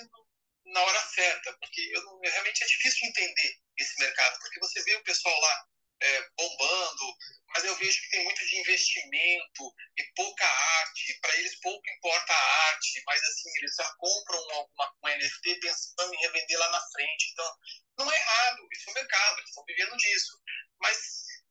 na 0.66 0.82
hora 0.82 1.00
certa, 1.08 1.54
porque 1.60 1.82
eu, 1.94 2.20
realmente 2.20 2.64
é 2.64 2.68
difícil 2.68 3.00
de 3.02 3.08
entender 3.08 3.58
esse 3.78 4.00
mercado, 4.00 4.40
porque 4.40 4.60
você 4.60 4.82
vê 4.84 4.96
o 4.96 5.04
pessoal 5.04 5.38
lá 5.42 5.68
é, 6.04 6.30
bombando, 6.38 7.18
mas 7.50 7.64
eu 7.64 7.76
vejo 7.78 8.02
que 8.02 8.10
tem 8.10 8.24
muito 8.24 8.46
de 8.46 8.60
investimento 8.60 9.74
e 9.98 10.04
pouca 10.16 10.46
arte. 10.46 11.20
Para 11.22 11.38
eles 11.38 11.60
pouco 11.62 11.90
importa 11.92 12.34
a 12.34 12.68
arte, 12.68 13.02
mas 13.06 13.22
assim, 13.24 13.50
eles 13.58 13.76
já 13.76 13.96
compram 13.98 14.40
alguma, 14.52 14.94
um 15.04 15.10
NFT 15.10 15.56
pensando 15.60 16.14
em 16.14 16.20
revender 16.20 16.60
lá 16.60 16.70
na 16.72 16.82
frente. 16.92 17.32
Então, 17.32 17.58
não 18.00 18.12
é 18.12 18.16
errado, 18.16 18.68
isso 18.72 18.90
é 18.90 18.92
o 18.92 18.96
mercado, 18.96 19.38
eles 19.38 19.50
estão 19.50 19.66
vivendo 19.66 19.98
disso. 19.98 20.42
Mas 20.82 20.98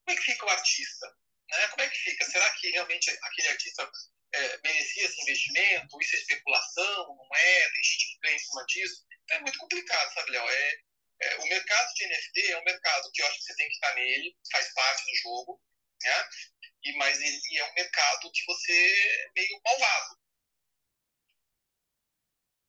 como 0.05 0.19
é 0.19 0.21
que 0.21 0.33
fica 0.33 0.47
o 0.47 0.51
artista? 0.51 1.07
Né? 1.51 1.69
Como 1.69 1.83
é 1.83 1.89
que 1.89 1.99
fica? 1.99 2.25
Será 2.25 2.51
que 2.51 2.71
realmente 2.71 3.11
aquele 3.11 3.49
artista 3.49 3.91
é, 4.35 4.59
merecia 4.63 5.05
esse 5.05 5.23
investimento? 5.23 6.01
Isso 6.01 6.17
é 6.17 6.19
especulação? 6.19 7.17
Não 7.17 7.37
é? 7.37 7.71
Tem 7.71 7.83
gente 7.83 8.13
que 8.13 8.19
ganha 8.21 8.37
em 8.37 8.39
cima 8.39 8.65
disso? 8.67 9.07
É 9.31 9.41
muito 9.41 9.59
complicado, 9.59 10.15
sabe, 10.15 10.31
Léo? 10.33 10.51
É, 10.51 10.81
é, 11.23 11.37
o 11.39 11.49
mercado 11.49 11.89
de 11.95 12.07
NFT 12.07 12.53
é 12.53 12.59
um 12.59 12.65
mercado 12.65 13.11
que 13.13 13.23
eu 13.23 13.27
acho 13.27 13.39
que 13.39 13.45
você 13.45 13.57
tem 13.57 13.69
que 13.69 13.75
estar 13.75 13.95
nele, 13.95 14.37
faz 14.51 14.75
parte 14.75 15.03
do 15.05 15.17
jogo, 15.23 15.61
né? 16.03 16.25
E, 16.85 16.97
mas 16.97 17.21
ele 17.21 17.59
é 17.59 17.71
um 17.71 17.75
mercado 17.75 18.31
que 18.33 18.45
você 18.47 18.73
é 18.73 19.31
meio 19.37 19.61
malvado. 19.65 20.17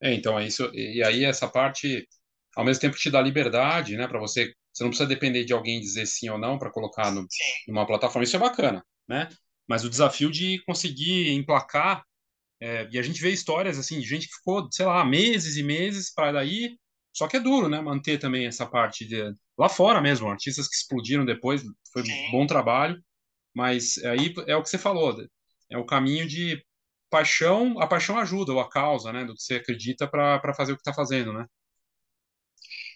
É, 0.02 0.14
então, 0.14 0.38
é 0.38 0.46
isso. 0.46 0.70
E 0.74 1.04
aí 1.04 1.26
essa 1.26 1.48
parte, 1.48 2.08
ao 2.56 2.66
mesmo 2.66 2.82
tempo, 2.82 2.98
te 2.98 3.10
dá 3.10 3.22
liberdade, 3.22 3.98
né? 3.98 4.08
Para 4.08 4.20
você, 4.20 4.54
você 4.72 4.84
não 4.84 4.92
precisa 4.92 5.08
depender 5.08 5.46
de 5.46 5.54
alguém 5.54 5.80
dizer 5.80 6.06
sim 6.06 6.30
ou 6.30 6.38
não 6.38 6.60
para 6.60 6.72
colocar 6.72 7.12
no, 7.12 7.26
numa 7.68 7.88
plataforma. 7.88 8.24
Isso 8.24 8.36
é 8.36 8.40
bacana, 8.40 8.86
né? 9.08 9.30
Mas 9.68 9.84
o 9.84 9.90
desafio 9.90 10.30
de 10.30 10.62
conseguir 10.66 11.32
emplacar 11.32 12.04
é, 12.62 12.88
e 12.92 13.00
a 13.00 13.02
gente 13.02 13.22
vê 13.22 13.30
histórias 13.30 13.80
assim 13.80 14.00
de 14.00 14.08
gente 14.08 14.28
que 14.28 14.36
ficou, 14.36 14.70
sei 14.72 14.86
lá, 14.86 15.04
meses 15.04 15.58
e 15.58 15.64
meses 15.64 16.14
para 16.14 16.34
daí 16.34 16.78
só 17.14 17.28
que 17.28 17.38
é 17.38 17.40
duro, 17.40 17.70
né? 17.70 17.80
Manter 17.80 18.18
também 18.18 18.48
essa 18.48 18.66
parte 18.66 19.06
de 19.06 19.22
lá 19.58 19.70
fora 19.70 20.02
mesmo, 20.02 20.30
artistas 20.30 20.68
que 20.68 20.76
explodiram 20.76 21.24
depois, 21.24 21.62
foi 21.92 22.04
Sim. 22.04 22.32
bom 22.32 22.48
trabalho, 22.48 23.02
mas 23.54 23.98
aí 24.00 24.34
é 24.48 24.56
o 24.56 24.64
que 24.64 24.70
você 24.70 24.78
falou, 24.78 25.16
é 25.70 25.78
o 25.78 25.86
caminho 25.86 26.28
de 26.28 26.64
paixão, 27.10 27.80
a 27.80 27.88
paixão 27.88 28.18
ajuda, 28.18 28.54
ou 28.54 28.60
a 28.60 28.70
causa, 28.70 29.14
né, 29.14 29.24
do 29.24 29.36
que 29.36 29.44
você 29.44 29.56
acredita 29.56 30.08
para 30.08 30.54
fazer 30.56 30.74
o 30.74 30.76
que 30.76 30.82
está 30.82 30.94
fazendo, 30.94 31.32
né? 31.32 31.46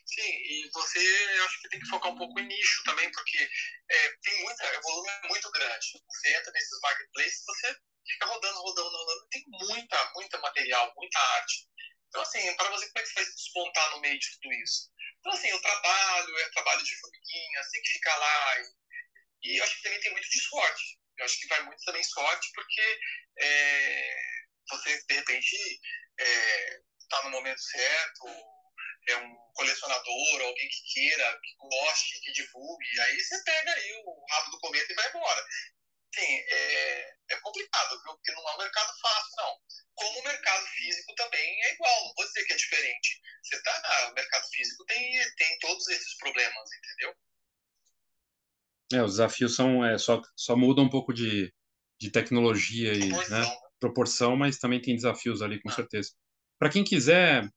Sim, 0.08 0.22
e 0.24 0.70
você, 0.74 1.00
acho 1.46 1.62
que 1.62 1.70
tem 1.70 1.80
que 1.80 1.90
focar 1.90 2.12
um 2.12 2.18
pouco 2.18 2.40
em 2.40 2.48
nicho 2.48 2.84
também, 2.86 3.12
porque 3.12 3.38
é, 3.38 4.10
tem 4.24 4.44
muita, 4.44 4.64
o 4.80 4.82
volume 4.82 5.10
é 5.10 5.28
muito 5.28 5.52
grande. 5.52 5.86
Você 6.08 6.36
entra 6.36 6.52
nesses 6.54 6.80
marketplaces, 6.82 7.44
você 7.46 7.76
fica 8.08 8.26
rodando, 8.26 8.58
rodando, 8.60 8.90
rodando, 8.90 9.28
tem 9.30 9.44
muita, 9.48 10.12
muita 10.16 10.40
material, 10.40 10.92
muita 10.96 11.20
arte. 11.20 11.68
Então, 12.08 12.22
assim, 12.22 12.56
para 12.56 12.70
você, 12.70 12.88
como 12.88 13.00
é 13.00 13.04
que 13.04 13.14
vai 13.14 13.26
despontar 13.26 13.92
no 13.92 14.02
meio 14.02 14.20
de 14.20 14.32
tudo 14.32 14.54
isso? 14.54 14.90
Então, 15.20 15.34
assim, 15.34 15.52
o 15.54 15.62
trabalho 15.62 16.38
é 16.38 16.50
trabalho 16.50 16.84
de 16.84 17.00
formiguinha, 17.00 17.62
tem 17.72 17.82
que 17.82 17.92
ficar 17.92 18.18
lá. 18.18 18.60
E, 18.60 18.74
e 19.44 19.58
eu 19.58 19.64
acho 19.64 19.76
que 19.78 19.84
também 19.84 20.00
tem 20.00 20.12
muito 20.12 20.30
de 20.30 20.42
sorte. 20.42 21.00
Eu 21.18 21.26
acho 21.26 21.40
que 21.40 21.48
vai 21.48 21.64
muito 21.64 21.84
também 21.84 22.04
sorte, 22.04 22.50
porque 22.54 23.00
é, 23.40 24.16
você, 24.70 25.04
de 25.04 25.16
repente, 25.16 25.56
está 27.00 27.20
é, 27.20 27.24
no 27.24 27.32
momento 27.32 27.60
certo, 27.60 28.28
é 29.10 29.18
um 29.18 29.36
colecionador, 29.54 30.42
alguém 30.42 30.70
que 30.70 30.94
queira, 30.94 31.40
que 31.42 31.56
goste, 31.58 32.20
que 32.22 32.32
divulgue, 32.34 33.00
aí 33.02 33.20
você 33.20 33.44
pega 33.44 33.74
aí 33.74 33.94
o 34.06 34.26
rabo 34.30 34.52
do 34.52 34.60
cometa 34.60 34.92
e 34.92 34.96
vai 34.96 35.10
embora. 35.10 35.46
Sim, 36.16 36.44
é, 36.52 37.16
é 37.30 37.36
complicado, 37.42 37.90
viu? 38.04 38.14
Porque 38.14 38.32
não 38.32 38.50
é 38.50 38.56
um 38.56 38.58
mercado 38.58 38.92
fácil, 39.02 39.36
não 39.38 39.58
como 39.98 40.20
o 40.20 40.24
mercado 40.24 40.66
físico 40.68 41.14
também 41.16 41.64
é 41.64 41.74
igual, 41.74 42.06
não 42.06 42.14
vou 42.16 42.26
dizer 42.26 42.46
que 42.46 42.54
é 42.54 42.56
diferente. 42.56 43.20
Você 43.44 43.62
tá, 43.64 43.82
ah, 43.84 44.12
o 44.12 44.14
mercado 44.14 44.48
físico 44.52 44.86
tem, 44.86 45.12
tem 45.36 45.60
todos 45.60 45.88
esses 45.88 46.16
problemas, 46.18 46.70
entendeu? 46.78 47.16
É, 48.94 49.04
os 49.04 49.14
desafios 49.14 49.56
são 49.56 49.84
é, 49.84 49.98
só, 49.98 50.22
só 50.36 50.56
muda 50.56 50.82
um 50.82 50.90
pouco 50.90 51.12
de, 51.12 51.52
de 52.00 52.12
tecnologia 52.12 52.94
e 52.94 53.10
proporção. 53.10 53.40
Né, 53.40 53.58
proporção, 53.80 54.38
mas 54.38 54.60
também 54.60 54.82
tem 54.82 54.96
desafios 54.96 55.42
ali, 55.42 55.60
com 55.62 55.70
ah. 55.70 55.74
certeza. 55.74 56.12
Para 56.60 56.70
quem 56.70 56.84
quiser 56.84 57.50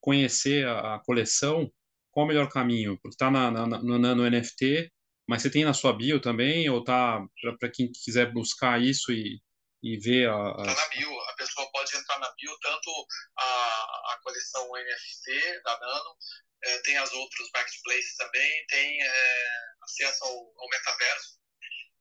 conhecer 0.00 0.66
a, 0.66 0.94
a, 0.94 0.98
coleção, 1.00 1.70
qual 2.12 2.26
o 2.26 2.28
melhor 2.28 2.48
caminho? 2.48 2.96
Porque 3.02 3.14
está 3.14 3.28
na, 3.28 3.50
na, 3.50 3.66
no, 3.66 3.98
no 3.98 4.30
NFT, 4.30 4.90
mas 5.28 5.42
você 5.42 5.50
tem 5.50 5.62
na 5.62 5.74
sua 5.74 5.92
bio 5.92 6.18
também, 6.22 6.70
ou 6.70 6.82
tá 6.82 7.20
para 7.60 7.70
quem 7.70 7.92
quiser 7.92 8.32
buscar 8.32 8.80
isso 8.80 9.12
e, 9.12 9.38
e 9.82 9.98
ver 9.98 10.26
a. 10.30 10.32
a... 10.32 10.64
Tá 10.64 10.74
na 10.74 10.88
bio, 10.88 11.20
a 11.20 11.34
pessoa 11.34 11.70
pode 11.70 11.94
entrar 11.94 12.18
na 12.18 12.32
bio, 12.32 12.58
tanto 12.60 13.06
a, 13.36 13.44
a 13.44 14.20
coleção 14.22 14.66
NFT 14.72 15.60
da 15.62 15.78
Nano, 15.78 16.16
é, 16.64 16.78
tem 16.78 16.96
as 16.96 17.12
outras 17.12 17.50
marketplaces 17.52 18.16
também, 18.16 18.66
tem 18.68 19.02
é, 19.02 19.44
acesso 19.82 20.24
ao, 20.24 20.32
ao 20.32 20.68
metaverso 20.70 21.38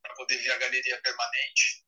para 0.01 0.15
poder 0.15 0.37
ver 0.37 0.51
a 0.51 0.57
galeria 0.59 1.01
permanente. 1.01 1.85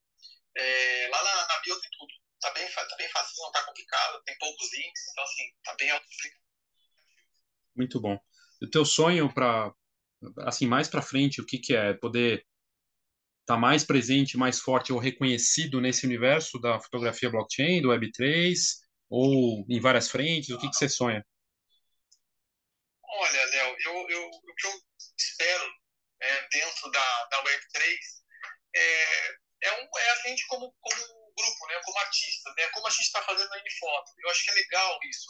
É, 0.57 1.07
lá 1.09 1.23
na, 1.23 1.47
na, 1.47 1.59
bio 1.61 1.79
tem 1.79 1.89
tudo. 1.97 2.13
Tá 2.41 2.51
bem, 2.51 2.69
tá 2.69 2.95
bem 2.97 3.09
fácil, 3.09 3.43
não 3.43 3.51
tá 3.51 3.63
complicado, 3.63 4.21
tem 4.25 4.37
poucos 4.37 4.73
links, 4.73 5.07
então 5.11 5.23
assim, 5.23 5.43
tá 5.63 5.75
bem. 5.79 6.01
Muito 7.77 8.01
bom. 8.01 8.19
O 8.61 8.69
teu 8.69 8.83
sonho 8.83 9.33
para 9.33 9.73
assim 10.39 10.67
mais 10.67 10.87
para 10.87 11.01
frente, 11.01 11.41
o 11.41 11.45
que 11.45 11.57
que 11.57 11.75
é 11.75 11.93
poder 11.93 12.45
está 13.41 13.57
mais 13.57 13.83
presente, 13.83 14.37
mais 14.37 14.59
forte 14.59 14.93
ou 14.93 14.99
reconhecido 14.99 15.81
nesse 15.81 16.05
universo 16.05 16.59
da 16.59 16.79
fotografia 16.79 17.31
blockchain, 17.31 17.81
do 17.81 17.89
Web3, 17.89 18.53
ou 19.09 19.65
em 19.67 19.79
várias 19.79 20.09
frentes? 20.09 20.49
O 20.51 20.59
que, 20.59 20.69
que 20.69 20.75
você 20.75 20.87
sonha? 20.87 21.25
Olha, 23.03 23.45
Léo, 23.45 23.75
eu, 23.85 24.09
eu, 24.09 24.27
o 24.27 24.55
que 24.55 24.67
eu 24.67 24.73
espero 25.17 25.65
é, 26.21 26.47
dentro 26.51 26.91
da, 26.91 27.25
da 27.25 27.43
Web3 27.43 27.97
é, 28.75 29.37
é, 29.63 29.81
um, 29.81 29.97
é 29.97 30.11
a 30.11 30.15
gente 30.27 30.45
como, 30.45 30.71
como 30.79 31.33
grupo, 31.35 31.67
né, 31.69 31.81
como 31.83 31.97
artista, 31.97 32.53
né, 32.55 32.67
como 32.67 32.85
a 32.85 32.91
gente 32.91 33.01
está 33.01 33.23
fazendo 33.23 33.51
a 33.51 33.57
Unifoto. 33.57 34.11
Eu 34.19 34.29
acho 34.29 34.43
que 34.43 34.51
é 34.51 34.53
legal 34.53 34.99
isso. 35.09 35.27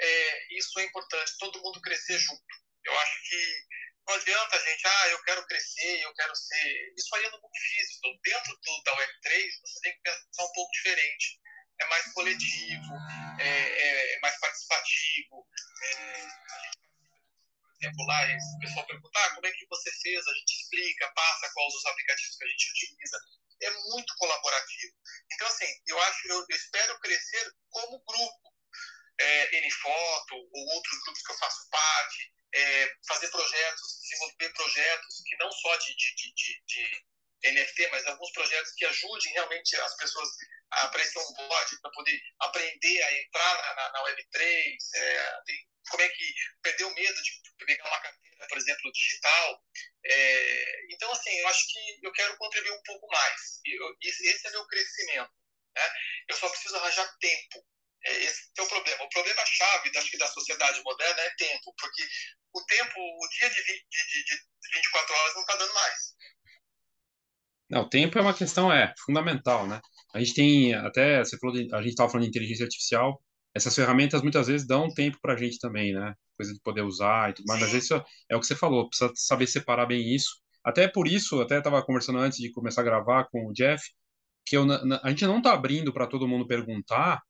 é, 0.00 0.56
isso 0.56 0.78
é 0.78 0.84
importante, 0.84 1.38
todo 1.38 1.60
mundo 1.60 1.80
crescer 1.80 2.18
junto. 2.20 2.40
Eu 2.84 2.98
acho 3.00 3.28
que 3.28 3.66
não 4.08 4.14
adianta 4.14 4.56
a 4.56 4.58
gente, 4.58 4.86
ah, 4.86 5.08
eu 5.08 5.22
quero 5.22 5.46
crescer, 5.46 6.02
eu 6.02 6.14
quero 6.14 6.34
ser. 6.34 6.94
Isso 6.96 7.14
aí 7.14 7.24
é 7.24 7.30
no 7.30 7.42
mundo 7.42 7.52
físico. 7.54 7.98
Então, 7.98 8.20
dentro 8.24 8.56
do, 8.56 8.82
da 8.82 8.96
Web3, 8.96 9.50
você 9.60 9.80
tem 9.82 9.92
que 9.92 10.00
pensar 10.00 10.44
um 10.44 10.52
pouco 10.52 10.72
diferente. 10.72 11.38
É 11.80 11.84
mais 11.86 12.12
coletivo, 12.12 12.94
é, 13.38 13.48
é, 13.48 14.14
é 14.16 14.20
mais 14.20 14.40
participativo. 14.40 15.46
É, 15.84 16.26
exemplo, 17.80 18.06
lá, 18.06 18.24
o 18.24 18.58
pessoal 18.58 18.86
pergunta, 18.86 19.20
ah, 19.20 19.34
como 19.34 19.46
é 19.46 19.52
que 19.52 19.66
você 19.68 19.92
fez? 20.02 20.26
A 20.26 20.34
gente 20.34 20.52
explica, 20.54 21.12
passa 21.14 21.52
quais 21.52 21.74
os 21.74 21.86
aplicativos 21.86 22.36
que 22.36 22.44
a 22.44 22.48
gente 22.48 22.70
utiliza. 22.70 23.18
É 23.60 23.70
muito 23.70 24.14
colaborativo. 24.16 24.94
Então, 25.32 25.46
assim, 25.48 25.66
eu 25.86 26.00
acho, 26.02 26.28
eu, 26.28 26.46
espero 26.48 26.98
crescer 27.00 27.52
como 27.70 28.02
grupo. 28.04 28.58
É, 29.20 29.68
Nfoto 29.68 30.34
ou 30.36 30.74
outros 30.74 31.02
grupos 31.02 31.22
que 31.22 31.32
eu 31.32 31.38
faço 31.38 31.68
parte, 31.68 32.32
é, 32.54 32.96
fazer 33.06 33.28
projetos, 33.28 34.00
desenvolver 34.02 34.52
projetos 34.54 35.22
que 35.26 35.36
não 35.36 35.50
só 35.50 35.76
de, 35.76 35.94
de, 35.96 36.34
de, 36.34 36.62
de, 36.66 37.04
NFT, 37.44 37.88
mas 37.92 38.04
alguns 38.06 38.32
projetos 38.32 38.72
que 38.72 38.84
ajudem 38.84 39.32
realmente 39.32 39.76
as 39.76 39.96
pessoas 39.96 40.28
a 40.72 40.82
aparecer 40.86 41.20
um 41.20 41.32
board 41.34 41.80
para 41.80 41.90
poder 41.92 42.20
aprender 42.40 43.02
a 43.02 43.20
entrar 43.20 43.76
na, 43.76 43.92
na 43.92 44.04
Web3, 44.04 44.76
é, 44.96 45.42
como 45.88 46.02
é 46.02 46.08
que 46.08 46.34
perder 46.62 46.84
o 46.84 46.94
medo 46.94 47.22
de 47.22 47.42
pegar 47.64 47.86
uma 47.86 48.00
carteira, 48.00 48.46
por 48.48 48.58
exemplo, 48.58 48.92
digital. 48.92 49.64
É, 50.04 50.92
então, 50.92 51.12
assim, 51.12 51.30
eu 51.38 51.48
acho 51.48 51.66
que 51.68 52.06
eu 52.06 52.12
quero 52.12 52.36
contribuir 52.38 52.72
um 52.72 52.82
pouco 52.82 53.06
mais. 53.06 53.60
Eu, 53.64 53.96
esse 54.02 54.46
é 54.46 54.50
meu 54.50 54.66
crescimento. 54.66 55.30
Né? 55.76 55.92
Eu 56.28 56.36
só 56.36 56.48
preciso 56.48 56.76
arranjar 56.76 57.16
tempo 57.18 57.64
é, 58.04 58.24
esse 58.24 58.50
é 58.56 58.62
o 58.62 58.68
problema. 58.68 59.04
O 59.04 59.08
problema-chave 59.08 59.90
acho 59.96 60.10
que 60.10 60.18
da 60.18 60.26
sociedade 60.26 60.82
moderna 60.84 61.20
é 61.20 61.30
tempo, 61.36 61.74
porque 61.78 62.02
o 62.54 62.64
tempo, 62.64 62.98
o 62.98 63.28
dia 63.38 63.50
de, 63.50 63.62
20, 63.62 63.66
de, 63.66 64.24
de 64.24 64.78
24 64.78 65.14
horas 65.14 65.34
não 65.34 65.42
está 65.42 65.56
dando 65.56 65.74
mais. 65.74 65.94
Não, 67.70 67.82
o 67.82 67.88
tempo 67.88 68.18
é 68.18 68.22
uma 68.22 68.34
questão 68.34 68.72
é 68.72 68.94
fundamental, 69.04 69.66
né? 69.66 69.80
A 70.14 70.18
gente 70.20 70.34
tem 70.34 70.74
até 70.74 71.18
você 71.22 71.36
falou 71.38 71.54
de, 71.54 71.74
a 71.74 71.78
gente 71.82 71.90
estava 71.90 72.08
falando 72.10 72.24
de 72.24 72.30
inteligência 72.30 72.64
artificial. 72.64 73.22
Essas 73.54 73.74
ferramentas 73.74 74.22
muitas 74.22 74.46
vezes 74.46 74.66
dão 74.66 74.92
tempo 74.92 75.18
para 75.20 75.34
a 75.34 75.36
gente 75.36 75.58
também, 75.58 75.92
né? 75.92 76.14
Coisa 76.36 76.52
de 76.52 76.60
poder 76.60 76.82
usar 76.82 77.30
e 77.30 77.34
tudo 77.34 77.46
mais. 77.46 77.60
Mas 77.60 77.72
isso 77.72 77.94
é 78.28 78.36
o 78.36 78.40
que 78.40 78.46
você 78.46 78.54
falou. 78.54 78.88
Precisa 78.88 79.12
saber 79.14 79.46
separar 79.46 79.86
bem 79.86 80.14
isso. 80.14 80.40
Até 80.64 80.88
por 80.88 81.06
isso, 81.08 81.40
até 81.40 81.58
estava 81.58 81.82
conversando 81.84 82.18
antes 82.18 82.38
de 82.38 82.50
começar 82.52 82.82
a 82.82 82.84
gravar 82.84 83.24
com 83.30 83.46
o 83.46 83.52
Jeff, 83.52 83.82
que 84.46 84.56
eu, 84.56 84.66
a 85.02 85.10
gente 85.10 85.26
não 85.26 85.38
está 85.38 85.52
abrindo 85.52 85.92
para 85.92 86.06
todo 86.06 86.28
mundo 86.28 86.46
perguntar, 86.46 87.22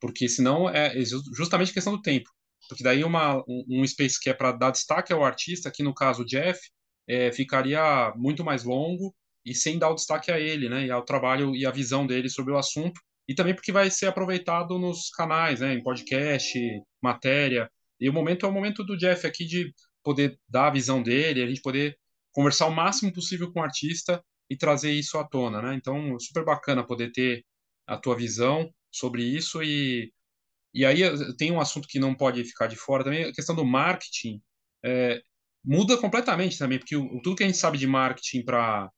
porque 0.00 0.28
senão 0.28 0.68
é 0.68 0.94
justamente 1.36 1.72
questão 1.72 1.94
do 1.94 2.02
tempo. 2.02 2.30
Porque 2.68 2.82
daí 2.82 3.04
uma, 3.04 3.38
um, 3.48 3.64
um 3.68 3.86
space 3.86 4.20
que 4.20 4.30
é 4.30 4.34
para 4.34 4.52
dar 4.52 4.70
destaque 4.70 5.12
ao 5.12 5.24
artista, 5.24 5.68
aqui 5.68 5.82
no 5.82 5.94
caso 5.94 6.22
o 6.22 6.26
Jeff, 6.26 6.60
é, 7.08 7.30
ficaria 7.32 8.12
muito 8.16 8.44
mais 8.44 8.64
longo 8.64 9.14
e 9.44 9.54
sem 9.54 9.78
dar 9.78 9.90
o 9.90 9.94
destaque 9.94 10.32
a 10.32 10.40
ele, 10.40 10.68
né, 10.68 10.86
e 10.86 10.90
ao 10.90 11.04
trabalho 11.04 11.54
e 11.54 11.64
a 11.64 11.70
visão 11.70 12.04
dele 12.06 12.28
sobre 12.28 12.52
o 12.52 12.58
assunto, 12.58 13.00
e 13.28 13.34
também 13.34 13.54
porque 13.54 13.70
vai 13.70 13.88
ser 13.90 14.06
aproveitado 14.06 14.76
nos 14.78 15.08
canais, 15.10 15.60
né, 15.60 15.72
em 15.74 15.82
podcast, 15.82 16.58
matéria, 17.00 17.70
e 18.00 18.08
o 18.08 18.12
momento 18.12 18.44
é 18.44 18.48
o 18.48 18.52
momento 18.52 18.84
do 18.84 18.96
Jeff 18.96 19.26
aqui 19.26 19.44
de 19.44 19.72
poder 20.02 20.38
dar 20.48 20.68
a 20.68 20.70
visão 20.70 21.02
dele, 21.02 21.42
a 21.42 21.46
gente 21.46 21.62
poder 21.62 21.96
conversar 22.32 22.66
o 22.66 22.74
máximo 22.74 23.12
possível 23.12 23.50
com 23.52 23.60
o 23.60 23.62
artista 23.62 24.22
e 24.50 24.56
trazer 24.56 24.92
isso 24.92 25.18
à 25.18 25.24
tona, 25.26 25.62
né? 25.62 25.74
Então, 25.74 26.18
super 26.20 26.44
bacana 26.44 26.86
poder 26.86 27.10
ter 27.10 27.44
a 27.86 27.96
tua 27.96 28.16
visão 28.16 28.70
sobre 28.96 29.22
isso 29.22 29.62
e 29.62 30.12
e 30.74 30.84
aí 30.84 31.00
tem 31.38 31.50
um 31.50 31.60
assunto 31.60 31.88
que 31.88 31.98
não 31.98 32.14
pode 32.14 32.44
ficar 32.44 32.66
de 32.66 32.76
fora 32.76 33.02
também, 33.02 33.24
a 33.24 33.32
questão 33.32 33.56
do 33.56 33.64
marketing 33.64 34.42
é, 34.84 35.22
muda 35.64 35.96
completamente 35.96 36.58
também, 36.58 36.78
porque 36.78 36.94
o, 36.94 37.20
tudo 37.22 37.34
que 37.34 37.42
a 37.42 37.46
gente 37.46 37.58
sabe 37.58 37.78
de 37.78 37.86
marketing 37.86 38.44
para 38.44 38.90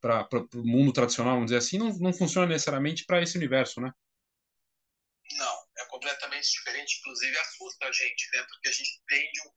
para 0.00 0.28
o 0.54 0.66
mundo 0.66 0.92
tradicional, 0.92 1.32
vamos 1.32 1.46
dizer 1.46 1.56
assim, 1.56 1.78
não, 1.78 1.88
não 1.98 2.12
funciona 2.12 2.46
necessariamente 2.46 3.06
para 3.06 3.22
esse 3.22 3.38
universo, 3.38 3.80
né? 3.80 3.90
Não, 5.32 5.58
é 5.78 5.86
completamente 5.86 6.46
diferente, 6.50 6.98
inclusive 7.00 7.38
assusta 7.38 7.86
a 7.86 7.92
gente, 7.92 8.28
né? 8.34 8.42
Porque 8.42 8.68
a 8.68 8.72
gente 8.72 9.00
vem 9.08 9.32
de 9.32 9.40
um, 9.40 9.50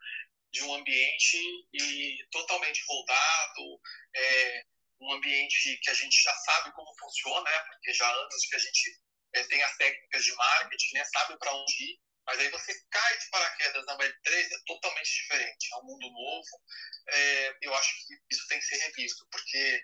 de 0.53 0.63
um 0.63 0.73
ambiente 0.75 1.38
e 1.73 2.25
totalmente 2.31 2.81
moldado, 2.88 3.81
é, 4.15 4.63
um 5.01 5.11
ambiente 5.11 5.77
que 5.83 5.89
a 5.89 5.93
gente 5.93 6.23
já 6.23 6.33
sabe 6.33 6.73
como 6.73 6.97
funciona, 6.97 7.43
né? 7.43 7.59
Porque 7.67 7.93
já 7.93 8.07
há 8.07 8.13
anos 8.13 8.45
que 8.49 8.55
a 8.55 8.59
gente 8.59 8.97
tem 9.32 9.63
as 9.63 9.78
técnicas 9.78 10.23
de 10.23 10.34
marketing, 10.36 10.95
né, 10.95 11.05
sabe 11.05 11.38
para 11.38 11.53
onde 11.53 11.84
ir, 11.84 11.99
mas 12.25 12.39
aí 12.39 12.49
você 12.49 12.73
cai 12.91 13.17
de 13.17 13.30
paraquedas 13.30 13.86
na 13.86 13.97
Web3, 13.97 14.51
é 14.51 14.57
totalmente 14.65 15.09
diferente, 15.09 15.69
é 15.71 15.78
um 15.78 15.86
mundo 15.86 16.11
novo. 16.11 16.61
É, 17.09 17.57
eu 17.61 17.73
acho 17.73 17.89
que 18.05 18.13
isso 18.30 18.47
tem 18.49 18.59
que 18.59 18.65
ser 18.65 18.78
revisto, 18.78 19.25
porque 19.32 19.82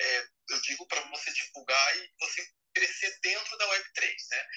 é, 0.00 0.28
eu 0.50 0.60
digo 0.62 0.86
para 0.88 1.00
você 1.10 1.32
divulgar 1.32 1.96
e 1.98 2.10
você 2.18 2.44
crescer 2.74 3.16
dentro 3.22 3.56
da 3.56 3.68
Web3. 3.68 4.14
Né? 4.30 4.48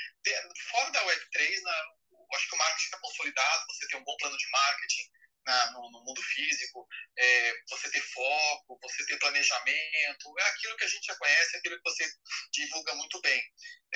Fora 0.72 0.90
da 0.92 1.06
Web3, 1.06 1.62
na, 1.62 1.84
eu 2.12 2.28
acho 2.36 2.50
que 2.50 2.56
o 2.56 2.58
marketing 2.58 2.86
está 2.86 3.00
consolidado, 3.00 3.66
você 3.68 3.88
tem 3.88 4.00
um 4.00 4.04
bom 4.04 4.18
plano 4.18 4.38
de 4.38 4.50
marketing, 4.50 5.10
na, 5.46 5.72
no, 5.72 5.90
no, 5.92 6.04
mundo 6.04 6.22
físico, 6.22 6.88
é, 7.18 7.54
você 7.70 7.90
ter 7.90 8.02
foco, 8.02 8.80
você 8.82 9.06
ter 9.06 9.18
planejamento, 9.18 10.40
é 10.40 10.44
aquilo 10.44 10.78
que 10.78 10.84
a 10.84 10.88
gente 10.88 11.06
já 11.06 11.16
conhece, 11.16 11.56
é 11.56 11.60
aquilo 11.60 11.78
que 11.78 11.90
você 11.90 12.06
divulga 12.52 12.94
muito 12.96 13.20
bem. 13.22 13.42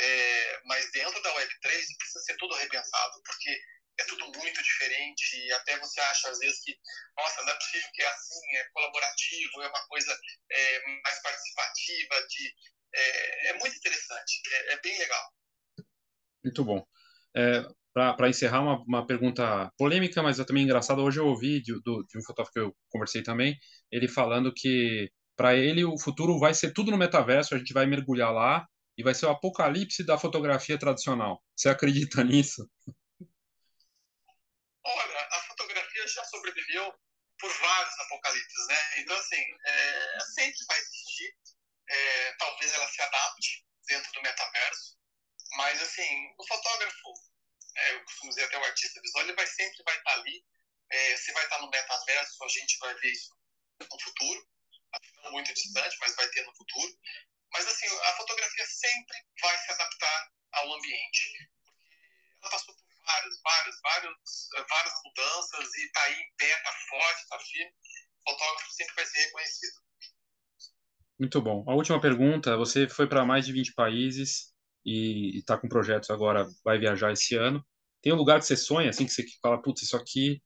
É, 0.04 0.62
mas 0.66 0.92
dentro 0.92 1.22
da 1.22 1.34
Web3 1.34 1.62
precisa 1.98 2.20
ser 2.26 2.36
tudo 2.38 2.56
repensado, 2.56 3.22
porque 3.26 3.58
é 4.00 4.04
tudo 4.06 4.26
muito 4.38 4.62
diferente 4.62 5.38
e 5.38 5.54
até 5.54 5.78
você 5.80 6.02
acha 6.02 6.30
às 6.30 6.40
vezes 6.40 6.60
que, 6.64 6.76
nossa, 7.16 7.42
não 7.44 7.54
é 7.54 7.56
possível 7.56 7.90
que 7.94 8.02
é 8.02 8.08
assim, 8.08 8.56
é 8.58 8.64
colaborativo, 8.74 9.62
é 9.62 9.68
uma 9.70 9.88
coisa 9.88 10.20
é, 10.52 10.80
mais 11.04 11.22
participativa, 11.22 12.28
de, 12.28 12.54
é, 12.94 13.50
é 13.50 13.60
muito 13.60 13.78
interessante, 13.78 14.42
é, 14.52 14.74
é, 14.74 14.82
bem 14.82 14.98
legal. 14.98 15.24
Muito 16.44 16.66
bom. 16.66 16.86
É, 17.36 17.64
para 17.94 18.28
encerrar, 18.28 18.62
uma, 18.62 18.84
uma 18.84 19.08
pergunta 19.08 19.72
polêmica, 19.78 20.22
mas 20.22 20.38
também 20.38 20.64
engraçada. 20.64 21.02
Hoje 21.02 21.20
eu 21.20 21.28
ouvi 21.28 21.62
de, 21.62 21.80
do, 21.82 22.04
de 22.04 22.18
um 22.18 22.24
fotógrafo 22.24 22.52
que 22.52 22.60
eu 22.60 22.76
conversei 22.90 23.22
também, 23.22 23.58
ele 23.92 24.08
falando 24.08 24.54
que 24.54 25.10
para 25.36 25.56
ele 25.56 25.86
o 25.86 25.98
futuro 25.98 26.38
vai 26.40 26.54
ser 26.54 26.74
tudo 26.74 26.92
no 26.92 26.98
metaverso, 26.98 27.56
a 27.56 27.58
gente 27.58 27.74
vai 27.74 27.86
mergulhar 27.86 28.34
lá 28.34 28.68
e 28.98 29.04
vai 29.04 29.14
ser 29.14 29.26
o 29.26 29.32
apocalipse 29.32 30.06
da 30.06 30.18
fotografia 30.18 30.78
tradicional. 30.78 31.44
Você 31.56 31.70
acredita 31.70 32.24
nisso? 32.24 32.70
Olha, 34.86 35.28
a 35.32 35.42
fotografia 35.48 36.08
já 36.08 36.24
sobreviveu 36.26 36.94
por 37.40 37.52
vários 37.60 38.00
apocalipses, 38.00 38.68
né? 38.68 38.78
Então, 38.98 39.18
assim, 39.18 39.44
é, 39.66 40.20
sempre 40.34 40.66
vai 40.68 40.80
existir. 40.80 41.36
É, 41.90 42.34
talvez 42.38 42.74
ela 42.74 42.88
se 42.88 43.02
adapte 43.02 43.66
dentro 43.88 44.12
do 44.14 44.22
metaverso. 44.22 44.98
Mas, 45.58 45.82
assim, 45.82 46.34
o 46.38 46.48
fotógrafo, 46.48 47.14
é, 47.76 47.96
eu 47.96 48.04
costumo 48.06 48.30
dizer 48.30 48.44
até 48.46 48.58
o 48.58 48.64
artista 48.64 49.02
visual, 49.02 49.24
ele 49.24 49.36
vai 49.36 49.48
sempre 49.48 49.84
vai 49.84 49.98
estar 49.98 50.14
ali. 50.14 50.46
É, 50.90 51.18
você 51.18 51.32
vai 51.34 51.44
estar 51.44 51.60
no 51.60 51.70
metaverso, 51.70 52.44
a 52.44 52.48
gente 52.48 52.78
vai 52.80 52.94
ver 52.96 53.12
isso 53.12 53.36
no 53.80 54.02
futuro, 54.02 54.48
não 55.24 55.32
muito 55.32 55.54
distante, 55.54 55.98
mas 56.00 56.16
vai 56.16 56.28
ter 56.30 56.46
no 56.46 56.56
futuro. 56.56 57.00
Mas 57.54 57.68
assim, 57.68 57.86
a 57.86 58.12
fotografia 58.14 58.66
sempre 58.66 59.18
vai 59.42 59.58
se 59.58 59.72
adaptar 59.72 60.32
ao 60.54 60.74
ambiente, 60.74 61.50
porque 61.64 61.86
ela 62.42 62.52
passou 62.52 62.76
por 62.76 62.84
várias, 63.06 63.42
várias, 63.44 63.76
várias, 63.82 64.68
várias 64.70 64.94
mudanças 65.06 65.74
e 65.76 65.86
está 65.86 66.02
aí 66.04 66.14
em 66.14 66.36
pé, 66.38 66.50
está 66.50 66.72
forte, 66.90 67.22
está 67.22 67.40
firme. 67.40 67.74
O 68.26 68.32
fotógrafo 68.32 68.72
sempre 68.72 68.96
vai 68.96 69.06
ser 69.06 69.20
reconhecido. 69.26 69.84
Muito 71.20 71.42
bom. 71.42 71.64
A 71.68 71.76
última 71.76 72.02
pergunta: 72.02 72.58
você 72.58 72.88
foi 72.88 73.08
para 73.08 73.26
mais 73.26 73.46
de 73.46 73.54
20 73.54 73.74
países 73.74 74.54
e 74.86 75.38
está 75.38 75.58
com 75.58 75.70
projetos 75.70 76.10
agora, 76.10 76.48
vai 76.64 76.78
viajar 76.78 77.12
esse 77.12 77.36
ano. 77.36 77.66
Tem 78.02 78.12
um 78.12 78.18
lugar 78.18 78.40
que 78.40 78.46
você 78.46 78.58
sonha, 78.58 78.90
assim, 78.90 79.06
que 79.06 79.12
você 79.12 79.26
fala, 79.42 79.62
putz, 79.62 79.84
isso 79.84 79.96
aqui 79.96 80.42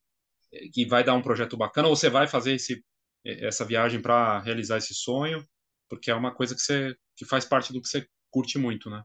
eh, 0.53 0.67
que 0.71 0.85
vai 0.85 1.03
dar 1.03 1.15
um 1.15 1.21
projeto 1.21 1.57
bacana, 1.57 1.87
ou 1.87 1.95
você 1.95 2.09
vai 2.09 2.27
fazer 2.27 2.53
esse, 2.53 2.83
eh, 3.25 3.47
essa 3.47 3.65
viagem 3.65 4.01
para 4.01 4.39
realizar 4.41 4.77
esse 4.77 4.93
sonho, 4.93 5.43
porque 5.89 6.11
é 6.11 6.15
uma 6.15 6.33
coisa 6.33 6.55
que 6.55 6.61
você 6.61 6.95
que 7.15 7.25
faz 7.25 7.45
parte 7.45 7.73
do 7.73 7.81
que 7.81 7.87
você 7.87 8.07
curte 8.29 8.57
muito, 8.57 8.89
né? 8.89 9.03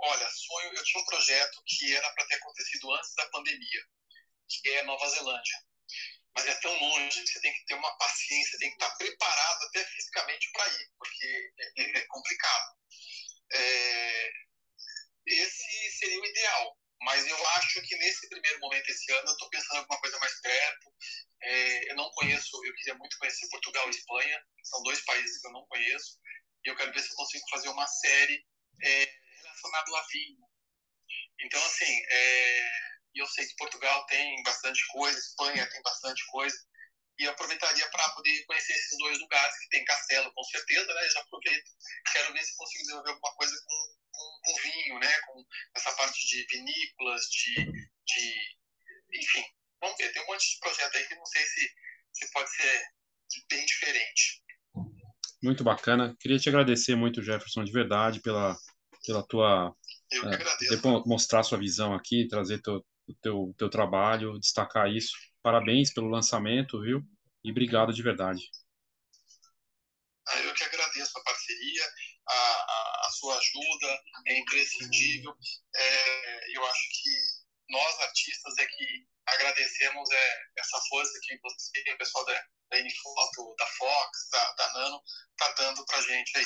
Olha, 0.00 0.30
sonho, 0.30 0.74
eu 0.74 0.84
tinha 0.84 1.02
um 1.02 1.06
projeto 1.06 1.62
que 1.66 1.94
era 1.94 2.10
para 2.12 2.26
ter 2.26 2.36
acontecido 2.36 2.92
antes 2.92 3.14
da 3.14 3.28
pandemia, 3.30 3.84
que 4.48 4.68
é 4.70 4.82
Nova 4.84 5.08
Zelândia. 5.08 5.58
Mas 6.34 6.46
é 6.46 6.54
tão 6.60 6.72
longe 6.78 7.20
que 7.20 7.26
você 7.26 7.40
tem 7.40 7.52
que 7.52 7.64
ter 7.66 7.74
uma 7.74 7.96
paciência, 7.98 8.58
tem 8.58 8.70
que 8.70 8.76
estar 8.76 8.96
preparado 8.96 9.64
até 9.64 9.84
fisicamente 9.84 10.50
para 10.52 10.68
ir, 10.68 10.90
porque 10.96 11.52
é, 11.78 11.98
é 11.98 12.06
complicado. 12.06 12.76
É, 13.52 14.30
esse 15.26 15.90
seria 15.98 16.20
o 16.20 16.26
ideal. 16.26 16.78
Mas 17.02 17.26
eu 17.26 17.46
acho 17.48 17.80
que 17.82 17.96
nesse 17.96 18.28
primeiro 18.28 18.58
momento, 18.60 18.88
esse 18.88 19.12
ano, 19.12 19.28
eu 19.28 19.32
estou 19.32 19.48
pensando 19.50 19.76
em 19.76 19.78
alguma 19.78 20.00
coisa 20.00 20.18
mais 20.18 20.40
perto. 20.40 20.92
É, 21.42 21.92
eu 21.92 21.96
não 21.96 22.10
conheço, 22.10 22.64
eu 22.64 22.74
queria 22.74 22.94
muito 22.94 23.16
conhecer 23.18 23.48
Portugal 23.48 23.86
e 23.86 23.90
Espanha, 23.90 24.44
são 24.64 24.82
dois 24.82 25.00
países 25.04 25.40
que 25.40 25.46
eu 25.46 25.52
não 25.52 25.66
conheço. 25.66 26.18
E 26.64 26.70
eu 26.70 26.76
quero 26.76 26.92
ver 26.92 27.00
se 27.00 27.10
eu 27.10 27.16
consigo 27.16 27.44
fazer 27.50 27.68
uma 27.68 27.86
série 27.86 28.44
é, 28.82 29.12
relacionada 29.42 29.98
a 29.98 30.06
vinho. 30.10 30.48
Então, 31.40 31.64
assim, 31.64 32.02
é, 32.10 32.70
eu 33.14 33.26
sei 33.26 33.46
que 33.46 33.56
Portugal 33.56 34.04
tem 34.06 34.42
bastante 34.42 34.84
coisa, 34.88 35.18
Espanha 35.18 35.70
tem 35.70 35.82
bastante 35.82 36.24
coisa, 36.26 36.56
e 37.18 37.26
aproveitaria 37.26 37.88
para 37.90 38.08
poder 38.10 38.44
conhecer 38.44 38.72
esses 38.72 38.96
dois 38.98 39.18
lugares, 39.18 39.58
que 39.58 39.68
tem 39.70 39.84
castelo, 39.84 40.32
com 40.32 40.44
certeza, 40.44 40.94
né? 40.94 41.08
Já 41.10 41.20
aproveito, 41.20 41.70
quero 42.12 42.32
ver 42.32 42.44
se 42.44 42.56
consigo 42.56 42.82
desenvolver 42.84 43.10
alguma 43.10 43.34
coisa 43.34 43.64
com, 43.66 43.97
com, 44.42 44.62
vinho, 44.62 44.98
né? 44.98 45.12
Com 45.26 45.44
essa 45.74 45.92
parte 45.92 46.26
de 46.26 46.46
vinícolas, 46.50 47.22
de, 47.30 47.54
de... 47.64 48.58
Enfim, 49.14 49.44
vamos 49.80 49.96
ver, 49.98 50.12
tem 50.12 50.22
um 50.22 50.26
monte 50.26 50.54
de 50.54 50.60
projeto 50.60 50.96
aí 50.96 51.06
que 51.06 51.14
não 51.14 51.26
sei 51.26 51.42
se, 51.42 51.70
se 52.12 52.32
pode 52.32 52.50
ser 52.50 52.82
bem 53.50 53.64
diferente. 53.64 54.42
Muito 55.42 55.62
bacana. 55.62 56.16
Queria 56.18 56.38
te 56.38 56.48
agradecer 56.48 56.96
muito, 56.96 57.22
Jefferson, 57.22 57.64
de 57.64 57.72
verdade, 57.72 58.20
pela, 58.20 58.56
pela 59.06 59.22
tua. 59.26 59.74
Eu 60.10 60.22
que 60.22 60.28
é, 60.28 60.34
agradeço. 60.34 61.04
mostrar 61.06 61.42
sua 61.42 61.58
visão 61.58 61.94
aqui, 61.94 62.26
trazer 62.28 62.60
teu, 62.60 62.84
teu, 63.22 63.54
teu 63.56 63.70
trabalho, 63.70 64.38
destacar 64.38 64.90
isso. 64.90 65.16
Parabéns 65.42 65.92
pelo 65.92 66.08
lançamento, 66.08 66.80
viu? 66.80 67.02
E 67.44 67.50
obrigado 67.50 67.92
de 67.92 68.02
verdade. 68.02 68.50
Ah, 70.28 70.40
eu 70.40 70.52
que 70.52 70.64
agradeço 70.64 71.18
a 71.18 71.22
parceria, 71.22 71.84
a 72.28 72.57
sua 73.18 73.36
ajuda, 73.36 74.00
é 74.26 74.38
imprescindível. 74.38 75.34
É, 75.74 76.56
eu 76.56 76.66
acho 76.66 76.88
que 77.02 77.10
nós, 77.70 78.00
artistas, 78.00 78.58
é 78.58 78.66
que 78.66 79.06
agradecemos 79.26 80.10
é, 80.10 80.38
essa 80.58 80.78
força 80.88 81.12
que 81.22 81.38
você, 81.42 81.92
o 81.92 81.98
pessoal 81.98 82.24
da, 82.24 82.32
da 82.32 82.78
da 82.78 83.66
Fox, 83.66 84.28
da, 84.32 84.52
da 84.54 84.72
Nano, 84.74 85.02
tá 85.36 85.54
dando 85.58 85.84
pra 85.84 86.00
gente 86.00 86.38
aí. 86.38 86.44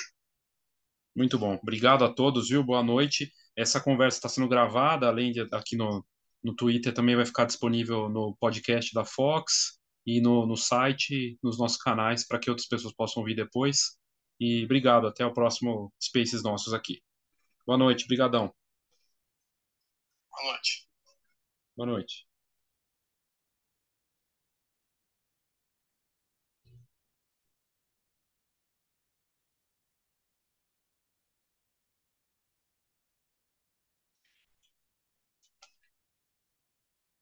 Muito 1.14 1.39
bom. 1.39 1.55
Obrigado 1.55 2.05
a 2.05 2.12
todos, 2.12 2.49
viu? 2.49 2.64
Boa 2.64 2.83
noite. 2.83 3.31
Essa 3.57 3.81
conversa 3.81 4.18
está 4.18 4.29
sendo 4.29 4.49
gravada, 4.49 5.07
além 5.07 5.31
de 5.31 5.47
aqui 5.53 5.77
no, 5.77 6.05
no 6.43 6.55
Twitter, 6.57 6.93
também 6.93 7.14
vai 7.14 7.27
ficar 7.27 7.45
disponível 7.45 8.09
no 8.09 8.35
podcast 8.37 8.93
da 8.95 9.05
Fox 9.05 9.79
e 10.07 10.20
no, 10.20 10.47
no 10.47 10.57
site, 10.57 11.39
nos 11.43 11.59
nossos 11.59 11.77
canais, 11.77 12.27
para 12.27 12.39
que 12.39 12.51
outras 12.51 12.66
pessoas 12.66 12.95
possam 12.95 13.23
ouvir 13.23 13.35
depois. 13.35 13.99
E 14.43 14.64
obrigado. 14.64 15.07
Até 15.07 15.24
o 15.24 15.32
próximo 15.32 15.93
Spaces 16.03 16.43
nossos 16.43 16.74
aqui. 16.74 17.01
Boa 17.66 17.78
noite. 17.78 18.07
Brigadão. 18.09 18.53
Boa 20.30 20.53
noite. 20.53 20.88
Boa 21.76 21.86
noite. 21.86 22.26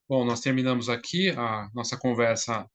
Bom, 0.07 0.25
nós 0.25 0.41
terminamos 0.41 0.89
aqui 0.89 1.29
a 1.29 1.69
nossa 1.73 1.97
conversa 1.97 2.69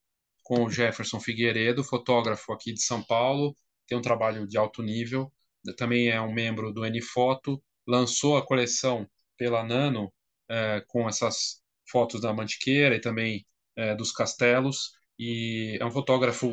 com 0.44 0.64
o 0.64 0.70
Jefferson 0.70 1.20
Figueiredo, 1.20 1.84
fotógrafo 1.84 2.52
aqui 2.52 2.72
de 2.72 2.82
São 2.82 3.02
Paulo, 3.02 3.56
tem 3.86 3.96
um 3.96 4.02
trabalho 4.02 4.46
de 4.46 4.56
alto 4.58 4.82
nível, 4.82 5.32
também 5.76 6.08
é 6.08 6.20
um 6.20 6.32
membro 6.32 6.72
do 6.72 6.84
N-Foto, 6.84 7.62
lançou 7.86 8.36
a 8.36 8.46
coleção 8.46 9.08
pela 9.36 9.64
Nano 9.64 10.12
é, 10.48 10.82
com 10.86 11.08
essas 11.08 11.62
fotos 11.88 12.20
da 12.20 12.32
Mantiqueira 12.32 12.96
e 12.96 13.00
também 13.00 13.46
é, 13.76 13.94
dos 13.94 14.12
castelos, 14.12 14.92
e 15.18 15.78
é 15.80 15.84
um 15.84 15.90
fotógrafo 15.90 16.50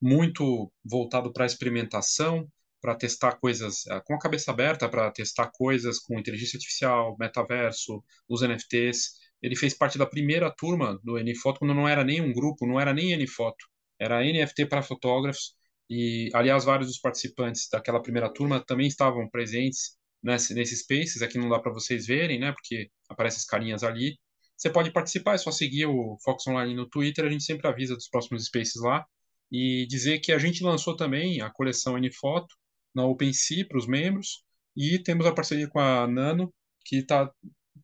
muito 0.00 0.72
voltado 0.84 1.32
para 1.32 1.44
a 1.44 1.46
experimentação, 1.46 2.48
para 2.80 2.94
testar 2.94 3.36
coisas 3.36 3.86
é, 3.86 4.00
com 4.00 4.14
a 4.14 4.18
cabeça 4.18 4.50
aberta, 4.50 4.88
para 4.88 5.10
testar 5.10 5.50
coisas 5.52 5.98
com 5.98 6.18
inteligência 6.18 6.56
artificial, 6.58 7.16
metaverso, 7.18 8.04
os 8.28 8.42
NFTs, 8.42 9.14
ele 9.40 9.56
fez 9.56 9.74
parte 9.74 9.98
da 9.98 10.06
primeira 10.06 10.50
turma 10.50 10.98
do 11.02 11.18
NFoto, 11.18 11.60
quando 11.60 11.74
não 11.74 11.88
era 11.88 12.04
nem 12.04 12.20
um 12.20 12.32
grupo, 12.32 12.66
não 12.66 12.80
era 12.80 12.92
nem 12.92 13.16
NFoto, 13.16 13.66
era 13.98 14.22
NFT 14.22 14.66
para 14.66 14.82
fotógrafos, 14.82 15.54
e, 15.88 16.30
aliás, 16.34 16.64
vários 16.64 16.88
dos 16.88 16.98
participantes 16.98 17.68
daquela 17.70 18.02
primeira 18.02 18.32
turma 18.32 18.64
também 18.64 18.86
estavam 18.86 19.28
presentes 19.28 19.96
nesse, 20.22 20.54
nesses 20.54 20.80
spaces, 20.80 21.22
aqui 21.22 21.38
não 21.38 21.48
dá 21.48 21.58
para 21.58 21.72
vocês 21.72 22.06
verem, 22.06 22.38
né, 22.38 22.52
porque 22.52 22.90
aparecem 23.08 23.38
as 23.38 23.44
carinhas 23.44 23.82
ali. 23.82 24.18
Você 24.56 24.70
pode 24.70 24.92
participar, 24.92 25.34
é 25.34 25.38
só 25.38 25.50
seguir 25.50 25.86
o 25.86 26.16
Fox 26.24 26.46
Online 26.46 26.74
no 26.74 26.88
Twitter, 26.88 27.24
a 27.26 27.30
gente 27.30 27.44
sempre 27.44 27.66
avisa 27.68 27.94
dos 27.94 28.08
próximos 28.08 28.46
spaces 28.46 28.80
lá, 28.80 29.04
e 29.52 29.86
dizer 29.86 30.20
que 30.20 30.32
a 30.32 30.38
gente 30.38 30.64
lançou 30.64 30.96
também 30.96 31.40
a 31.40 31.50
coleção 31.50 31.98
NFoto 31.98 32.54
na 32.94 33.04
OpenSea 33.04 33.66
para 33.68 33.78
os 33.78 33.86
membros, 33.86 34.42
e 34.76 34.98
temos 34.98 35.26
a 35.26 35.34
parceria 35.34 35.68
com 35.68 35.78
a 35.78 36.06
Nano, 36.06 36.52
que 36.84 36.96
está 36.96 37.30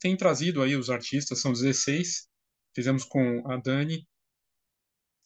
tem 0.00 0.16
trazido 0.16 0.62
aí 0.62 0.74
os 0.74 0.90
artistas, 0.90 1.40
são 1.40 1.52
16. 1.52 2.28
Fizemos 2.74 3.04
com 3.04 3.42
a 3.50 3.56
Dani 3.56 4.06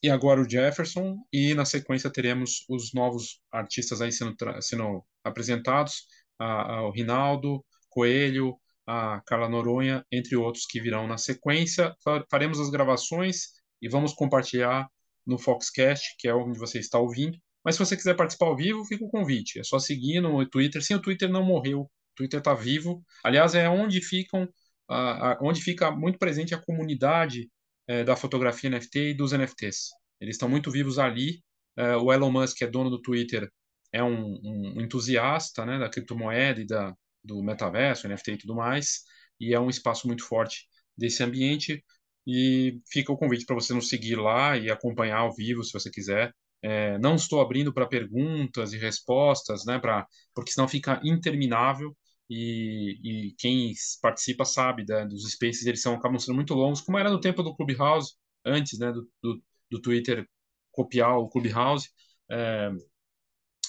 e 0.05 0.11
agora 0.11 0.39
o 0.39 0.47
Jefferson, 0.49 1.17
e 1.33 1.55
na 1.55 1.65
sequência 1.65 2.11
teremos 2.11 2.67
os 2.69 2.93
novos 2.93 3.41
artistas 3.51 4.03
aí 4.03 4.13
sendo, 4.13 4.37
sendo 4.61 5.03
apresentados, 5.25 6.05
a, 6.39 6.75
a, 6.75 6.87
o 6.87 6.91
Rinaldo, 6.91 7.65
Coelho, 7.89 8.55
a 8.87 9.23
Carla 9.25 9.49
Noronha, 9.49 10.05
entre 10.13 10.37
outros 10.37 10.67
que 10.67 10.79
virão 10.79 11.07
na 11.07 11.17
sequência. 11.17 11.97
Faremos 12.31 12.61
as 12.61 12.69
gravações 12.69 13.45
e 13.81 13.89
vamos 13.89 14.13
compartilhar 14.13 14.87
no 15.27 15.39
Foxcast, 15.39 16.17
que 16.19 16.29
é 16.29 16.35
onde 16.35 16.59
você 16.59 16.79
está 16.79 16.99
ouvindo. 16.99 17.39
Mas 17.65 17.77
se 17.77 17.79
você 17.79 17.97
quiser 17.97 18.15
participar 18.15 18.49
ao 18.49 18.57
vivo, 18.57 18.85
fica 18.85 19.07
o 19.07 19.11
convite. 19.11 19.59
É 19.59 19.65
só 19.65 19.79
seguir 19.79 20.21
no 20.21 20.45
Twitter. 20.47 20.85
Sim, 20.85 20.97
o 20.97 21.01
Twitter 21.01 21.31
não 21.31 21.43
morreu. 21.43 21.81
O 21.81 21.91
Twitter 22.15 22.41
está 22.41 22.53
vivo. 22.53 23.03
Aliás, 23.25 23.55
é 23.55 23.71
onde 23.71 24.03
ficam 24.03 24.47
a, 24.87 25.39
onde 25.41 25.63
fica 25.63 25.91
muito 25.91 26.19
presente 26.19 26.55
a 26.55 26.61
comunidade 26.61 27.49
é, 27.87 28.05
da 28.05 28.16
fotografia 28.16 28.70
NFT 28.70 29.11
e 29.11 29.14
dos 29.14 29.32
NFTs. 29.32 29.91
Eles 30.20 30.37
estão 30.37 30.49
muito 30.49 30.70
vivos 30.70 30.99
ali. 30.99 31.43
É, 31.76 31.97
o 31.97 32.12
Elon 32.12 32.30
Musk, 32.30 32.59
que 32.59 32.64
é 32.64 32.66
dono 32.66 32.91
do 32.91 33.01
Twitter, 33.01 33.49
é 33.93 34.03
um, 34.03 34.39
um 34.43 34.80
entusiasta 34.80 35.64
né, 35.64 35.78
da 35.78 35.89
criptomoeda 35.89 36.61
e 36.61 36.66
da, 36.66 36.93
do 37.22 37.43
metaverso, 37.43 38.09
NFT 38.09 38.32
e 38.32 38.39
tudo 38.39 38.55
mais, 38.55 39.03
e 39.41 39.55
é 39.55 39.61
um 39.61 39.70
espaço 39.70 40.07
muito 40.07 40.24
forte 40.26 40.66
desse 40.97 41.22
ambiente. 41.22 41.82
E 42.26 42.80
fica 42.91 43.12
o 43.12 43.16
convite 43.16 43.45
para 43.45 43.55
você 43.55 43.74
nos 43.74 43.89
seguir 43.89 44.16
lá 44.16 44.57
e 44.57 44.70
acompanhar 44.70 45.18
ao 45.18 45.35
vivo, 45.35 45.62
se 45.62 45.72
você 45.72 45.91
quiser. 45.91 46.32
É, 46.62 46.99
não 46.99 47.14
estou 47.16 47.41
abrindo 47.41 47.72
para 47.72 47.87
perguntas 47.87 48.72
e 48.72 48.78
respostas, 48.78 49.64
né, 49.66 49.78
pra, 49.78 50.07
porque 50.35 50.51
senão 50.53 50.66
fica 50.66 51.01
interminável 51.05 51.95
e, 52.29 53.29
e 53.29 53.35
quem 53.39 53.72
participa 54.03 54.45
sabe 54.45 54.85
né, 54.89 55.05
dos 55.07 55.31
spaces, 55.31 55.66
eles 55.66 55.83
são, 55.83 55.95
acabam 55.95 56.18
sendo 56.18 56.35
muito 56.35 56.55
longos, 56.55 56.81
como 56.81 56.99
era 56.99 57.11
no 57.11 57.20
tempo 57.20 57.43
do 57.43 57.55
Clubhouse, 57.55 58.14
antes 58.45 58.79
né, 58.79 58.93
do, 58.93 59.09
do, 59.22 59.43
do 59.70 59.81
Twitter 59.83 60.29
copiar 60.72 61.18
o 61.18 61.29
Clubhouse, 61.29 61.91
é, 62.31 62.70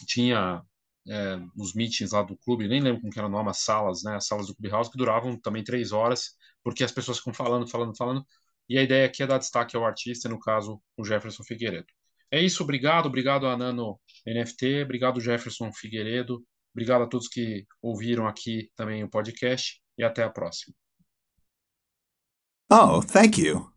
tinha 0.08 0.64
é, 1.08 1.40
os 1.58 1.74
meetings 1.74 2.12
lá 2.12 2.24
do 2.24 2.38
clube, 2.38 2.68
nem 2.68 2.82
lembro 2.82 3.02
como 3.02 3.14
que 3.14 3.20
era 3.20 3.28
o 3.28 3.32
nome, 3.32 3.50
as 3.50 3.60
salas, 3.60 4.04
né, 4.04 4.16
as 4.16 4.28
salas 4.28 4.48
do 4.48 4.56
Clubhouse, 4.56 4.92
que 4.92 4.98
duravam 4.98 5.40
também 5.40 5.64
três 5.64 5.92
horas, 5.92 6.36
porque 6.64 6.84
as 6.84 6.92
pessoas 6.92 7.20
ficam 7.20 7.34
falando, 7.34 7.68
falando, 7.68 7.96
falando, 7.96 8.26
e 8.68 8.78
a 8.78 8.84
ideia 8.84 9.06
aqui 9.06 9.22
é 9.24 9.28
dar 9.28 9.38
destaque 9.38 9.76
ao 9.76 9.86
artista, 9.86 10.28
no 10.28 10.40
caso, 10.40 10.82
o 10.98 11.06
Jefferson 11.06 11.44
Figueiredo. 11.44 11.86
É 12.32 12.42
isso, 12.42 12.64
obrigado, 12.64 13.06
obrigado 13.06 13.46
a 13.48 13.56
Nano 13.56 14.00
NFT, 14.26 14.84
obrigado 14.84 15.22
Jefferson 15.22 15.72
Figueiredo, 15.72 16.44
Obrigado 16.76 17.04
a 17.04 17.08
todos 17.08 17.30
que 17.30 17.66
ouviram 17.82 18.28
aqui 18.28 18.70
também 18.76 19.02
o 19.02 19.10
podcast 19.10 19.82
e 19.98 20.04
até 20.04 20.24
a 20.24 20.30
próxima. 20.30 20.76
Oh, 22.70 23.02
thank 23.02 23.42
you. 23.42 23.75